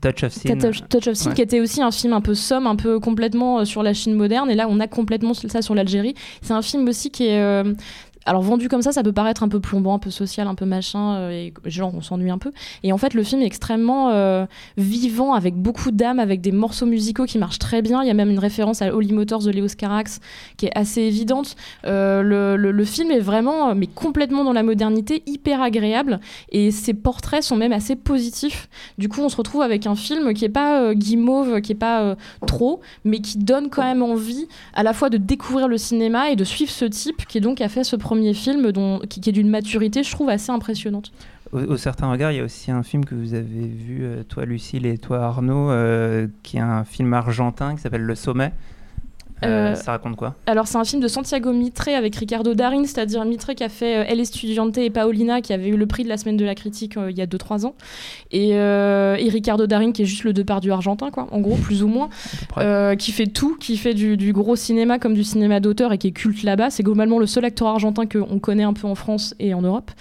Touch 0.01 0.23
of 0.23 0.31
Scene. 0.31 0.57
Touch, 0.89 1.07
of 1.07 1.13
Scene, 1.15 1.33
qui 1.33 1.41
était 1.41 1.59
aussi 1.59 1.81
un 1.81 1.91
film 1.91 2.13
un 2.13 2.21
peu 2.21 2.33
somme, 2.33 2.67
un 2.67 2.75
peu 2.75 2.99
complètement 2.99 3.65
sur 3.65 3.83
la 3.83 3.93
Chine 3.93 4.13
moderne. 4.13 4.49
Et 4.49 4.55
là, 4.55 4.67
on 4.69 4.79
a 4.79 4.88
complètement 4.88 5.33
ça 5.33 5.61
sur 5.61 5.75
l'Algérie. 5.75 6.15
C'est 6.41 6.53
un 6.53 6.61
film 6.61 6.88
aussi 6.88 7.11
qui 7.11 7.27
est 7.27 7.63
alors 8.25 8.41
vendu 8.41 8.69
comme 8.69 8.81
ça, 8.81 8.91
ça 8.91 9.03
peut 9.03 9.13
paraître 9.13 9.43
un 9.43 9.47
peu 9.47 9.59
plombant, 9.59 9.93
un 9.93 9.99
peu 9.99 10.09
social, 10.09 10.47
un 10.47 10.55
peu 10.55 10.65
machin, 10.65 11.15
euh, 11.15 11.29
et 11.29 11.53
genre 11.65 11.93
on 11.93 12.01
s'ennuie 12.01 12.31
un 12.31 12.39
peu. 12.39 12.51
Et 12.81 12.91
en 12.91 12.97
fait, 12.97 13.13
le 13.13 13.23
film 13.23 13.41
est 13.41 13.45
extrêmement 13.45 14.09
euh, 14.09 14.45
vivant, 14.77 15.33
avec 15.33 15.55
beaucoup 15.55 15.91
d'âme, 15.91 16.19
avec 16.19 16.41
des 16.41 16.51
morceaux 16.51 16.88
musicaux 16.88 17.25
qui 17.25 17.38
marchent 17.38 17.59
très 17.59 17.83
bien. 17.83 18.01
Il 18.01 18.07
y 18.07 18.11
a 18.11 18.15
même 18.15 18.31
une 18.31 18.39
référence 18.39 18.81
à 18.81 18.93
Holy 18.93 19.13
Motors 19.13 19.43
de 19.43 19.51
Léos 19.51 19.75
Carax 19.77 20.19
qui 20.57 20.65
est 20.65 20.75
assez 20.75 21.01
évidente. 21.01 21.55
Euh, 21.85 22.23
le, 22.57 22.85
film 22.85 23.11
est 23.11 23.19
vraiment, 23.19 23.73
mais 23.73 23.88
complètement 23.88 24.43
dans 24.43 24.53
la 24.53 24.61
modernité, 24.61 25.23
hyper 25.25 25.61
agréable, 25.61 26.19
et 26.51 26.69
ses 26.69 26.93
portraits 26.93 27.43
sont 27.43 27.55
même 27.55 27.73
assez 27.73 27.95
positifs. 27.95 28.69
Du 28.97 29.09
coup, 29.09 29.21
on 29.21 29.29
se 29.29 29.38
retrouve 29.38 29.63
avec 29.63 29.88
un 29.88 29.95
film 29.95 30.33
qui 30.33 30.45
est 30.45 30.49
pas 30.49 30.93
guimauve, 30.93 31.61
qui 31.61 31.71
est 31.71 31.75
pas 31.75 32.15
trop, 32.45 32.81
mais 33.03 33.19
qui 33.19 33.39
donne 33.39 33.69
quand 33.69 33.83
même 33.83 34.03
envie 34.03 34.47
à 34.75 34.83
la 34.83 34.93
fois 34.93 35.09
de 35.09 35.17
découvrir 35.17 35.67
le 35.67 35.77
cinéma 35.77 36.29
et 36.29 36.35
de 36.35 36.43
suivre 36.43 36.71
ce 36.71 36.85
type 36.85 37.25
qui 37.25 37.41
donc 37.41 37.59
a 37.59 37.69
fait 37.69 37.83
ce 37.83 37.95
premier 37.95 38.14
premier 38.15 38.34
film 38.34 38.71
dont, 38.71 38.99
qui, 39.10 39.19
est 39.28 39.34
d'une 39.34 39.49
maturité, 39.49 40.01
je 40.01 40.12
trouve, 40.12 40.30
assez 40.30 40.49
impressionnante. 40.49 41.12
Au, 41.51 41.75
certain 41.75 42.10
regard, 42.10 42.32
il 42.32 42.38
y 42.38 42.39
a 42.39 42.45
aussi 42.45 42.71
un 42.71 42.82
film 42.82 43.04
que 43.04 43.13
vous 43.13 43.34
avez 43.34 43.67
vu, 43.67 44.04
euh, 44.04 44.23
toi 44.23 44.45
Lucille 44.45 44.86
et 44.86 44.97
toi 44.97 45.23
Arnaud, 45.25 45.69
euh, 45.69 46.28
qui 46.41 46.56
est 46.56 46.62
un 46.62 46.86
film 46.86 47.13
argentin 47.13 47.75
qui 47.75 47.82
s'appelle 47.82 48.04
Le 48.04 48.15
Sommet, 48.15 48.54
euh, 49.45 49.71
euh, 49.71 49.75
ça 49.75 49.91
raconte 49.91 50.15
quoi 50.15 50.36
Alors, 50.45 50.67
c'est 50.67 50.77
un 50.77 50.84
film 50.84 51.01
de 51.01 51.08
Santiago 51.08 51.51
Mitre 51.51 51.89
avec 51.89 52.15
Ricardo 52.15 52.53
Darin, 52.53 52.86
c'est-à-dire 52.86 53.23
Mitre 53.25 53.53
qui 53.53 53.63
a 53.63 53.69
fait 53.69 53.97
euh, 53.97 54.05
Elle 54.08 54.19
Estudiante 54.19 54.77
et 54.77 54.89
Paolina, 54.89 55.41
qui 55.41 55.53
avait 55.53 55.69
eu 55.69 55.77
le 55.77 55.86
prix 55.86 56.03
de 56.03 56.10
la 56.10 56.17
semaine 56.17 56.38
de 56.38 56.45
la 56.45 56.55
critique 56.55 56.95
il 57.10 57.17
y 57.17 57.21
a 57.21 57.25
2-3 57.25 57.65
ans. 57.65 57.75
Et, 58.31 58.49
et, 58.49 59.29
Ricardo 59.29 59.67
Darin, 59.67 59.91
qui 59.91 60.03
est 60.03 60.05
juste 60.05 60.23
le 60.23 60.34
du 60.34 60.71
argentin, 60.71 61.10
quoi, 61.10 61.27
en 61.31 61.39
gros, 61.39 61.55
plus 61.55 61.84
ou 61.84 61.88
moins, 61.88 62.10
qui 62.97 63.12
fait 63.12 63.27
tout, 63.27 63.58
qui 63.60 63.77
fait 63.77 63.93
du, 63.93 64.34
gros 64.34 64.55
cinéma 64.55 64.99
comme 64.99 65.13
du 65.13 65.23
cinéma 65.23 65.60
d'auteur 65.60 65.91
et 65.93 65.97
qui 65.97 66.08
est 66.08 66.12
culte 66.12 66.43
là-bas. 66.43 66.69
C'est 66.69 66.84
globalement 66.84 67.19
le 67.19 67.25
seul 67.25 67.45
acteur 67.45 67.67
argentin 67.67 68.05
qu'on 68.05 68.39
connaît 68.39 68.63
un 68.63 68.73
peu 68.73 68.88
en 68.88 68.95
France 68.95 69.36
et 69.39 69.53
en 69.53 69.62
Europe. 69.62 69.91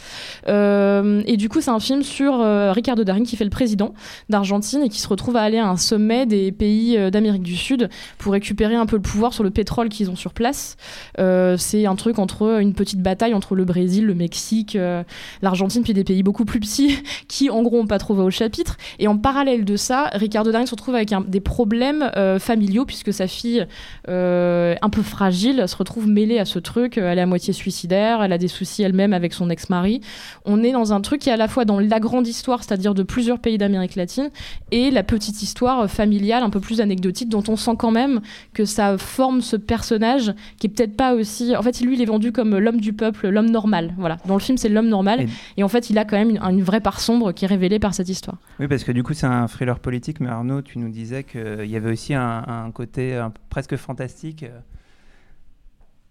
et 0.46 1.36
du 1.36 1.48
coup, 1.48 1.60
c'est 1.60 1.70
un 1.70 1.80
film 1.80 2.02
sur 2.02 2.38
Ricardo 2.72 3.04
Darin 3.04 3.24
qui 3.24 3.36
fait 3.36 3.44
le 3.44 3.50
président 3.50 3.94
d'Argentine 4.28 4.82
et 4.82 4.88
qui 4.88 5.00
se 5.00 5.08
retrouve 5.08 5.36
à 5.36 5.42
aller 5.42 5.58
à 5.58 5.68
un 5.68 5.76
sommet 5.76 6.26
des 6.26 6.52
pays 6.52 6.98
d'Amérique 7.10 7.42
du 7.42 7.56
Sud 7.56 7.88
pour 8.18 8.32
récupérer 8.32 8.74
un 8.74 8.86
peu 8.86 8.96
le 8.96 9.02
pouvoir 9.02 9.33
sur 9.34 9.44
le 9.44 9.50
pétrole 9.50 9.88
qu'ils 9.88 10.10
ont 10.10 10.16
sur 10.16 10.32
place. 10.32 10.76
Euh, 11.18 11.56
c'est 11.58 11.86
un 11.86 11.96
truc 11.96 12.18
entre 12.18 12.60
une 12.60 12.74
petite 12.74 13.00
bataille 13.00 13.34
entre 13.34 13.54
le 13.54 13.64
Brésil, 13.64 14.06
le 14.06 14.14
Mexique, 14.14 14.76
euh, 14.76 15.02
l'Argentine, 15.42 15.82
puis 15.82 15.92
des 15.92 16.04
pays 16.04 16.22
beaucoup 16.22 16.44
plus 16.44 16.60
petits 16.60 16.98
qui, 17.28 17.50
en 17.50 17.62
gros, 17.62 17.78
n'ont 17.78 17.86
pas 17.86 17.98
trop 17.98 18.14
au 18.14 18.30
chapitre. 18.30 18.76
Et 18.98 19.08
en 19.08 19.18
parallèle 19.18 19.64
de 19.64 19.76
ça, 19.76 20.10
Ricardo 20.14 20.52
Darin 20.52 20.66
se 20.66 20.70
retrouve 20.70 20.94
avec 20.94 21.10
des 21.28 21.40
problèmes 21.40 22.10
euh, 22.16 22.38
familiaux 22.38 22.84
puisque 22.86 23.12
sa 23.12 23.26
fille, 23.26 23.66
un 24.06 24.90
peu 24.90 25.02
fragile, 25.02 25.64
se 25.66 25.76
retrouve 25.76 26.06
mêlée 26.06 26.38
à 26.38 26.44
ce 26.44 26.58
truc. 26.58 26.98
Elle 26.98 27.18
est 27.18 27.22
à 27.22 27.26
moitié 27.26 27.52
suicidaire, 27.52 28.22
elle 28.22 28.32
a 28.32 28.38
des 28.38 28.48
soucis 28.48 28.82
elle-même 28.82 29.12
avec 29.12 29.32
son 29.32 29.50
ex-mari. 29.50 30.00
On 30.44 30.62
est 30.62 30.72
dans 30.72 30.92
un 30.92 31.00
truc 31.00 31.22
qui 31.22 31.28
est 31.28 31.32
à 31.32 31.36
la 31.36 31.48
fois 31.48 31.64
dans 31.64 31.80
la 31.80 32.00
grande 32.00 32.26
histoire, 32.26 32.62
c'est-à-dire 32.62 32.94
de 32.94 33.02
plusieurs 33.02 33.38
pays 33.38 33.58
d'Amérique 33.58 33.96
latine, 33.96 34.30
et 34.70 34.90
la 34.90 35.02
petite 35.02 35.42
histoire 35.42 35.90
familiale, 35.90 36.42
un 36.42 36.50
peu 36.50 36.60
plus 36.60 36.80
anecdotique, 36.80 37.28
dont 37.28 37.44
on 37.48 37.56
sent 37.56 37.74
quand 37.78 37.90
même 37.90 38.20
que 38.52 38.64
ça 38.64 38.96
forme 39.14 39.40
ce 39.40 39.56
personnage 39.56 40.34
qui 40.58 40.66
est 40.66 40.70
peut-être 40.70 40.96
pas 40.96 41.14
aussi. 41.14 41.56
En 41.56 41.62
fait, 41.62 41.80
lui, 41.80 41.94
il 41.94 42.02
est 42.02 42.06
vendu 42.06 42.32
comme 42.32 42.58
l'homme 42.58 42.80
du 42.80 42.92
peuple, 42.92 43.28
l'homme 43.28 43.50
normal. 43.50 43.94
Voilà. 43.96 44.18
Dans 44.26 44.34
le 44.34 44.40
film, 44.40 44.58
c'est 44.58 44.68
l'homme 44.68 44.88
normal. 44.88 45.26
Et... 45.56 45.62
en 45.62 45.68
fait, 45.68 45.90
il 45.90 45.98
a 45.98 46.04
quand 46.04 46.16
même 46.16 46.36
une, 46.36 46.62
vraie 46.62 46.80
part 46.80 47.00
sombre 47.00 47.32
qui 47.32 47.44
est 47.44 47.48
révélée 47.48 47.78
par 47.78 47.94
cette 47.94 48.08
histoire. 48.08 48.36
Oui, 48.58 48.68
parce 48.68 48.84
que 48.84 48.92
du 48.92 49.02
coup, 49.02 49.14
c'est 49.14 49.26
un 49.26 49.46
thriller 49.46 49.78
politique. 49.78 50.20
Mais 50.20 50.28
Arnaud, 50.28 50.62
tu 50.62 50.78
nous 50.78 50.90
disais 50.90 51.24
qu'il 51.24 51.66
y 51.66 51.76
avait 51.76 51.92
aussi 51.92 52.14
un, 52.14 52.70
côté 52.74 53.22
presque 53.50 53.76
fantastique. 53.76 54.44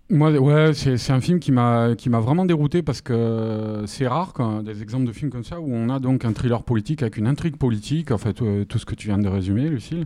Moi, 0.10 0.32
ouais, 0.32 0.74
c'est 0.74 1.12
un 1.12 1.22
film 1.22 1.40
qui 1.40 1.52
m'a 1.52 1.96
qui 1.98 2.10
m'a 2.10 2.20
vraiment 2.20 2.46
dérouté 2.46 2.84
parce 2.84 3.02
que 3.02 3.84
c'est 3.88 4.08
rare 4.08 4.34
quand 4.34 4.62
des 4.62 4.82
exemples 4.82 5.08
de 5.08 5.12
films 5.12 5.32
comme 5.32 5.46
ça 5.46 5.60
où 5.60 5.74
on 5.74 5.90
a 5.90 6.00
donc 6.00 6.26
un 6.26 6.34
thriller 6.34 6.62
politique 6.64 7.02
avec 7.02 7.18
une 7.18 7.26
intrigue 7.26 7.58
politique, 7.58 8.12
en 8.12 8.18
fait, 8.18 8.42
euh, 8.42 8.66
tout 8.66 8.78
ce 8.78 8.86
que 8.86 8.96
tu 8.96 9.08
viens 9.08 9.18
de 9.18 9.28
résumer, 9.28 9.70
Lucille. 9.70 10.06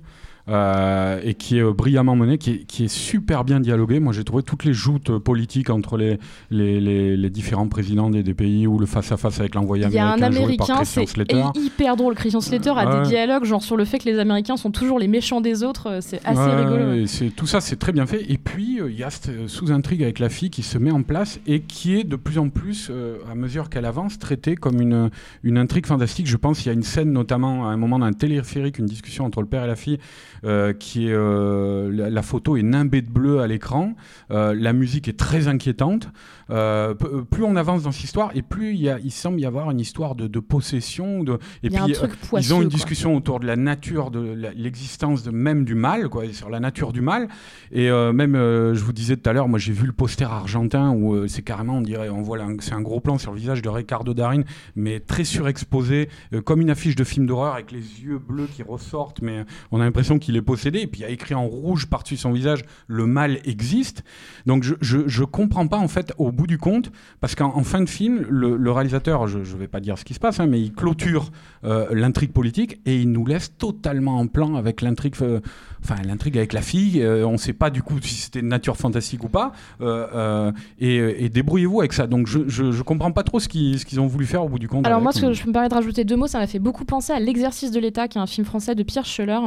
Euh, 0.50 1.20
et 1.26 1.34
qui 1.34 1.58
est 1.58 1.62
euh, 1.62 1.74
brillamment 1.74 2.16
mené, 2.16 2.38
qui 2.38 2.52
est, 2.52 2.64
qui 2.64 2.86
est, 2.86 2.88
super 2.88 3.44
bien 3.44 3.60
dialogué. 3.60 4.00
Moi, 4.00 4.14
j'ai 4.14 4.24
trouvé 4.24 4.44
toutes 4.44 4.64
les 4.64 4.72
joutes 4.72 5.10
euh, 5.10 5.20
politiques 5.20 5.70
entre 5.70 5.98
les, 5.98 6.20
les, 6.52 7.18
les, 7.18 7.30
différents 7.30 7.68
présidents 7.68 8.10
des, 8.10 8.24
des, 8.24 8.34
pays 8.34 8.66
ou 8.66 8.80
le 8.80 8.86
face-à-face 8.86 9.42
avec 9.42 9.56
l'envoyé 9.56 9.84
américain. 9.84 10.16
Il 10.16 10.22
y 10.22 10.24
a 10.24 10.26
un 10.26 10.26
américain, 10.26 10.86
c'est 10.86 11.04
hyper 11.56 11.98
drôle. 11.98 12.16
Christian 12.16 12.40
Slater 12.40 12.72
a 12.78 13.02
des 13.02 13.10
dialogues 13.10 13.44
genre 13.44 13.62
sur 13.62 13.76
le 13.76 13.84
fait 13.84 14.00
que 14.00 14.06
les 14.06 14.20
Américains 14.20 14.56
sont 14.56 14.72
toujours 14.72 15.00
les 15.00 15.10
méchants 15.10 15.42
des 15.42 15.64
autres. 15.64 16.00
C'est 16.00 16.26
assez 16.26 16.40
rigolo. 16.40 17.06
tout 17.36 17.48
ça, 17.48 17.60
c'est 17.60 17.76
très 17.76 17.92
bien 17.92 18.06
fait. 18.06 18.24
Et 18.32 18.38
puis, 18.38 18.80
il 18.88 18.98
y 18.98 19.04
a 19.04 19.10
cette 19.10 19.50
sous-intrigue 19.50 20.02
avec 20.02 20.20
la 20.20 20.30
fille 20.30 20.50
qui 20.50 20.64
se 20.64 20.78
met 20.78 20.92
en 20.92 21.04
place 21.04 21.42
et 21.46 21.60
qui 21.60 21.96
est 21.96 22.06
de 22.06 22.16
plus 22.16 22.38
en 22.38 22.48
plus, 22.48 22.90
à 23.30 23.36
mesure 23.36 23.70
qu'elle 23.70 23.86
avance, 23.86 24.18
traitée 24.18 24.56
comme 24.56 24.80
une, 24.80 25.10
une 25.44 25.58
intrigue 25.58 25.88
fantastique. 25.88 26.28
Je 26.28 26.38
pense 26.38 26.60
qu'il 26.60 26.68
y 26.68 26.70
a 26.70 26.74
une 26.74 26.84
scène, 26.84 27.12
notamment 27.12 27.68
à 27.68 27.72
un 27.74 27.78
moment 27.78 28.00
d'un 28.00 28.14
téléphérique, 28.14 28.80
une 28.80 28.86
discussion 28.86 29.26
entre 29.26 29.42
le 29.42 29.48
père 29.48 29.66
et 29.66 29.68
la 29.68 29.76
fille 29.76 30.00
qui 30.74 31.10
est 31.10 31.14
euh, 31.14 32.10
la, 32.10 32.22
photo 32.22 32.58
est 32.58 32.64
nimbée 32.64 33.02
de 33.02 33.10
bleu 33.10 33.40
à 33.40 33.48
l'écran. 33.48 33.96
Euh, 34.32 34.56
la 34.58 34.74
musique 34.74 35.08
est 35.08 35.18
très 35.18 35.48
inquiétante. 35.48 36.10
plus 36.48 37.44
on 37.44 37.56
avance 37.56 37.84
dans 37.84 37.92
cette 37.92 38.04
histoire, 38.04 38.32
et 38.36 38.42
plus 38.42 38.74
il, 38.74 38.82
y 38.82 38.90
a, 38.90 39.00
il 39.00 39.12
semble 39.12 39.40
y 39.40 39.46
avoir 39.46 39.72
une 39.72 39.80
histoire 39.80 40.16
de, 40.16 40.40
possession. 40.40 41.24
De, 41.24 41.40
et 41.64 41.70
puis 41.70 41.82
ils 42.38 42.54
ont 42.54 42.62
une 42.62 42.70
discussion 42.70 43.16
autour 43.16 43.40
de 43.40 43.46
la 43.46 43.56
nature, 43.56 44.12
de 44.12 44.52
l'existence 44.56 45.24
de, 45.24 45.32
même 45.32 45.66
du 45.66 45.76
mal, 45.76 46.10
quoi, 46.10 46.24
sur 46.32 46.50
la 46.50 46.60
nature 46.60 46.94
du 46.94 47.02
mal. 47.02 47.28
Et 47.72 47.90
même, 47.90 48.34
je 48.36 48.84
vous 48.84 48.94
disais 48.94 49.18
tout 49.18 49.30
à 49.30 49.34
l'heure, 49.34 49.48
moi 49.48 49.60
j'ai 49.60 49.74
vu 49.74 49.86
le 49.86 49.94
poster 49.94 50.30
argentin 50.32 50.92
où 50.92 51.28
c'est 51.28 51.42
carrément, 51.42 51.78
on 51.78 51.82
dirait, 51.82 52.10
on 52.10 52.22
voit, 52.22 52.38
c'est 52.60 52.74
un 52.74 52.82
gros 52.82 53.00
plan 53.00 53.18
sur 53.18 53.32
le 53.32 53.40
visage 53.40 53.62
de 53.62 53.70
Ricardo 53.70 54.14
Darin, 54.14 54.44
mais 54.76 55.00
très 55.00 55.24
surexposé, 55.24 56.10
comme 56.46 56.62
une 56.62 56.70
affiche 56.70 56.96
de 56.96 57.04
film 57.04 57.26
d'horreur 57.26 57.54
avec 57.54 57.72
les 57.72 58.02
yeux 58.04 58.20
bleus 58.20 58.48
qui 58.54 58.64
ressortent, 58.64 59.22
mais 59.22 59.46
on 59.72 59.80
a 59.80 59.84
l'impression 59.84 60.20
qu'il 60.28 60.36
est 60.36 60.42
possédé, 60.42 60.82
et 60.82 60.88
puis 60.88 61.02
il 61.02 61.06
a 61.06 61.10
écrit 61.10 61.36
en 61.36 61.48
rouge 61.48 61.86
par-dessus 61.86 62.18
son 62.18 62.34
visage 62.34 62.66
le 62.88 63.06
mal 63.06 63.40
existe. 63.46 64.04
Donc 64.46 64.64
je, 64.64 64.74
je, 64.82 65.24
comprends 65.24 65.68
pas 65.68 65.78
en 65.78 65.88
fait 65.88 66.12
au 66.18 66.34
bout 66.34 66.48
du 66.48 66.58
compte, 66.58 66.92
parce 67.22 67.34
qu'en 67.34 67.64
fin 67.64 67.82
de 67.82 67.88
film, 67.88 68.26
le, 68.30 68.72
réalisateur, 68.72 69.26
je, 69.28 69.40
ne 69.40 69.44
vais 69.58 69.70
pas 69.70 69.80
dire 69.80 69.98
ce 69.98 70.04
qui 70.04 70.14
se 70.14 70.20
passe, 70.20 70.42
hein, 70.42 70.48
mais 70.48 70.60
il 70.60 70.74
clôture 70.74 71.32
euh, 71.64 71.88
l'intrigue 71.92 72.34
politique 72.34 72.82
et 72.86 72.98
il 72.98 73.10
nous 73.10 73.26
laisse 73.26 73.58
totalement 73.58 74.18
en 74.20 74.28
plan 74.28 74.56
avec 74.56 74.82
l'intrigue, 74.82 75.16
euh, 75.22 75.40
enfin 75.84 75.96
l'intrigue 76.06 76.38
avec 76.38 76.54
la 76.54 76.62
fille. 76.62 77.02
Euh, 77.02 77.26
on 77.28 77.34
ne 77.34 77.38
sait 77.38 77.54
pas 77.54 77.70
du 77.70 77.82
coup 77.82 77.96
si 78.02 78.16
c'était 78.16 78.42
de 78.42 78.48
nature 78.48 78.78
fantastique 78.78 79.24
ou 79.24 79.30
pas. 79.30 79.52
euh, 79.82 80.08
euh, 80.14 80.52
et, 80.80 81.26
et 81.26 81.30
débrouillez-vous 81.30 81.80
avec 81.80 81.94
ça. 81.94 82.08
Donc 82.08 82.28
je, 82.28 82.48
je, 82.48 82.72
je 82.72 82.84
comprends 82.84 83.12
pas 83.12 83.24
trop 83.24 83.40
ce 83.40 83.48
qu'ils 83.48 83.80
ce 83.80 83.86
qu'ils 83.86 84.00
ont 84.00 84.08
voulu 84.08 84.26
faire 84.26 84.44
au 84.44 84.50
bout 84.50 84.60
du 84.60 84.68
compte. 84.68 84.86
Alors 84.86 84.98
avec, 84.98 85.04
moi, 85.04 85.12
ce 85.14 85.22
que 85.22 85.34
je 85.34 85.46
me 85.48 85.52
permets 85.52 85.70
de 85.70 85.74
rajouter 85.74 86.04
deux 86.04 86.16
mots, 86.16 86.28
ça 86.28 86.40
m'a 86.40 86.48
fait 86.48 86.60
beaucoup 86.60 86.86
penser 86.86 87.14
à 87.14 87.20
L'exercice 87.20 87.72
de 87.72 87.80
l'État, 87.80 88.08
qui 88.08 88.18
est 88.18 88.22
un 88.22 88.28
film 88.28 88.46
français 88.46 88.74
de 88.74 88.84
Pierre 88.84 89.06
Scheller, 89.06 89.40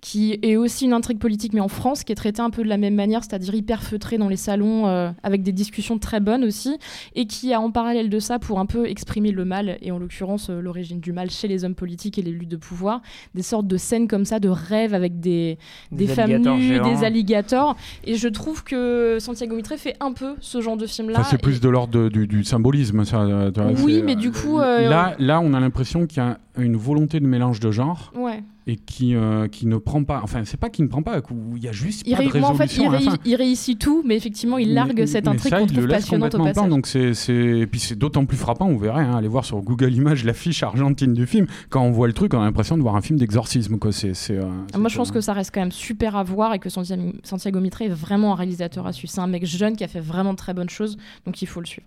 qui 0.00 0.38
est 0.42 0.56
aussi 0.56 0.84
une 0.84 0.92
intrigue 0.92 1.18
politique, 1.18 1.52
mais 1.52 1.60
en 1.60 1.68
France, 1.68 2.04
qui 2.04 2.12
est 2.12 2.14
traité 2.14 2.42
un 2.42 2.50
peu 2.50 2.62
de 2.62 2.68
la 2.68 2.76
même 2.76 2.94
manière, 2.94 3.24
c'est-à-dire 3.24 3.54
hyper 3.54 3.82
feutré 3.82 4.18
dans 4.18 4.28
les 4.28 4.36
salons, 4.36 4.86
avec 5.22 5.42
des 5.42 5.52
discussions 5.52 5.98
très 5.98 6.20
bonnes 6.20 6.44
aussi, 6.44 6.78
et 7.16 7.26
qui 7.26 7.52
a 7.52 7.60
en 7.60 7.70
parallèle 7.72 8.08
de 8.08 8.18
ça, 8.20 8.38
pour 8.38 8.60
un 8.60 8.66
peu 8.66 8.86
exprimer 8.86 9.32
le 9.32 9.44
mal, 9.44 9.78
et 9.82 9.90
en 9.90 9.98
l'occurrence 9.98 10.48
l'origine 10.48 11.00
du 11.00 11.12
mal 11.12 11.30
chez 11.30 11.48
les 11.48 11.64
hommes 11.64 11.74
politiques 11.74 12.18
et 12.18 12.22
les 12.22 12.30
luttes 12.30 12.50
de 12.50 12.56
pouvoir, 12.56 13.02
des 13.34 13.42
sortes 13.42 13.66
de 13.66 13.76
scènes 13.76 14.06
comme 14.06 14.24
ça, 14.24 14.38
de 14.38 14.48
rêves 14.48 14.94
avec 14.94 15.18
des, 15.18 15.58
des, 15.92 16.06
Des 16.06 16.12
femmes 16.14 16.24
alligators 16.30 16.56
nues, 16.56 16.62
géants. 16.68 16.94
des 16.98 17.04
alligators, 17.04 17.76
et 18.04 18.16
je 18.16 18.28
trouve 18.28 18.64
que 18.64 19.18
Santiago 19.20 19.56
Mitre 19.56 19.76
fait 19.76 19.96
un 20.00 20.12
peu 20.12 20.34
ce 20.40 20.60
genre 20.60 20.76
de 20.76 20.86
film-là. 20.86 21.20
Enfin, 21.20 21.28
c'est 21.30 21.40
plus 21.40 21.56
et- 21.56 21.60
de 21.60 21.68
l'ordre 21.68 22.08
du, 22.08 22.26
du 22.26 22.44
symbolisme. 22.44 23.04
Ça, 23.04 23.20
euh, 23.22 23.50
tu 23.50 23.60
vois, 23.60 23.72
Oui, 23.84 24.02
mais 24.04 24.12
euh, 24.12 24.16
du 24.16 24.30
coup, 24.32 24.58
euh, 24.60 24.88
là, 24.88 25.14
là, 25.18 25.40
on 25.40 25.52
a 25.54 25.60
l'impression 25.60 26.06
qu'il 26.06 26.18
y 26.18 26.26
a 26.26 26.38
une 26.56 26.76
volonté 26.76 27.18
de 27.20 27.26
mélange 27.26 27.58
de 27.60 27.70
genres 27.70 28.12
Ouais. 28.16 28.42
et 28.66 28.76
qui, 28.76 29.14
euh, 29.16 29.48
qui 29.48 29.66
ne 29.66 29.76
prend 29.76 30.04
pas. 30.04 30.20
Enfin, 30.22 30.42
c'est 30.44 30.56
pas 30.58 30.70
qui 30.70 30.82
ne 30.82 30.86
prend 30.88 31.02
pas, 31.02 31.20
il 31.56 31.62
y 31.62 31.68
a 31.68 31.72
juste 31.72 32.02
Il, 32.06 32.14
pas 32.16 32.22
de 32.22 32.28
en 32.28 32.54
fait, 32.54 32.62
résolution 32.64 32.84
il, 32.84 32.88
réussit- 32.96 33.10
fin. 33.10 33.16
il 33.24 33.34
réussit 33.34 33.78
tout, 33.78 34.02
mais 34.06 34.14
effectivement, 34.16 34.58
il 34.58 34.72
largue 34.72 35.00
Mais- 35.00 35.06
cette 35.06 35.26
intrigue 35.26 35.52
qu'on 35.52 35.66
trouve 35.66 35.88
passionnante 35.88 36.34
au 36.36 36.44
passage. 36.44 36.68
donc 36.68 36.86
c'est. 36.86 37.12
Et 37.34 37.66
puis 37.66 37.80
c'est 37.80 37.96
d'autant 37.98 38.24
plus 38.24 38.36
frappant, 38.36 38.68
vous 38.68 38.78
verrez, 38.78 39.02
hein, 39.02 39.16
allez 39.16 39.26
voir 39.28 39.44
sur 39.44 39.60
Google 39.62 39.92
Images 39.94 40.24
l'affiche 40.24 40.62
argentine 40.62 41.12
du 41.12 41.26
film. 41.26 41.46
Quand 41.70 41.82
on 41.82 41.90
voit 41.90 42.06
le 42.06 42.12
truc, 42.12 42.32
on 42.34 42.40
a 42.40 42.44
l'impression 42.44 42.76
de 42.76 42.82
voir 42.82 42.94
un 42.96 43.00
film 43.02 43.18
d'exorcisme. 43.18 43.78
Quoi. 43.78 43.90
C'est, 43.92 44.12
euh, 44.30 44.42
Moi, 44.78 44.88
je 44.88 44.96
pense 44.96 45.10
que 45.10 45.20
ça 45.20 45.32
reste 45.32 45.50
quand 45.52 45.60
même 45.60 45.72
super 45.72 46.14
à 46.16 46.22
voir 46.22 46.54
et 46.54 46.58
que 46.60 46.68
Santiago, 46.68 47.02
Santiago 47.24 47.60
Mitre 47.60 47.82
est 47.82 47.88
vraiment 47.88 48.32
un 48.32 48.36
réalisateur 48.36 48.86
à 48.86 48.92
suivre. 48.92 49.12
C'est 49.12 49.20
un 49.20 49.26
mec 49.26 49.44
jeune 49.44 49.76
qui 49.76 49.82
a 49.84 49.88
fait 49.88 50.00
vraiment 50.00 50.32
de 50.32 50.38
très 50.38 50.54
bonnes 50.54 50.70
choses, 50.70 50.96
donc 51.26 51.42
il 51.42 51.46
faut 51.46 51.60
le 51.60 51.66
suivre. 51.66 51.86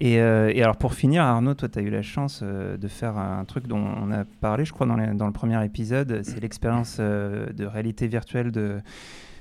Et, 0.00 0.20
euh, 0.20 0.50
et 0.52 0.62
alors 0.62 0.76
pour 0.76 0.94
finir, 0.94 1.22
Arnaud, 1.22 1.54
toi, 1.54 1.68
tu 1.68 1.78
as 1.78 1.82
eu 1.82 1.90
la 1.90 2.02
chance 2.02 2.40
euh, 2.42 2.76
de 2.76 2.88
faire 2.88 3.16
un 3.16 3.44
truc 3.44 3.66
dont 3.66 3.78
on 4.02 4.10
a 4.10 4.24
parlé, 4.40 4.64
je 4.64 4.72
crois, 4.72 4.86
dans, 4.86 4.96
les- 4.96 5.14
dans 5.14 5.26
le 5.26 5.32
premier 5.32 5.64
épisode. 5.64 6.20
C'est 6.24 6.40
l'expérience 6.40 6.96
euh, 7.00 7.46
de 7.52 7.64
réalité 7.64 8.06
virtuelle 8.08 8.50
de 8.50 8.78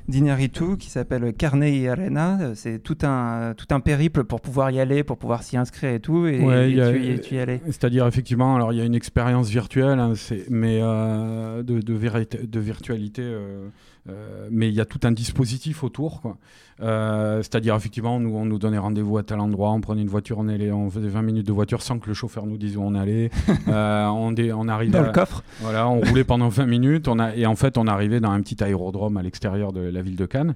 d'Inaritu 0.10 0.76
qui 0.78 0.90
s'appelle 0.90 1.34
Carne 1.34 1.64
y 1.64 1.88
Arena. 1.88 2.38
C'est 2.56 2.80
tout 2.84 2.98
un, 3.04 3.54
tout 3.56 3.68
un 3.74 3.80
périple 3.80 4.26
pour 4.26 4.42
pouvoir 4.42 4.70
y 4.70 4.80
aller, 4.82 5.02
pour 5.04 5.18
pouvoir 5.18 5.44
s'y 5.44 5.56
inscrire 5.56 5.92
et 5.94 6.00
tout. 6.02 6.28
Et, 6.28 6.42
Ouais, 6.42 6.70
et 6.70 6.74
y 6.76 6.82
a- 6.82 6.92
tu, 6.92 7.00
y- 7.14 7.20
tu 7.22 7.36
y 7.36 7.40
allais. 7.40 7.62
C'est-à-dire, 7.68 8.06
effectivement, 8.06 8.54
alors 8.56 8.74
il 8.74 8.80
y 8.80 8.82
a 8.82 8.86
une 8.86 8.96
expérience 8.96 9.50
virtuelle, 9.50 10.00
hein, 10.00 10.14
mais 10.50 10.80
de, 10.82 11.64
de, 11.64 11.94
vérité- 11.94 12.46
de 12.46 12.60
virtualité, 12.60 13.24
euh, 14.10 14.48
mais 14.52 14.68
il 14.70 14.74
y 14.76 14.82
a 14.82 14.86
tout 14.86 15.00
un 15.04 15.12
dispositif 15.12 15.84
autour. 15.84 16.22
quoi. 16.22 16.38
Euh, 16.82 17.38
C'est-à-dire, 17.38 17.76
effectivement, 17.76 18.20
nous, 18.20 18.36
on 18.36 18.46
nous 18.46 18.58
donnait 18.60 18.78
rendez-vous 18.78 19.18
à 19.18 19.24
tel 19.24 19.40
endroit, 19.40 19.72
on 19.72 19.80
prenait 19.80 20.02
une 20.02 20.10
voiture, 20.10 20.40
on, 20.40 20.48
allait, 20.50 20.72
on 20.72 20.90
faisait 20.90 21.08
20 21.08 21.22
minutes 21.22 21.48
de 21.48 21.54
voiture 21.54 21.82
sans 21.82 22.00
que 22.00 22.08
le 22.08 22.14
chauffeur 22.14 22.46
nous 22.46 22.58
dise 22.58 22.76
où 22.78 22.82
on 22.82 22.96
allait. 22.96 23.30
Euh, 23.70 24.08
on, 24.08 24.32
dé- 24.34 24.52
on 24.52 24.68
arrivait 24.68 24.92
Dans 24.92 25.04
à- 25.04 25.08
le 25.08 25.12
coffre. 25.14 25.42
Voilà, 25.62 25.88
on 25.88 26.02
roulait 26.02 26.24
pendant 26.26 26.50
20 26.50 26.66
minutes, 26.66 27.08
on 27.08 27.18
a, 27.18 27.34
et 27.36 27.46
en 27.46 27.56
fait, 27.56 27.78
on 27.78 27.88
arrivait 27.88 28.20
dans 28.20 28.32
un 28.32 28.42
petit 28.42 28.62
aérodrome 28.64 29.16
à 29.18 29.24
l'extérieur 29.24 29.72
de 29.72 29.80
la 29.82 30.02
ville 30.02 30.16
de 30.18 30.26
Cannes. 30.26 30.54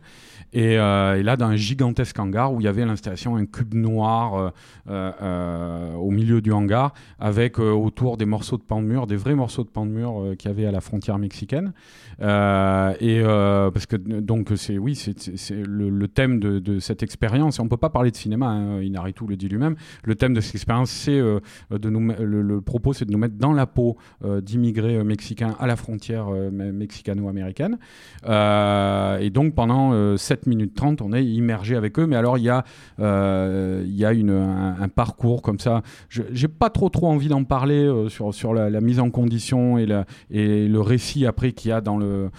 Et, 0.54 0.74
et 0.74 0.78
là, 1.24 1.36
dans 1.38 1.48
un 1.48 1.56
gigantesque 1.56 2.20
hangar 2.20 2.54
où 2.54 2.60
il 2.60 2.66
y 2.66 2.68
avait 2.68 2.86
l'installation 2.86 3.36
un 3.38 3.46
cube 3.46 3.74
noir 3.74 4.52
au 4.88 6.12
milieu 6.12 6.42
du 6.42 6.52
hangar, 6.52 6.94
avec 7.20 7.60
autour 7.60 8.18
des 8.18 8.26
morceaux 8.26 8.58
de 8.58 8.62
pan 8.64 8.82
de 8.82 8.88
mur, 8.88 9.08
des 9.08 9.16
vrais 9.16 9.36
morceaux 9.36 9.64
de 9.64 9.70
pan 9.70 9.86
de 9.86 9.92
mur 9.92 10.34
qu'il 10.38 10.50
y 10.50 10.54
avait 10.54 10.66
à 10.66 10.72
la 10.72 10.82
frontière 10.82 11.18
mexicaine. 11.18 11.74
Et 12.20 13.22
euh, 13.38 13.72
parce 13.72 13.86
que 13.86 13.96
donc 13.96 14.52
c'est 14.56 14.78
oui, 14.78 14.96
c'est 14.96 15.16
le, 15.52 16.08
thème 16.08 16.40
de, 16.40 16.80
cette 16.80 17.04
expérience. 17.04 17.60
Et 17.60 17.62
on 17.62 17.68
peut 17.68 17.78
pas 17.78 17.90
parler 17.90 18.12
de 18.12 18.16
cinéma. 18.16 18.48
Hein, 18.48 18.82
Inarritu 18.82 19.26
le 19.28 19.36
dit 19.36 19.48
lui-même. 19.48 19.76
Le 20.04 20.16
thème 20.16 20.34
de 20.34 20.42
cette 20.42 20.56
expérience, 20.56 20.90
c'est 20.92 21.20
euh, 21.20 21.40
de 21.72 21.90
nous. 21.90 22.00
Le, 22.20 22.62
propos, 22.62 22.94
c'est 22.94 23.06
de 23.06 23.12
nous 23.12 23.18
mettre 23.18 23.36
dans 23.36 23.54
la 23.54 23.66
peau 23.66 23.98
euh, 24.24 24.42
d'immigrés 24.42 25.04
mexicains 25.04 25.56
à 25.60 25.68
la 25.68 25.76
frontière 25.76 26.30
me- 26.30 26.72
mexicano-américaine. 26.72 27.78
Et 28.26 29.30
donc 29.30 29.56
pendant 29.56 29.94
euh, 29.94 30.18
7 30.18 30.48
minutes 30.48 30.76
30, 30.76 31.02
on 31.02 31.14
est 31.14 31.26
immergé 31.26 31.76
avec 31.76 32.00
eux. 32.00 32.08
Mais 32.08 32.16
alors 32.16 32.38
il 32.38 32.46
y 32.46 32.50
a, 32.50 32.64
il 33.00 33.96
y 33.96 34.06
un, 34.06 34.88
parcours 34.90 35.42
comme 35.42 35.60
ça. 35.60 35.82
J'ai 36.10 36.48
pas 36.48 36.70
trop 36.70 36.90
trop 36.90 37.08
envie 37.08 37.28
d'en 37.28 37.44
parler 37.44 38.08
sur, 38.10 38.34
sur 38.34 38.54
la, 38.54 38.82
mise 38.82 39.00
en 39.00 39.10
condition 39.10 39.78
et, 39.78 39.86
la, 39.86 40.06
et 40.32 40.68
le 40.68 40.82
récit 40.82 41.26
après 41.26 41.52
qu'il 41.52 41.70
y 41.70 41.72
a 41.72 41.82
dans 41.82 41.98
le, 41.98 42.30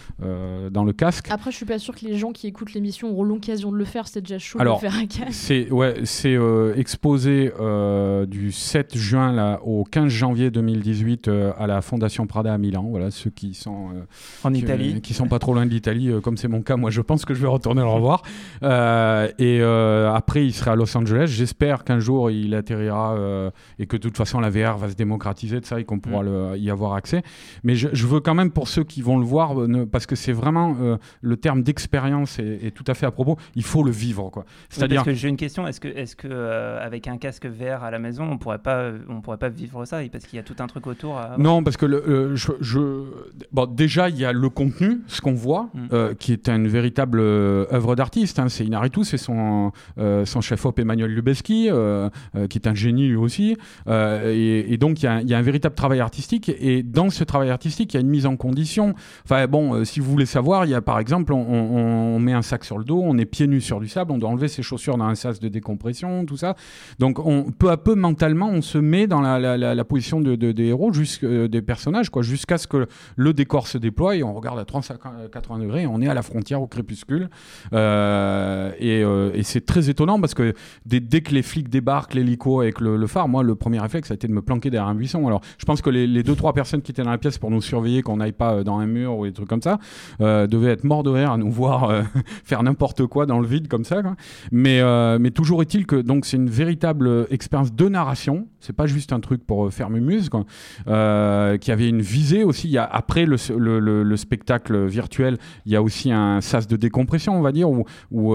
dans 0.71 0.85
le 0.85 0.88
casque. 0.93 1.29
Après, 1.31 1.51
je 1.51 1.57
suis 1.57 1.67
pas 1.67 1.79
sûr 1.79 1.95
que 1.95 2.05
les 2.05 2.17
gens 2.17 2.33
qui 2.33 2.47
écoutent 2.47 2.73
l'émission 2.75 3.11
auront 3.11 3.25
l'occasion 3.25 3.71
de 3.73 3.77
le 3.77 3.85
faire. 3.85 4.09
C'est 4.09 4.21
déjà 4.21 4.39
chaud 4.39 4.61
Alors, 4.61 4.77
de 4.77 4.81
faire 4.83 4.97
à 4.97 5.07
Cannes. 5.07 5.29
c'est 5.33 5.71
ouais, 5.71 5.97
c'est 6.05 6.35
euh, 6.35 6.75
exposé 6.77 7.53
euh, 7.61 8.27
du 8.27 8.53
7 8.53 8.97
juin 8.97 9.33
là, 9.33 9.61
au 9.65 9.85
15 9.85 10.09
janvier 10.09 10.51
2018 10.51 11.29
euh, 11.29 11.53
à 11.59 11.67
la 11.67 11.81
Fondation 11.83 12.27
Prada 12.27 12.53
à 12.53 12.59
Milan. 12.59 12.87
Voilà, 12.91 13.11
ceux 13.11 13.31
qui 13.31 13.55
sont 13.55 13.89
euh, 13.95 14.03
En 14.45 14.53
qui, 14.53 14.61
Italie. 14.61 15.01
qui 15.01 15.15
sont 15.15 15.29
pas 15.29 15.39
trop 15.39 15.55
loin 15.55 15.67
de 15.67 15.71
l'Italie, 15.71 16.11
euh, 16.11 16.21
comme 16.21 16.37
c'est 16.37 16.49
mon 16.49 16.63
cas, 16.63 16.77
moi 16.77 16.91
je 16.91 17.01
pense 17.01 17.25
que 17.25 17.35
je 17.35 17.41
vais 17.41 17.49
retourner 17.49 17.83
le 17.83 17.89
revoir. 17.89 18.23
Euh, 18.63 19.29
et 19.39 19.59
euh, 19.61 20.13
après, 20.13 20.45
il 20.45 20.53
sera 20.53 20.73
à 20.73 20.77
Los 20.77 20.97
Angeles. 20.97 21.27
J'espère 21.29 21.85
qu'un 21.85 22.01
jour 22.01 22.31
il 22.31 22.55
atterrira 22.55 23.15
euh, 23.15 23.51
et 23.79 23.87
que 23.87 23.97
de 23.97 24.03
toute 24.03 24.17
façon 24.17 24.41
la 24.41 24.51
VR 24.51 24.77
va 24.79 24.89
se 24.91 24.95
démocratiser 24.95 25.61
de 25.61 25.65
ça 25.67 25.81
et 25.81 25.85
qu'on 25.85 25.99
pourra 26.01 26.23
le- 26.23 26.57
y 26.59 26.71
avoir 26.71 26.95
accès. 26.95 27.23
Mais 27.65 27.75
je, 27.75 27.89
je 27.93 28.07
veux 28.07 28.21
quand 28.21 28.35
même 28.35 28.51
pour 28.51 28.69
ceux 28.69 28.85
qui 28.85 29.03
vont 29.03 29.19
le 29.19 29.25
voir, 29.25 29.55
ne- 29.55 29.85
parce 29.85 30.07
que 30.07 30.17
c'est 30.17 30.33
vraiment 30.33 30.75
euh, 30.81 30.97
le 31.21 31.37
terme 31.37 31.63
d'expérience 31.63 32.39
est, 32.39 32.67
est 32.67 32.71
tout 32.71 32.85
à 32.87 32.95
fait 32.95 33.07
à 33.07 33.11
propos. 33.11 33.37
Il 33.55 33.63
faut 33.65 33.83
le 33.83 33.91
vivre, 33.91 34.31
quoi. 34.31 34.45
C'est-à-dire 34.69 35.03
que 35.05 35.13
j'ai 35.13 35.29
une 35.29 35.37
question. 35.37 35.67
Est-ce 35.67 35.81
que, 35.81 35.89
est-ce 35.89 36.17
que 36.17 36.29
euh, 36.31 36.85
avec 36.85 37.09
un 37.09 37.19
casque 37.19 37.47
VR 37.47 37.83
à 37.85 37.91
la 37.91 37.99
maison, 37.99 38.25
on 38.31 38.39
pourrait 38.39 38.59
pas, 38.59 38.91
on 39.09 39.21
pourrait 39.21 39.39
pas 39.39 39.49
vivre 39.49 39.85
ça? 39.85 39.99
Parce 40.13 40.27
qu'il 40.27 40.37
y 40.37 40.41
a 40.41 40.43
tout 40.43 40.57
un 40.61 40.67
truc 40.67 40.87
autour. 40.87 41.19
À... 41.19 41.37
Non, 41.39 41.63
parce 41.63 41.77
que 41.77 41.87
le, 41.87 41.97
euh, 42.09 42.37
je, 42.37 42.53
je- 42.61 43.05
bon, 43.53 43.67
déjà, 43.67 44.09
il 44.09 44.17
y 44.19 44.25
a 44.25 44.33
le 44.33 44.49
contenu, 44.49 45.01
ce 45.07 45.21
qu'on 45.21 45.35
voit, 45.35 45.69
Mm. 45.75 45.79
euh, 45.93 46.15
qui 46.15 46.33
est 46.33 46.49
une 46.49 46.69
véritable 46.69 47.19
euh, 47.21 47.67
œuvre 47.73 47.95
d'artiste. 47.97 48.39
hein. 48.39 48.49
C'est 48.49 48.65
Inaritu, 48.65 49.05
c'est 49.05 49.19
son, 49.19 49.73
euh, 49.99 50.25
son 50.25 50.41
chef-op 50.41 50.79
Emmanuel 50.79 51.11
Lubezki, 51.13 51.69
euh, 51.71 52.09
euh, 52.37 52.47
qui 52.47 52.59
est 52.59 52.67
un 52.69 52.75
génie 52.75 53.09
lui 53.09 53.17
aussi. 53.17 53.57
Euh, 53.89 54.33
et, 54.35 54.73
et 54.73 54.77
donc, 54.79 55.03
il 55.03 55.05
y, 55.05 55.09
a, 55.09 55.13
un- 55.15 55.21
il 55.21 55.29
y 55.29 55.35
a 55.35 55.39
un 55.39 55.43
véritable 55.43 55.75
travail 55.75 56.01
artistique. 56.01 56.49
Et 56.61 56.83
dans 56.83 57.11
ce 57.11 57.25
travail 57.25 57.51
artistique, 57.51 57.93
il 57.93 57.97
y 57.97 57.99
a 57.99 58.01
une 58.01 58.09
mise 58.09 58.27
en 58.27 58.37
condition. 58.37 58.95
Enfin, 59.25 59.47
bon, 59.47 59.75
euh, 59.75 59.85
si 59.85 60.01
vous 60.01 60.11
voulez 60.11 60.27
savoir, 60.27 60.65
il 60.69 60.73
y 60.73 60.75
a 60.75 60.81
par 60.81 60.99
exemple, 60.99 61.33
on, 61.33 62.19
met 62.19 62.33
un 62.33 62.43
sac 62.43 62.65
sur 62.65 62.79
le 62.79 62.85
dos, 62.85 63.01
on 63.03 63.17
est 63.19 63.25
pieds 63.25 63.47
nus 63.47 63.61
sur 63.61 63.81
du 63.81 63.89
sable, 63.89 64.13
on 64.13 64.19
doit 64.19 64.29
enlever 64.31 64.49
ses 64.49 64.63
chaussures 64.63 64.99
dans 64.99 65.05
un 65.07 65.15
sas 65.15 65.41
de 65.41 65.49
décompression, 65.49 66.27
tout 66.27 66.37
ça. 66.37 66.55
Donc, 66.99 67.19
on, 67.25 67.45
peu 67.51 67.71
à 67.71 67.77
peu, 67.77 67.95
mentalement, 67.95 68.49
on 68.49 68.63
se 68.63 68.79
met 68.79 69.07
dans 69.07 69.21
la, 69.21 69.85
position 69.85 70.21
de, 70.21 70.37
de- 70.37 70.53
des 70.53 70.67
héros, 70.67 70.93
jusqu'- 70.93 71.25
euh, 71.25 71.49
des 71.49 71.63
personnages, 71.63 72.11
quoi, 72.11 72.23
jusqu'à 72.23 72.59
ce 72.59 72.67
que 72.67 72.87
le 73.17 73.33
décor 73.33 73.67
se 73.67 73.79
déploie 73.79 74.15
on 74.23 74.35
regarde 74.35 74.59
à 74.59 74.65
380 74.65 75.59
degrés 75.59 75.87
on 75.87 76.01
est 76.01 76.09
à 76.09 76.15
la 76.15 76.23
frontière 76.23 76.61
au 76.63 76.67
crépuscule. 76.67 77.29
Euh, 77.73 78.73
et 78.79 79.03
euh, 79.03 79.31
et 79.35 79.43
c'est 79.43 79.65
très 79.65 79.89
étonnant 79.91 80.21
parce 80.21 80.35
que 80.35 80.55
dès, 80.87 81.01
dès 81.01 81.21
que 81.21 81.33
les 81.35 81.43
flics 81.43 81.69
débarquent, 81.69 82.15
l'hélico 82.15 82.61
avec 82.61 82.81
le, 82.81 83.07
phare, 83.07 83.29
moi, 83.29 83.43
le 83.43 83.55
premier 83.55 83.79
réflexe, 83.79 84.09
ça 84.09 84.15
a 84.15 84.17
été 84.17 84.29
de 84.29 84.33
me 84.33 84.43
planquer 84.43 84.71
derrière 84.71 84.89
un 84.89 84.95
buisson. 84.95 85.27
Alors, 85.27 85.41
je 85.59 85.65
pense 85.65 85.83
que 85.83 85.91
les, 85.91 86.07
les 86.07 86.23
deux, 86.23 86.35
trois 86.35 86.53
personnes 86.53 86.83
qui 86.83 86.93
étaient 86.93 87.03
dans 87.03 87.11
la 87.11 87.19
pièce 87.19 87.39
pour 87.39 87.51
nous 87.51 87.61
surveiller, 87.63 88.03
qu'on 88.03 88.17
n'aille 88.17 88.33
pas 88.33 88.65
dans 88.65 88.79
un 88.79 88.87
mur 88.87 89.17
ou 89.17 89.27
des 89.27 89.33
trucs 89.33 89.49
comme 89.49 89.63
ça, 89.63 89.79
euh, 90.21 90.47
devaient 90.59 90.73
être 90.73 90.85
morts 90.85 91.03
de 91.03 91.11
rire 91.11 91.31
à 91.33 91.37
nous 91.39 91.51
voir 91.51 91.85
euh, 91.91 92.03
faire 92.45 92.63
n'importe 92.63 93.07
quoi 93.07 93.27
dans 93.27 93.41
le 93.41 93.47
vide 93.47 93.69
comme 93.69 93.85
ça. 93.85 94.03
Mais, 94.53 94.81
euh, 94.81 95.19
mais 95.21 95.31
toujours 95.31 95.63
est-il 95.63 95.87
que 95.87 95.97
donc 95.97 96.25
c'est 96.27 96.37
une 96.37 96.51
véritable 96.51 97.27
expérience 97.31 97.73
de 97.75 97.89
narration. 97.89 98.47
C'est 98.61 98.75
pas 98.75 98.87
juste 98.87 99.13
un 99.13 99.21
truc 99.21 99.47
pour 99.47 99.67
euh, 99.67 99.71
faire 99.71 99.91
mumuse, 99.91 100.29
quoi. 100.29 100.45
Qui 101.59 101.73
avait 101.73 101.89
une 101.89 102.01
visée 102.03 102.45
aussi. 102.45 102.69
Il 102.69 102.73
y 102.73 102.79
a, 102.79 102.85
après 102.85 103.25
le, 103.27 103.37
le, 103.57 103.79
le- 103.79 104.03
le 104.03 104.17
spectacle 104.17 104.87
virtuel, 104.87 105.39
il 105.67 105.73
y 105.73 105.77
a 105.77 105.83
aussi 105.83 106.13
un 106.13 106.41
sas 106.41 106.67
de 106.67 106.77
décompression, 106.77 107.37
on 107.39 107.43
va 107.43 107.53
dire, 107.53 107.71
où, 107.71 107.85
où 108.11 108.35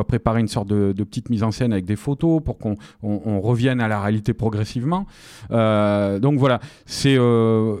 a 0.00 0.04
préparé 0.04 0.40
une 0.40 0.48
sorte 0.48 0.68
de, 0.68 0.92
petite 1.04 1.30
mise 1.30 1.42
en 1.42 1.50
scène 1.50 1.72
avec 1.72 1.84
des 1.84 1.96
photos 1.96 2.42
pour 2.42 2.58
qu'on 2.58 2.76
on- 3.02 3.20
on 3.24 3.40
revienne 3.40 3.80
à 3.80 3.88
la 3.88 4.00
réalité 4.00 4.32
progressivement. 4.34 5.06
Donc 5.50 6.38
voilà, 6.38 6.60
c'est, 6.86 7.16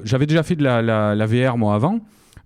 j'avais 0.04 0.26
déjà 0.26 0.42
fait 0.42 0.56
de 0.56 0.62
la- 0.64 1.14
la 1.14 1.26
VR 1.26 1.56
moi 1.58 1.74
avant. 1.74 2.00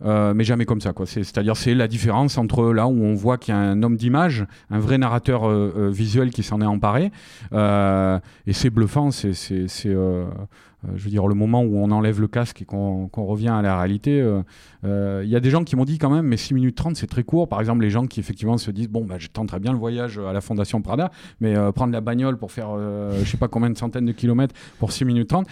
Euh, 0.05 0.35
mais 0.35 0.45
jamais 0.45 0.65
comme 0.65 0.81
ça, 0.81 0.93
C'est-à-dire, 1.07 1.57
c'est 1.57 1.75
la 1.75 1.89
différence 1.89 2.39
entre 2.39 2.73
là 2.73 2.87
où 2.87 3.05
on 3.05 3.15
voit 3.15 3.39
qu'il 3.39 3.55
y 3.55 3.57
a 3.57 3.61
un 3.61 3.83
homme 3.83 3.97
d'image, 3.97 4.47
un 4.71 4.79
vrai 4.79 4.99
narrateur 4.99 5.49
euh, 5.49 5.73
euh, 5.77 5.91
visuel 5.91 6.31
qui 6.31 6.43
s'en 6.43 6.61
est 6.61 6.67
emparé, 6.67 7.11
et 7.53 8.53
c'est 8.53 8.71
bluffant. 8.71 9.11
C'est, 9.11 9.33
je 10.95 11.03
veux 11.03 11.11
dire, 11.11 11.27
le 11.27 11.35
moment 11.35 11.63
où 11.63 11.79
on 11.79 11.91
enlève 11.91 12.21
le 12.21 12.29
casque 12.29 12.63
et 12.63 12.65
qu'on, 12.65 13.09
revient 13.13 13.49
à 13.49 13.63
la 13.63 13.79
réalité. 13.79 14.25
Il 14.85 15.29
y 15.29 15.37
a 15.37 15.41
des 15.41 15.51
gens 15.51 15.65
qui 15.65 15.77
m'ont 15.77 15.85
dit 15.85 15.99
quand 15.99 16.11
même, 16.11 16.27
mais 16.27 16.37
6 16.37 16.55
minutes 16.55 16.77
30, 16.77 16.97
c'est 16.97 17.07
très 17.07 17.25
court. 17.25 17.49
Par 17.49 17.61
exemple, 17.61 17.83
les 17.83 17.91
gens 17.91 18.07
qui 18.07 18.21
effectivement 18.21 18.59
se 18.59 18.71
disent, 18.71 18.89
bon, 18.89 19.05
bah, 19.05 19.17
je 19.19 19.29
tenterais 19.29 19.61
bien 19.61 19.73
le 19.73 19.79
voyage 19.79 20.19
à 20.19 20.33
la 20.33 20.41
Fondation 20.41 20.83
Prada, 20.83 21.11
mais 21.41 21.55
prendre 21.73 21.93
la 21.93 22.01
bagnole 22.01 22.37
pour 22.37 22.53
faire, 22.53 22.77
je 22.79 23.25
sais 23.25 23.39
pas 23.39 23.49
combien 23.49 23.71
de 23.71 23.79
centaines 23.79 24.07
de 24.07 24.13
kilomètres 24.13 24.55
pour 24.79 24.93
6 24.93 25.05
minutes 25.05 25.29
30. 25.29 25.47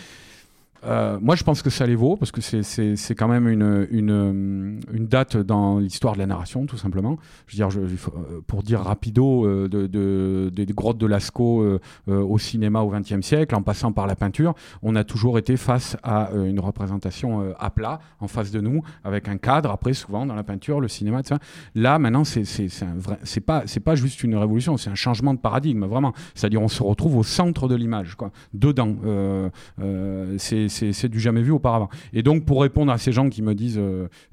Euh, 0.87 1.19
moi, 1.21 1.35
je 1.35 1.45
pense 1.45 1.63
que 1.63 1.71
ça 1.71 1.87
les 1.87 1.95
vaut 1.95 2.17
parce 2.17 2.33
que 2.33 2.41
c'est 2.41 3.15
quand 3.15 3.29
même 3.29 3.49
une, 3.49 3.87
une, 3.91 4.81
une 4.93 5.07
date 5.07 5.37
dans 5.37 5.79
l'histoire 5.79 6.15
de 6.15 6.19
la 6.19 6.27
narration, 6.27 6.67
tout 6.67 6.77
simplement. 6.77 7.19
Je 7.47 7.57
veux 7.57 7.69
dire, 7.69 7.81
euh, 7.81 8.41
pour 8.47 8.63
dire 8.63 8.81
rapido, 8.81 9.47
euh, 9.47 9.69
de, 9.69 9.87
de, 9.87 10.51
des 10.53 10.67
grottes 10.67 10.99
de 10.99 11.07
Lascaux 11.07 11.65
au 12.07 12.39
cinéma 12.39 12.81
au 12.81 12.91
XXe 12.91 13.21
siècle, 13.21 13.55
en 13.55 13.63
passant 13.63 13.93
par 13.93 14.07
la 14.07 14.17
peinture, 14.17 14.55
on 14.83 14.97
a 14.97 15.05
toujours 15.05 15.39
été 15.39 15.57
face 15.57 15.97
à 16.03 16.31
une 16.35 16.61
représentation 16.61 17.55
à 17.59 17.71
plat, 17.71 18.01
en 18.21 18.29
face 18.29 18.51
de 18.51 18.61
nous, 18.61 18.83
avec 19.05 19.29
un 19.29 19.37
cadre. 19.37 19.71
Après, 19.71 19.93
souvent 19.93 20.27
dans 20.27 20.35
la 20.35 20.43
peinture, 20.43 20.81
le 20.81 20.89
cinéma, 20.89 21.21
etc. 21.21 21.37
Là, 21.75 21.99
maintenant, 21.99 22.25
c'est 22.25 23.41
pas 23.41 23.65
pas 23.85 23.95
juste 23.95 24.23
une 24.23 24.37
révolution, 24.37 24.77
c'est 24.77 24.91
un 24.91 24.95
changement 24.95 25.35
de 25.35 25.39
paradigme, 25.39 25.85
vraiment. 25.85 26.13
C'est-à-dire, 26.35 26.63
on 26.63 26.69
se 26.69 26.83
retrouve 26.83 27.17
au 27.17 27.23
centre 27.23 27.69
de 27.69 27.75
l'image, 27.75 28.15
quoi, 28.15 28.31
dedans. 28.53 28.97
c'est 30.39 30.69
c'est 30.75 31.09
du 31.09 31.21
jamais 31.21 31.43
vu 31.43 31.53
auparavant. 31.53 31.89
Et 32.13 32.23
donc, 32.23 32.45
pour 32.45 32.61
répondre 32.63 32.93
à 32.93 32.99
ces 32.99 33.13
gens 33.13 33.29
qui 33.29 33.43
me 33.43 33.55
disent 33.55 33.81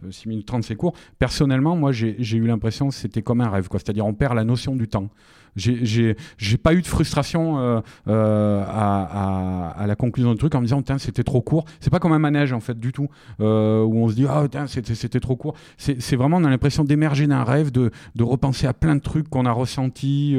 6 0.09 0.27
minutes 0.27 0.47
30 0.47 0.63
c'est 0.63 0.75
court, 0.75 0.93
personnellement, 1.19 1.75
moi, 1.75 1.91
j'ai 1.91 2.37
eu 2.37 2.47
l'impression 2.47 2.89
que 2.89 2.95
c'était 2.95 3.21
comme 3.21 3.41
un 3.41 3.49
rêve. 3.49 3.67
C'est-à-dire, 3.71 4.05
on 4.05 4.13
perd 4.13 4.35
la 4.35 4.43
notion 4.43 4.75
du 4.75 4.87
temps 4.87 5.09
j'ai 5.55 6.57
pas 6.61 6.73
eu 6.73 6.81
de 6.81 6.87
frustration 6.87 7.59
euh, 7.59 7.81
euh, 8.07 8.63
à, 8.67 9.85
la 9.85 9.95
conclusion 9.95 10.31
du 10.31 10.37
truc 10.37 10.55
en 10.55 10.61
me 10.61 10.65
disant 10.65 10.81
c'était 10.97 11.23
trop 11.23 11.41
court. 11.41 11.65
C'est 11.79 11.89
pas 11.89 11.99
comme 11.99 12.13
un 12.13 12.19
manège 12.19 12.53
en 12.53 12.59
fait 12.59 12.79
du 12.79 12.91
tout 12.91 13.07
euh, 13.39 13.83
où 13.83 13.97
on 13.97 14.09
se 14.09 14.15
dit 14.15 14.25
ah 14.27 14.45
c'était 14.67 15.19
trop 15.19 15.35
court. 15.35 15.55
C'est 15.77 16.15
vraiment 16.15 16.37
on 16.37 16.43
a 16.43 16.49
l'impression 16.49 16.83
d'émerger 16.83 17.27
d'un 17.27 17.43
rêve, 17.43 17.71
de, 17.71 17.91
de, 18.15 18.23
repenser 18.23 18.67
à 18.67 18.73
plein 18.73 18.95
de 18.95 19.01
trucs 19.01 19.29
qu'on 19.29 19.45
a 19.45 19.51
ressentis. 19.51 20.37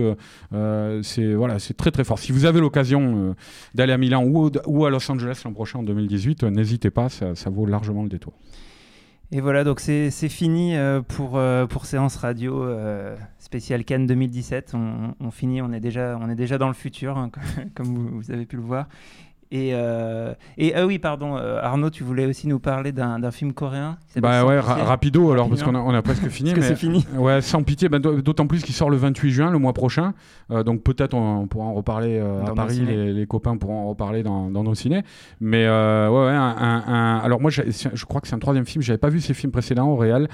c'est 1.02 1.34
voilà 1.34 1.56
très 1.76 1.90
très 1.90 2.04
fort. 2.04 2.18
Si 2.18 2.32
vous 2.32 2.44
avez 2.44 2.60
l'occasion 2.60 3.34
d'aller 3.74 3.92
à 3.92 3.98
Milan 3.98 4.24
ou, 4.24 4.50
ou, 4.66 4.86
à 4.86 4.90
Los 4.90 5.10
Angeles 5.10 5.42
l'an 5.44 5.52
prochain 5.52 5.80
en 5.80 5.82
2018, 5.82 6.44
n'hésitez 6.44 6.90
pas, 6.90 7.08
ça 7.08 7.50
vaut 7.50 7.66
largement 7.66 8.02
le 8.02 8.08
détour. 8.08 8.32
Et 9.34 9.40
voilà, 9.40 9.64
donc 9.64 9.80
c'est 9.80 10.10
fini 10.28 10.74
pour, 11.08 11.40
pour 11.70 11.86
Séance 11.86 12.16
Radio 12.16 12.66
spécial 13.38 13.84
Cannes 13.84 14.06
2017. 14.06 14.74
On, 14.74 15.30
finit, 15.30 15.62
on 15.62 15.72
est 15.72 15.80
déjà, 15.80 16.18
on 16.20 16.28
est 16.28 16.34
déjà 16.34 16.58
dans 16.58 16.68
le 16.68 16.74
futur, 16.74 17.16
hein, 17.16 17.30
comme 17.74 17.86
vous, 17.86 18.30
avez 18.30 18.44
pu 18.44 18.56
le 18.56 18.62
voir. 18.62 18.88
Et, 19.52 19.72
euh, 19.74 20.32
et 20.56 20.74
ah 20.74 20.86
oui, 20.86 20.98
pardon, 20.98 21.36
euh, 21.36 21.60
Arnaud, 21.60 21.90
tu 21.90 22.04
voulais 22.04 22.24
aussi 22.24 22.48
nous 22.48 22.58
parler 22.58 22.90
d'un 22.90 23.30
film 23.30 23.52
coréen 23.52 23.98
Bah 24.16 24.46
ouais, 24.46 24.58
rapido, 24.58 25.30
alors, 25.30 25.50
parce 25.50 25.62
qu'on 25.62 25.74
a, 25.74 25.78
on 25.78 25.92
a 25.92 26.00
presque 26.00 26.28
fini. 26.28 26.54
mais, 26.54 26.62
c'est 26.62 26.74
fini. 26.74 27.06
Ouais, 27.18 27.42
sans 27.42 27.62
pitié, 27.62 27.90
bah, 27.90 27.98
d'autant 27.98 28.46
plus 28.46 28.62
qu'il 28.62 28.74
sort 28.74 28.88
le 28.88 28.96
28 28.96 29.30
juin, 29.30 29.50
le 29.50 29.58
mois 29.58 29.74
prochain. 29.74 30.14
Euh, 30.50 30.62
donc 30.62 30.82
peut-être 30.82 31.12
on, 31.12 31.46
pourra 31.48 31.66
en 31.66 31.74
reparler 31.74 32.18
à 32.18 32.54
Paris, 32.54 32.80
les, 32.80 33.12
les, 33.12 33.26
copains 33.26 33.58
pourront 33.58 33.82
en 33.82 33.88
reparler 33.90 34.22
dans, 34.22 34.50
dans 34.50 34.64
nos 34.64 34.74
ciné. 34.74 35.02
Mais 35.42 35.68
ouais, 35.68 36.08
ouais, 36.08 36.32
un, 36.32 37.20
alors 37.22 37.38
moi, 37.38 37.50
je 37.50 38.04
crois 38.06 38.22
que 38.22 38.28
c'est 38.28 38.34
un 38.34 38.38
troisième 38.38 38.64
film, 38.64 38.80
j'avais 38.80 38.96
pas 38.98 39.10
vu 39.10 39.20
ces 39.20 39.34
films 39.34 39.52
précédents 39.52 39.88
au 39.88 39.96
réel, 39.96 40.28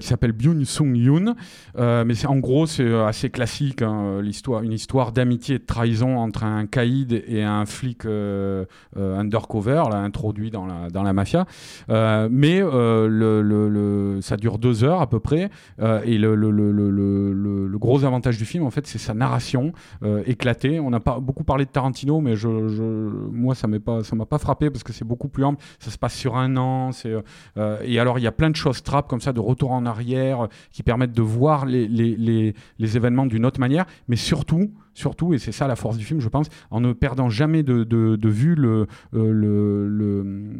qui 0.00 0.06
s'appelle 0.06 0.32
Byun 0.32 0.64
Sung 0.64 0.96
Yoon. 0.96 1.34
mais 1.76 2.26
en 2.26 2.38
gros, 2.38 2.64
c'est 2.64 2.90
assez 3.04 3.28
classique, 3.28 3.82
hein, 3.82 4.22
l'histoire, 4.22 4.62
une 4.62 4.72
histoire 4.72 5.12
d'amitié 5.12 5.56
et 5.56 5.58
de 5.58 5.66
trahison 5.66 6.16
entre 6.16 6.44
un 6.44 6.64
caïd 6.64 7.22
et 7.28 7.42
un 7.42 7.66
flic. 7.66 8.06
Euh, 8.46 8.64
euh, 8.96 9.18
undercover, 9.18 9.82
là, 9.90 9.96
introduit 9.96 10.50
dans 10.50 10.66
la, 10.66 11.12
mafia. 11.12 11.46
Euh, 11.90 12.28
mais 12.30 12.60
ça 14.22 14.36
dure 14.36 14.58
deux 14.58 14.84
heures 14.84 15.00
à 15.00 15.08
peu 15.08 15.20
près. 15.20 15.50
et 15.80 16.18
le, 16.18 17.78
gros 17.78 18.04
avantage 18.04 18.38
du 18.38 18.44
film, 18.44 18.64
en 18.64 18.70
fait, 18.70 18.86
c'est 18.86 18.98
sa 18.98 19.14
narration 19.14 19.72
éclatée. 20.26 20.80
On 20.80 20.92
a 20.92 21.00
pas 21.00 21.18
beaucoup 21.20 21.44
parlé 21.44 21.64
de 21.64 21.70
Tarantino, 21.70 22.20
mais 22.20 22.34
moi, 23.32 23.54
ça 23.54 23.66
m'a 23.66 23.78
pas, 24.26 24.38
frappé 24.38 24.70
parce 24.70 24.82
que 24.82 24.92
c'est 24.92 25.04
beaucoup 25.04 25.28
plus 25.28 25.44
ample. 25.44 25.62
Ça 25.78 25.90
se 25.90 25.98
passe 25.98 26.14
sur 26.14 26.36
un 26.36 26.56
an. 26.56 26.90
Et 27.84 27.98
alors, 27.98 28.18
il 28.18 28.22
y 28.22 28.28
a 28.28 28.32
plein 28.32 28.50
de 28.50 28.56
choses 28.56 28.82
trap 28.82 29.08
comme 29.08 29.20
ça, 29.20 29.32
de 29.32 29.40
retour 29.40 29.72
en 29.72 29.86
arrière, 29.86 30.48
qui 30.72 30.82
permettent 30.82 31.12
de 31.12 31.22
voir 31.22 31.66
les 31.66 32.54
événements 32.80 33.26
d'une 33.26 33.44
autre 33.46 33.60
manière. 33.60 33.86
Mais 34.08 34.16
surtout, 34.16 34.70
surtout, 34.96 35.34
et 35.34 35.38
c'est 35.38 35.52
ça 35.52 35.66
la 35.66 35.76
force 35.76 35.96
du 35.96 36.04
film, 36.04 36.20
je 36.20 36.28
pense, 36.28 36.48
en 36.70 36.80
ne 36.80 36.92
perdant 36.92 37.28
jamais 37.28 37.62
de, 37.62 37.84
de, 37.84 38.28
vue 38.28 38.54
le, 38.54 38.86
euh, 39.14 39.30
le, 39.30 39.88
le 39.88 40.52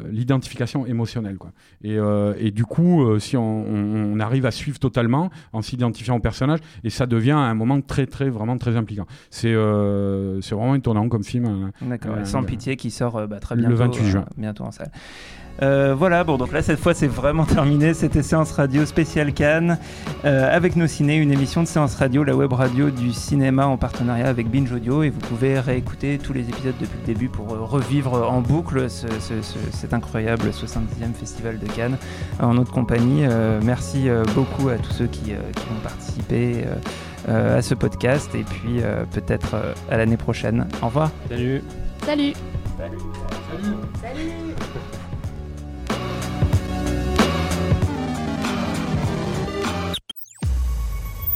euh, 0.00 0.08
l'identification 0.10 0.86
émotionnelle. 0.86 1.38
Quoi. 1.38 1.52
Et, 1.82 1.96
euh, 1.98 2.34
et, 2.38 2.50
du 2.50 2.64
coup, 2.64 3.18
si 3.20 3.36
on, 3.36 3.42
on, 3.42 4.18
arrive 4.18 4.44
à 4.44 4.50
suivre 4.50 4.80
totalement 4.80 5.30
en 5.52 5.62
s'identifiant 5.62 6.16
au 6.16 6.20
personnage, 6.20 6.58
et 6.82 6.90
ça 6.90 7.06
devient 7.06 7.30
un 7.30 7.54
moment 7.54 7.80
très, 7.80 8.06
très, 8.06 8.28
vraiment 8.28 8.58
très 8.58 8.76
impliquant. 8.76 9.06
C'est 9.30 9.52
euh, 9.54 10.40
vraiment 10.50 10.74
étonnant 10.74 11.08
comme 11.08 11.22
film. 11.22 11.46
Hein. 11.46 11.70
D'accord, 11.80 12.16
Sans 12.24 12.42
pitié 12.42 12.74
qui 12.74 12.90
sort 12.90 13.28
bah, 13.28 13.38
très 13.38 13.54
bientôt, 13.54 13.70
le 13.70 13.76
28 13.76 14.04
juin. 14.06 14.24
bientôt 14.36 14.64
en 14.64 14.72
salle. 14.72 14.90
Euh, 15.62 15.94
voilà, 15.96 16.24
bon, 16.24 16.36
donc 16.36 16.52
là, 16.52 16.62
cette 16.62 16.80
fois, 16.80 16.94
c'est 16.94 17.06
vraiment 17.06 17.44
terminé. 17.46 17.94
C'était 17.94 18.22
Séance 18.22 18.52
Radio 18.52 18.84
spéciale 18.86 19.32
Cannes 19.32 19.78
euh, 20.24 20.54
avec 20.54 20.76
nos 20.76 20.86
ciné, 20.86 21.16
une 21.16 21.32
émission 21.32 21.62
de 21.62 21.68
Séance 21.68 21.94
Radio, 21.96 22.24
la 22.24 22.34
web 22.34 22.52
radio 22.52 22.90
du 22.90 23.12
cinéma 23.12 23.66
en 23.66 23.76
partenariat 23.76 24.28
avec 24.28 24.50
Binge 24.50 24.72
Audio. 24.72 25.02
Et 25.02 25.10
vous 25.10 25.20
pouvez 25.20 25.58
réécouter 25.58 26.18
tous 26.18 26.32
les 26.32 26.48
épisodes 26.48 26.74
depuis 26.80 26.98
le 27.00 27.06
début 27.06 27.28
pour 27.28 27.52
euh, 27.52 27.60
revivre 27.60 28.30
en 28.30 28.40
boucle 28.40 28.86
cet 28.88 29.94
incroyable 29.94 30.48
70e 30.50 31.14
Festival 31.18 31.58
de 31.58 31.66
Cannes 31.66 31.96
en 32.40 32.54
notre 32.54 32.72
compagnie. 32.72 33.22
merci 33.62 34.08
beaucoup 34.34 34.68
à 34.68 34.76
tous 34.76 34.92
ceux 34.92 35.06
qui, 35.06 35.32
ont 35.32 35.80
participé. 35.82 36.64
à 37.28 37.62
ce 37.62 37.74
podcast 37.74 38.34
et 38.34 38.42
puis 38.42 38.80
peut-être 39.12 39.56
à 39.90 39.96
l'année 39.96 40.16
prochaine. 40.16 40.66
Au 40.82 40.86
revoir. 40.86 41.10
Salut. 41.28 41.62
Salut. 42.04 42.32
Salut. 42.78 42.98
Salut. 43.50 43.74
Salut. 44.02 44.94